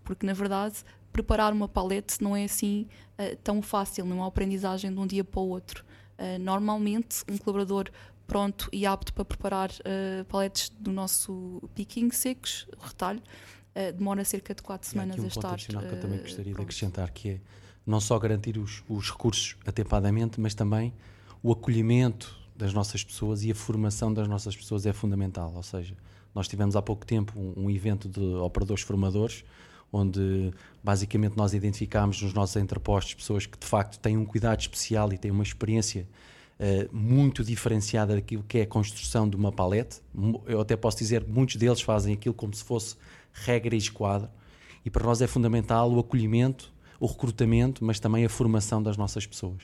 Porque, 0.04 0.26
na 0.26 0.34
verdade, 0.34 0.78
preparar 1.12 1.52
uma 1.52 1.68
palete 1.68 2.24
não 2.24 2.36
é 2.36 2.46
assim 2.46 2.88
uh, 3.18 3.36
tão 3.44 3.62
fácil, 3.62 4.06
não 4.06 4.18
é 4.18 4.20
uma 4.22 4.28
aprendizagem 4.28 4.94
de 4.94 5.00
um 5.00 5.06
dia 5.06 5.24
para 5.24 5.42
o 5.42 5.50
outro. 5.50 5.84
Uh, 6.18 6.40
normalmente, 6.40 7.24
um 7.30 7.38
colaborador 7.38 7.90
pronto 8.30 8.70
e 8.72 8.86
apto 8.86 9.12
para 9.12 9.26
preparar 9.26 9.72
uh, 9.72 10.24
paletes 10.26 10.70
do 10.80 10.92
nosso 10.92 11.62
picking 11.74 12.12
secos, 12.12 12.68
retalho, 12.80 13.22
uh, 13.80 13.94
demora 13.94 14.24
cerca 14.26 14.54
de 14.54 14.62
quatro 14.62 14.88
semanas 14.88 15.18
um 15.18 15.24
a 15.24 15.28
estar. 15.28 15.58
que 15.58 15.74
eu 15.74 16.00
também 16.02 16.20
gostaria 16.20 16.54
pronto. 16.54 16.56
de 16.56 16.62
acrescentar 16.62 17.12
que 17.12 17.30
é 17.30 17.40
não 17.86 18.00
só 18.00 18.20
garantir 18.20 18.58
os, 18.58 18.84
os 18.88 19.10
recursos 19.10 19.56
atempadamente, 19.66 20.40
mas 20.40 20.54
também 20.54 20.94
o 21.42 21.52
acolhimento 21.52 22.38
das 22.56 22.74
nossas 22.74 23.04
pessoas 23.04 23.44
e 23.44 23.52
a 23.52 23.56
formação 23.56 24.14
das 24.14 24.28
nossas 24.28 24.56
pessoas 24.56 24.86
é 24.86 24.94
fundamental. 24.94 25.54
Ou 25.56 25.64
seja, 25.64 25.96
nós 26.36 26.48
tivemos 26.48 26.76
há 26.76 26.82
pouco 26.82 27.06
tempo 27.06 27.34
um, 27.40 27.66
um 27.66 27.70
evento 27.70 28.08
de 28.08 28.22
operadores 28.36 28.84
formadores, 28.84 29.44
onde 29.92 30.54
basicamente 30.84 31.36
nós 31.36 31.54
identificámos 31.54 32.22
nos 32.22 32.34
nossos 32.34 32.56
entrepostos 32.58 33.16
pessoas 33.16 33.46
que 33.46 33.58
de 33.58 33.66
facto 33.66 33.98
têm 34.00 34.18
um 34.18 34.26
cuidado 34.26 34.60
especial 34.60 35.12
e 35.12 35.18
têm 35.18 35.32
uma 35.32 35.42
experiência 35.42 36.08
uh, 36.60 36.96
muito 36.96 37.44
diferenciada 37.44 38.14
daquilo 38.14 38.44
que 38.44 38.60
é 38.60 38.62
a 38.64 38.68
construção 38.68 39.28
de 39.28 39.36
uma 39.36 39.52
palete. 39.52 40.02
Eu 40.46 40.62
até 40.62 40.76
posso 40.76 40.98
dizer 40.98 41.24
que 41.24 41.32
muitos 41.32 41.56
deles 41.56 41.82
fazem 41.82 42.14
aquilo 42.14 42.36
como 42.36 42.54
se 42.54 42.64
fosse 42.64 42.96
regra 43.34 43.76
e 43.76 43.78
esquadro, 43.78 44.30
e 44.86 44.90
para 44.90 45.06
nós 45.06 45.22
é 45.22 45.28
fundamental 45.28 45.92
o 45.92 46.00
acolhimento, 46.00 46.72
o 47.00 47.06
recrutamento, 47.06 47.84
mas 47.84 48.00
também 48.00 48.26
a 48.26 48.30
formação 48.30 48.82
das 48.82 48.98
nossas 48.98 49.26
pessoas. 49.26 49.62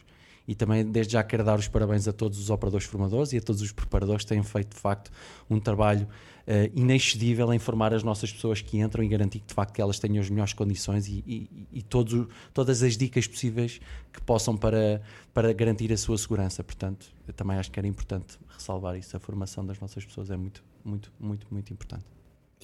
E 0.47 0.54
também, 0.54 0.86
desde 0.86 1.13
já, 1.13 1.23
quero 1.23 1.43
dar 1.43 1.58
os 1.58 1.67
parabéns 1.67 2.08
a 2.08 2.13
todos 2.13 2.38
os 2.38 2.49
operadores 2.49 2.86
formadores 2.86 3.34
e 3.34 3.38
a 3.38 3.41
todos 3.41 3.62
os 3.62 3.71
preparadores 3.71 4.23
que 4.23 4.30
têm 4.30 4.43
feito, 4.43 4.75
de 4.75 4.80
facto, 4.80 5.12
um 5.49 5.60
trabalho 5.60 6.08
uh, 6.47 6.80
inexcedível 6.80 7.51
em 7.51 7.58
formar 7.58 7.93
as 7.93 8.04
nossas 8.04 8.32
pessoas 8.32 8.62
que 8.62 8.78
entram 8.78 9.04
e 9.04 9.08
garantir 9.08 9.39
que 9.39 9.47
de 9.47 9.54
facto 9.54 9.73
que 9.73 9.82
elas 9.82 9.97
tenham 9.97 10.21
as 10.21 10.30
melhores 10.30 10.54
condições 10.54 11.08
e, 11.08 11.23
e, 11.25 11.67
e 11.73 11.82
todos, 11.82 12.28
todas 12.54 12.84
as 12.84 12.95
dicas 12.95 13.25
possíveis 13.28 13.82
que 14.13 14.21
possam 14.21 14.56
para, 14.56 15.01
para 15.34 15.51
garantir 15.51 15.91
a 15.91 15.97
sua 15.97 16.17
segurança. 16.17 16.63
Portanto, 16.63 17.08
também 17.36 17.58
acho 17.58 17.71
que 17.71 17.80
era 17.80 17.88
importante 17.88 18.38
ressalvar 18.47 18.95
isso. 18.95 19.17
A 19.17 19.19
formação 19.19 19.65
das 19.65 19.80
nossas 19.80 20.06
pessoas 20.06 20.30
é 20.30 20.38
muito, 20.38 20.63
muito, 20.84 21.12
muito, 21.19 21.47
muito 21.49 21.73
importante. 21.73 22.06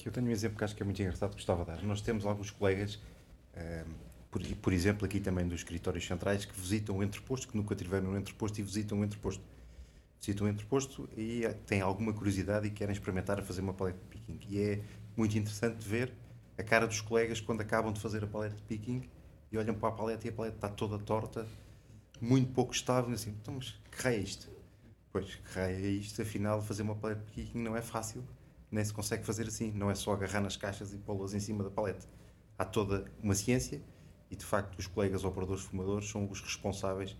Eu 0.04 0.10
tenho 0.10 0.26
um 0.26 0.30
exemplo 0.30 0.58
que 0.58 0.64
acho 0.64 0.74
que 0.74 0.82
é 0.82 0.84
muito 0.84 1.00
engraçado 1.00 1.30
que 1.30 1.36
gostava 1.36 1.64
de 1.64 1.70
dar. 1.70 1.82
Nós 1.82 2.00
temos 2.00 2.26
alguns 2.26 2.50
colegas, 2.50 2.94
uh, 2.94 3.88
por, 4.30 4.42
por, 4.56 4.72
exemplo, 4.72 5.04
aqui 5.04 5.20
também 5.20 5.46
dos 5.46 5.60
escritórios 5.60 6.06
centrais, 6.06 6.44
que 6.44 6.58
visitam 6.58 6.96
o 6.96 7.02
entreposto, 7.02 7.48
que 7.48 7.56
nunca 7.56 7.74
tiveram 7.74 8.10
no 8.10 8.18
entreposto 8.18 8.60
e 8.60 8.62
visitam 8.62 9.00
o 9.00 9.04
entreposto 9.04 9.42
visitam 10.22 10.46
um 10.46 10.50
entreposto 10.50 11.08
e 11.16 11.42
têm 11.66 11.80
alguma 11.80 12.12
curiosidade 12.12 12.68
e 12.68 12.70
querem 12.70 12.92
experimentar 12.92 13.40
a 13.40 13.42
fazer 13.42 13.60
uma 13.60 13.74
paleta 13.74 13.98
de 13.98 14.04
picking. 14.04 14.38
E 14.48 14.60
é 14.60 14.80
muito 15.16 15.36
interessante 15.36 15.86
ver 15.86 16.12
a 16.56 16.62
cara 16.62 16.86
dos 16.86 17.00
colegas 17.00 17.40
quando 17.40 17.60
acabam 17.60 17.92
de 17.92 18.00
fazer 18.00 18.22
a 18.22 18.26
paleta 18.28 18.54
de 18.54 18.62
picking 18.62 19.02
e 19.50 19.58
olham 19.58 19.74
para 19.74 19.88
a 19.88 19.92
paleta 19.92 20.26
e 20.26 20.30
a 20.30 20.32
paleta 20.32 20.54
está 20.54 20.68
toda 20.68 20.96
torta, 20.96 21.44
muito 22.20 22.52
pouco 22.52 22.72
estável, 22.72 23.12
assim, 23.12 23.30
então, 23.30 23.54
mas 23.54 23.70
que 23.90 24.02
raio 24.02 24.20
é 24.20 24.20
isto? 24.20 24.48
Pois, 25.10 25.34
que 25.34 25.58
raio 25.58 25.74
é 25.74 25.88
isto? 25.88 26.22
Afinal, 26.22 26.62
fazer 26.62 26.82
uma 26.82 26.94
paleta 26.94 27.20
de 27.24 27.32
picking 27.32 27.58
não 27.58 27.76
é 27.76 27.82
fácil, 27.82 28.22
nem 28.72 28.84
se 28.84 28.92
consegue 28.92 29.24
fazer 29.24 29.46
assim, 29.46 29.70
não 29.72 29.90
é 29.90 29.94
só 29.94 30.12
agarrar 30.12 30.40
nas 30.40 30.56
caixas 30.56 30.94
e 30.94 30.98
pô-las 30.98 31.34
em 31.34 31.40
cima 31.40 31.62
da 31.62 31.70
paleta. 31.70 32.06
Há 32.58 32.64
toda 32.64 33.04
uma 33.22 33.34
ciência 33.34 33.82
e, 34.30 34.34
de 34.34 34.44
facto, 34.44 34.78
os 34.78 34.86
colegas 34.86 35.24
operadores 35.24 35.62
fumadores 35.62 36.08
são 36.08 36.28
os 36.30 36.40
responsáveis 36.40 37.14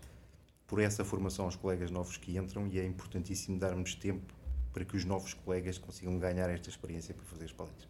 por 0.65 0.79
essa 0.79 1.05
formação 1.05 1.45
aos 1.45 1.55
colegas 1.55 1.91
novos 1.91 2.17
que 2.17 2.35
entram 2.35 2.67
e 2.67 2.79
é 2.79 2.85
importantíssimo 2.85 3.59
darmos 3.59 3.93
tempo 3.93 4.33
para 4.73 4.83
que 4.83 4.97
os 4.97 5.05
novos 5.05 5.35
colegas 5.35 5.77
consigam 5.77 6.17
ganhar 6.17 6.49
esta 6.49 6.69
experiência 6.69 7.13
para 7.13 7.23
fazer 7.25 7.45
as 7.45 7.51
paletas. 7.51 7.87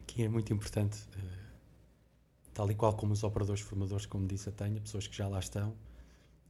Aqui 0.00 0.22
é 0.22 0.28
muito 0.28 0.50
importante, 0.52 1.06
eh, 1.14 1.20
tal 2.54 2.70
e 2.70 2.74
qual 2.74 2.94
como 2.94 3.12
os 3.12 3.22
operadores 3.22 3.60
formadores, 3.60 4.06
como 4.06 4.26
disse 4.26 4.48
a 4.48 4.52
Tenha, 4.52 4.80
pessoas 4.80 5.06
que 5.06 5.14
já 5.14 5.28
lá 5.28 5.38
estão, 5.38 5.76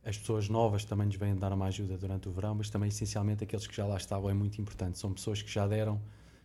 as 0.07 0.17
pessoas 0.17 0.49
novas 0.49 0.85
também 0.85 1.07
nos 1.07 1.17
vêm 1.17 1.35
dar 1.35 1.53
uma 1.53 1.67
ajuda 1.67 1.99
durante 1.99 2.29
o 2.29 2.33
verão, 2.33 2.55
mas 2.55 2.71
também 2.71 2.89
essencialmente 2.89 3.43
aqueles 3.43 3.67
que 3.67 3.77
já 3.77 3.85
lá 3.85 3.97
estavam 3.97 4.31
é 4.31 4.35
muito 4.35 4.61
importante. 4.61 4.99
São 4.99 5.13
pessoas 5.13 5.43
que 5.43 5.51
já 5.51 5.67
deram, 5.67 6.01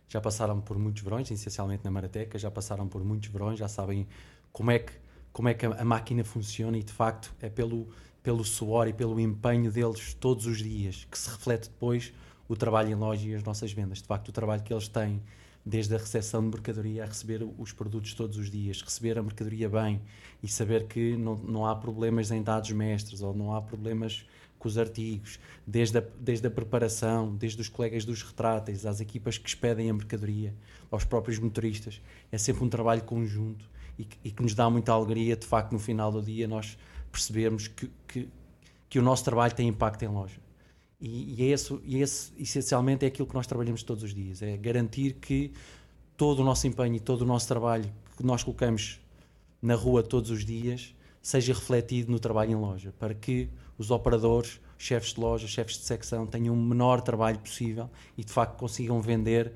já 0.08 0.20
passaram 0.20 0.60
por 0.60 0.76
muitos 0.76 1.02
verões, 1.02 1.30
essencialmente 1.30 1.84
na 1.84 1.90
Marateca, 1.90 2.38
já 2.38 2.50
passaram 2.50 2.88
por 2.88 3.04
muitos 3.04 3.28
verões, 3.28 3.58
já 3.58 3.68
sabem 3.68 4.06
como 4.52 4.70
é 4.72 4.80
que, 4.80 4.92
como 5.32 5.48
é 5.48 5.54
que 5.54 5.64
a, 5.64 5.70
a 5.80 5.84
máquina 5.84 6.24
funciona 6.24 6.76
e 6.76 6.82
de 6.82 6.92
facto 6.92 7.32
é 7.40 7.48
pelo 7.48 7.88
pelo 8.22 8.44
suor 8.44 8.86
e 8.86 8.92
pelo 8.92 9.18
empenho 9.18 9.70
deles 9.70 10.14
todos 10.14 10.46
os 10.46 10.58
dias, 10.58 11.06
que 11.10 11.18
se 11.18 11.28
reflete 11.28 11.68
depois 11.68 12.12
o 12.48 12.54
trabalho 12.54 12.90
em 12.90 12.94
loja 12.94 13.28
e 13.28 13.34
as 13.34 13.42
nossas 13.42 13.72
vendas. 13.72 13.98
De 13.98 14.06
facto, 14.06 14.28
o 14.28 14.32
trabalho 14.32 14.62
que 14.62 14.72
eles 14.72 14.88
têm 14.88 15.20
desde 15.64 15.94
a 15.94 15.98
recepção 15.98 16.42
de 16.42 16.48
mercadoria 16.48 17.04
a 17.04 17.06
receber 17.06 17.46
os 17.58 17.72
produtos 17.72 18.14
todos 18.14 18.36
os 18.36 18.50
dias, 18.50 18.82
receber 18.82 19.18
a 19.18 19.22
mercadoria 19.22 19.68
bem 19.68 20.00
e 20.42 20.48
saber 20.48 20.86
que 20.86 21.16
não, 21.16 21.36
não 21.36 21.66
há 21.66 21.76
problemas 21.76 22.30
em 22.30 22.42
dados 22.42 22.70
mestres 22.72 23.22
ou 23.22 23.34
não 23.34 23.54
há 23.54 23.62
problemas 23.62 24.26
com 24.58 24.68
os 24.68 24.78
artigos, 24.78 25.40
desde 25.66 25.98
a, 25.98 26.04
desde 26.20 26.46
a 26.46 26.50
preparação, 26.50 27.34
desde 27.34 27.60
os 27.60 27.68
colegas 27.68 28.04
dos 28.04 28.22
retráteis, 28.22 28.86
às 28.86 29.00
equipas 29.00 29.36
que 29.36 29.48
expedem 29.48 29.90
a 29.90 29.92
mercadoria, 29.92 30.54
aos 30.88 31.04
próprios 31.04 31.38
motoristas. 31.40 32.00
É 32.30 32.38
sempre 32.38 32.62
um 32.62 32.68
trabalho 32.68 33.02
conjunto 33.02 33.68
e 33.98 34.04
que, 34.04 34.18
e 34.22 34.30
que 34.30 34.40
nos 34.40 34.54
dá 34.54 34.70
muita 34.70 34.92
alegria, 34.92 35.36
de 35.36 35.46
facto, 35.46 35.72
no 35.72 35.80
final 35.80 36.12
do 36.12 36.22
dia 36.22 36.46
nós 36.46 36.78
percebermos 37.10 37.66
que, 37.66 37.90
que, 38.06 38.28
que 38.88 38.98
o 38.98 39.02
nosso 39.02 39.24
trabalho 39.24 39.52
tem 39.52 39.66
impacto 39.66 40.04
em 40.04 40.08
loja. 40.08 40.41
E, 41.02 41.34
e, 41.36 41.42
é 41.42 41.46
esse, 41.46 41.76
e 41.84 42.00
esse, 42.00 42.32
essencialmente, 42.38 43.04
é 43.04 43.08
aquilo 43.08 43.26
que 43.26 43.34
nós 43.34 43.44
trabalhamos 43.44 43.82
todos 43.82 44.04
os 44.04 44.14
dias: 44.14 44.40
é 44.40 44.56
garantir 44.56 45.14
que 45.14 45.52
todo 46.16 46.38
o 46.38 46.44
nosso 46.44 46.64
empenho 46.68 46.94
e 46.94 47.00
todo 47.00 47.22
o 47.22 47.26
nosso 47.26 47.48
trabalho 47.48 47.92
que 48.16 48.24
nós 48.24 48.44
colocamos 48.44 49.00
na 49.60 49.74
rua 49.74 50.04
todos 50.04 50.30
os 50.30 50.44
dias 50.44 50.94
seja 51.20 51.52
refletido 51.52 52.10
no 52.10 52.20
trabalho 52.20 52.52
em 52.52 52.54
loja, 52.54 52.94
para 53.00 53.14
que 53.14 53.48
os 53.76 53.90
operadores, 53.90 54.60
chefes 54.78 55.12
de 55.14 55.20
loja, 55.20 55.48
chefes 55.48 55.76
de 55.76 55.84
secção 55.84 56.24
tenham 56.24 56.54
o 56.54 56.56
menor 56.56 57.00
trabalho 57.00 57.38
possível 57.40 57.90
e 58.16 58.24
de 58.24 58.32
facto 58.32 58.56
consigam 58.56 59.00
vender 59.00 59.52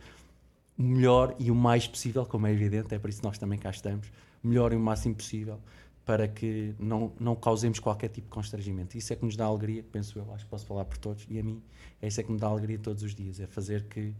o 0.77 0.83
melhor 0.83 1.35
e 1.39 1.51
o 1.51 1.55
mais 1.55 1.87
possível, 1.87 2.27
como 2.27 2.47
é 2.47 2.53
evidente, 2.53 2.93
é 2.95 2.99
por 2.99 3.09
isso 3.09 3.21
que 3.21 3.27
nós 3.27 3.39
também 3.39 3.59
cá 3.59 3.71
estamos, 3.71 4.11
melhor 4.43 4.73
e 4.73 4.77
o 4.77 4.81
máximo 4.81 5.15
possível, 5.15 5.61
para 6.07 6.29
que 6.29 6.73
não, 6.79 7.13
não 7.19 7.35
causemos 7.35 7.81
qualquer 7.81 8.09
tipo 8.09 8.29
de 8.29 8.33
constrangimento. 8.33 8.97
Isso 8.97 9.13
é 9.13 9.17
que 9.17 9.25
nos 9.25 9.37
dá 9.37 9.45
alegria, 9.45 9.83
penso 9.83 10.17
eu, 10.17 10.33
acho 10.33 10.45
que 10.45 10.51
posso 10.51 10.65
falar 10.65 10.85
por 10.85 10.97
todos, 10.97 11.27
e 11.29 11.37
a 11.37 11.43
mim 11.43 11.61
é 12.01 12.07
isso 12.07 12.21
é 12.21 12.23
que 12.23 12.31
me 12.31 12.39
dá 12.39 12.47
alegria 12.47 12.79
todos 12.79 13.03
os 13.03 13.13
dias, 13.13 13.41
é 13.41 13.47
fazer 13.47 13.89
que 13.89 14.15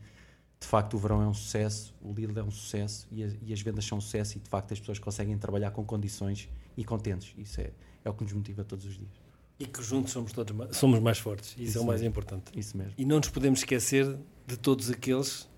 de 0.59 0.67
facto 0.67 0.95
o 0.95 0.99
verão 0.99 1.23
é 1.23 1.29
um 1.29 1.33
sucesso, 1.35 1.95
o 2.03 2.13
Lidl 2.13 2.41
é 2.41 2.43
um 2.43 2.51
sucesso 2.51 3.07
e, 3.13 3.23
a, 3.23 3.29
e 3.41 3.53
as 3.53 3.61
vendas 3.61 3.85
são 3.85 3.99
um 3.99 4.01
sucesso 4.01 4.37
e 4.37 4.41
de 4.41 4.49
facto 4.49 4.73
as 4.73 4.81
pessoas 4.81 4.99
conseguem 4.99 5.39
trabalhar 5.39 5.71
com 5.71 5.85
condições 5.85 6.49
e 6.77 6.85
contentes. 6.85 7.33
Isso 7.39 7.61
é, 7.61 7.71
é 8.05 8.11
o 8.11 8.15
que 8.15 8.25
nos 8.25 8.33
motiva 8.33 8.65
todos 8.65 8.85
os 8.85 8.99
dias. 8.99 9.13
E 9.57 9.65
que 9.65 9.81
juntos 9.81 10.13
somos 10.13 10.33
todos 10.33 10.77
somos 10.77 10.99
mais 10.99 11.19
fortes, 11.19 11.51
isso, 11.53 11.63
isso 11.63 11.79
é 11.79 11.81
o 11.81 11.87
mais 11.87 12.01
mesmo. 12.01 12.11
importante. 12.11 12.59
Isso 12.59 12.77
mesmo. 12.77 12.95
E 12.99 13.05
não 13.05 13.19
nos 13.19 13.29
podemos 13.29 13.61
esquecer 13.61 14.19
de 14.45 14.57
todos 14.57 14.91
aqueles 14.91 15.49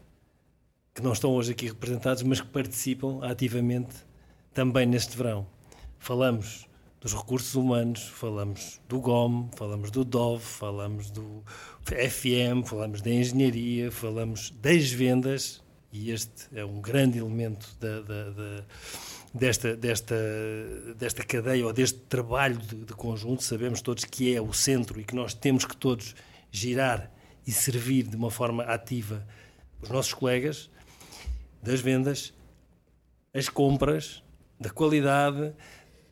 que 0.95 1.01
não 1.01 1.15
estão 1.15 1.31
hoje 1.31 1.53
aqui 1.53 1.69
representados, 1.69 2.23
mas 2.23 2.39
que 2.39 2.49
participam 2.49 3.21
ativamente 3.23 3.97
também 4.53 4.85
neste 4.85 5.17
verão 5.17 5.47
falamos 5.99 6.69
dos 7.01 7.15
recursos 7.15 7.55
humanos, 7.55 8.09
falamos 8.09 8.81
do 8.89 9.01
GOM, 9.01 9.49
falamos 9.57 9.91
do 9.91 10.05
DOV, 10.05 10.43
falamos 10.43 11.11
do 11.11 11.45
FM, 11.85 12.67
falamos 12.67 13.01
da 13.01 13.11
engenharia, 13.11 13.91
falamos 13.91 14.51
das 14.61 14.91
vendas, 14.91 15.63
e 15.93 16.11
este 16.11 16.49
é 16.53 16.65
um 16.65 16.81
grande 16.81 17.19
elemento 17.19 17.69
da, 17.81 18.01
da, 18.01 18.31
da, 18.31 18.65
desta, 19.33 19.77
desta, 19.77 20.17
desta 20.99 21.25
cadeia 21.25 21.65
ou 21.65 21.73
deste 21.73 22.01
trabalho 22.01 22.59
de, 22.59 22.85
de 22.85 22.93
conjunto. 22.95 23.43
Sabemos 23.43 23.81
todos 23.81 24.05
que 24.05 24.35
é 24.35 24.41
o 24.41 24.53
centro 24.53 25.01
e 25.01 25.05
que 25.05 25.15
nós 25.15 25.33
temos 25.33 25.65
que 25.65 25.77
todos 25.77 26.15
girar 26.51 27.11
e 27.47 27.53
servir 27.53 28.03
de 28.03 28.17
uma 28.17 28.31
forma 28.31 28.65
ativa 28.65 29.27
os 29.81 29.89
nossos 29.89 30.13
colegas 30.13 30.69
das 31.63 31.81
vendas, 31.81 32.35
as 33.33 33.49
compras, 33.49 34.23
da 34.61 34.71
qualidade 34.71 35.55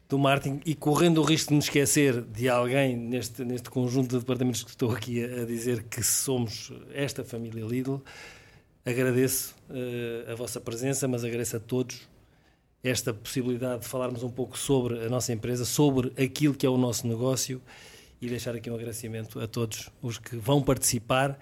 do 0.08 0.18
marketing 0.18 0.60
e 0.64 0.74
correndo 0.74 1.20
o 1.20 1.24
risco 1.24 1.48
de 1.48 1.54
me 1.54 1.60
esquecer 1.60 2.22
de 2.22 2.48
alguém 2.48 2.96
neste, 2.96 3.44
neste 3.44 3.68
conjunto 3.68 4.10
de 4.10 4.18
departamentos 4.18 4.62
que 4.62 4.70
estou 4.70 4.92
aqui 4.92 5.24
a, 5.24 5.42
a 5.42 5.44
dizer 5.44 5.82
que 5.84 6.02
somos 6.02 6.72
esta 6.94 7.24
família 7.24 7.64
Lidl, 7.64 8.00
agradeço 8.84 9.54
uh, 9.68 10.30
a 10.30 10.34
vossa 10.34 10.60
presença, 10.60 11.08
mas 11.08 11.24
agradeço 11.24 11.56
a 11.56 11.60
todos 11.60 12.08
esta 12.84 13.12
possibilidade 13.12 13.82
de 13.82 13.88
falarmos 13.88 14.22
um 14.22 14.30
pouco 14.30 14.56
sobre 14.56 15.04
a 15.04 15.08
nossa 15.08 15.32
empresa, 15.32 15.64
sobre 15.64 16.12
aquilo 16.22 16.54
que 16.54 16.64
é 16.64 16.68
o 16.68 16.78
nosso 16.78 17.06
negócio 17.08 17.60
e 18.20 18.28
deixar 18.28 18.54
aqui 18.54 18.70
um 18.70 18.74
agradecimento 18.74 19.40
a 19.40 19.48
todos 19.48 19.90
os 20.00 20.18
que 20.18 20.36
vão 20.36 20.62
participar. 20.62 21.36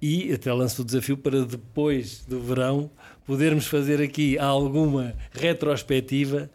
E 0.00 0.32
até 0.32 0.52
lanço 0.52 0.82
o 0.82 0.84
desafio 0.84 1.16
para 1.16 1.44
depois 1.44 2.24
do 2.24 2.40
verão 2.40 2.90
podermos 3.24 3.68
fazer 3.68 4.02
aqui 4.02 4.36
alguma 4.36 5.14
retrospectiva 5.30 6.50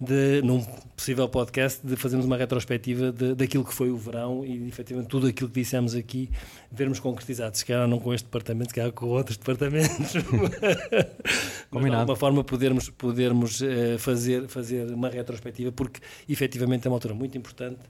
de, 0.00 0.40
num 0.42 0.64
possível 0.96 1.28
podcast, 1.28 1.86
de 1.86 1.94
fazermos 1.94 2.24
uma 2.24 2.38
retrospectiva 2.38 3.12
de, 3.12 3.34
daquilo 3.34 3.64
que 3.64 3.74
foi 3.74 3.90
o 3.90 3.98
verão 3.98 4.44
e, 4.46 4.66
efetivamente, 4.66 5.10
tudo 5.10 5.26
aquilo 5.26 5.50
que 5.50 5.60
dissemos 5.60 5.94
aqui, 5.94 6.30
vermos 6.72 6.98
concretizado. 6.98 7.56
Se 7.56 7.66
calhar 7.66 7.86
não 7.86 7.98
com 7.98 8.14
este 8.14 8.24
departamento, 8.24 8.70
se 8.70 8.74
calhar 8.74 8.92
com 8.92 9.06
outros 9.06 9.36
departamentos. 9.36 10.12
Combinado. 11.70 11.96
de 11.96 12.00
alguma 12.00 12.16
forma, 12.16 12.42
podermos, 12.42 12.88
podermos 12.88 13.60
uh, 13.60 13.98
fazer, 13.98 14.48
fazer 14.48 14.90
uma 14.90 15.10
retrospectiva, 15.10 15.70
porque, 15.70 16.00
efetivamente, 16.26 16.86
é 16.86 16.90
uma 16.90 16.96
altura 16.96 17.14
muito 17.14 17.36
importante 17.36 17.80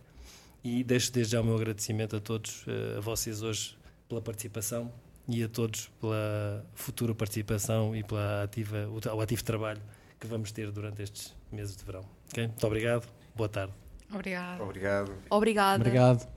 e 0.64 0.82
deixo 0.82 1.12
desde 1.12 1.32
já 1.32 1.40
o 1.40 1.44
meu 1.44 1.54
agradecimento 1.54 2.16
a 2.16 2.20
todos, 2.20 2.66
uh, 2.66 2.98
a 2.98 3.00
vocês 3.00 3.40
hoje, 3.40 3.78
pela 4.08 4.20
participação 4.20 4.92
e 5.28 5.44
a 5.44 5.48
todos 5.48 5.88
pela 6.00 6.66
futura 6.74 7.14
participação 7.14 7.94
e 7.94 8.02
pela 8.02 8.42
ativa, 8.42 8.88
o, 8.88 9.20
ativo 9.20 9.44
trabalho 9.44 9.80
que 10.18 10.26
vamos 10.26 10.50
ter 10.50 10.72
durante 10.72 11.02
estes 11.02 11.39
meses 11.53 11.76
de 11.76 11.84
verão. 11.84 12.05
Okay? 12.28 12.46
Muito 12.46 12.66
obrigado, 12.66 13.07
boa 13.34 13.48
tarde. 13.48 13.72
Obrigada. 14.12 14.62
Obrigado. 14.62 15.12
Obrigada. 15.30 15.80
Obrigado. 15.80 16.28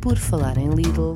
Por 0.00 0.16
falar 0.16 0.56
em 0.56 0.70
Lidl. 0.70 1.14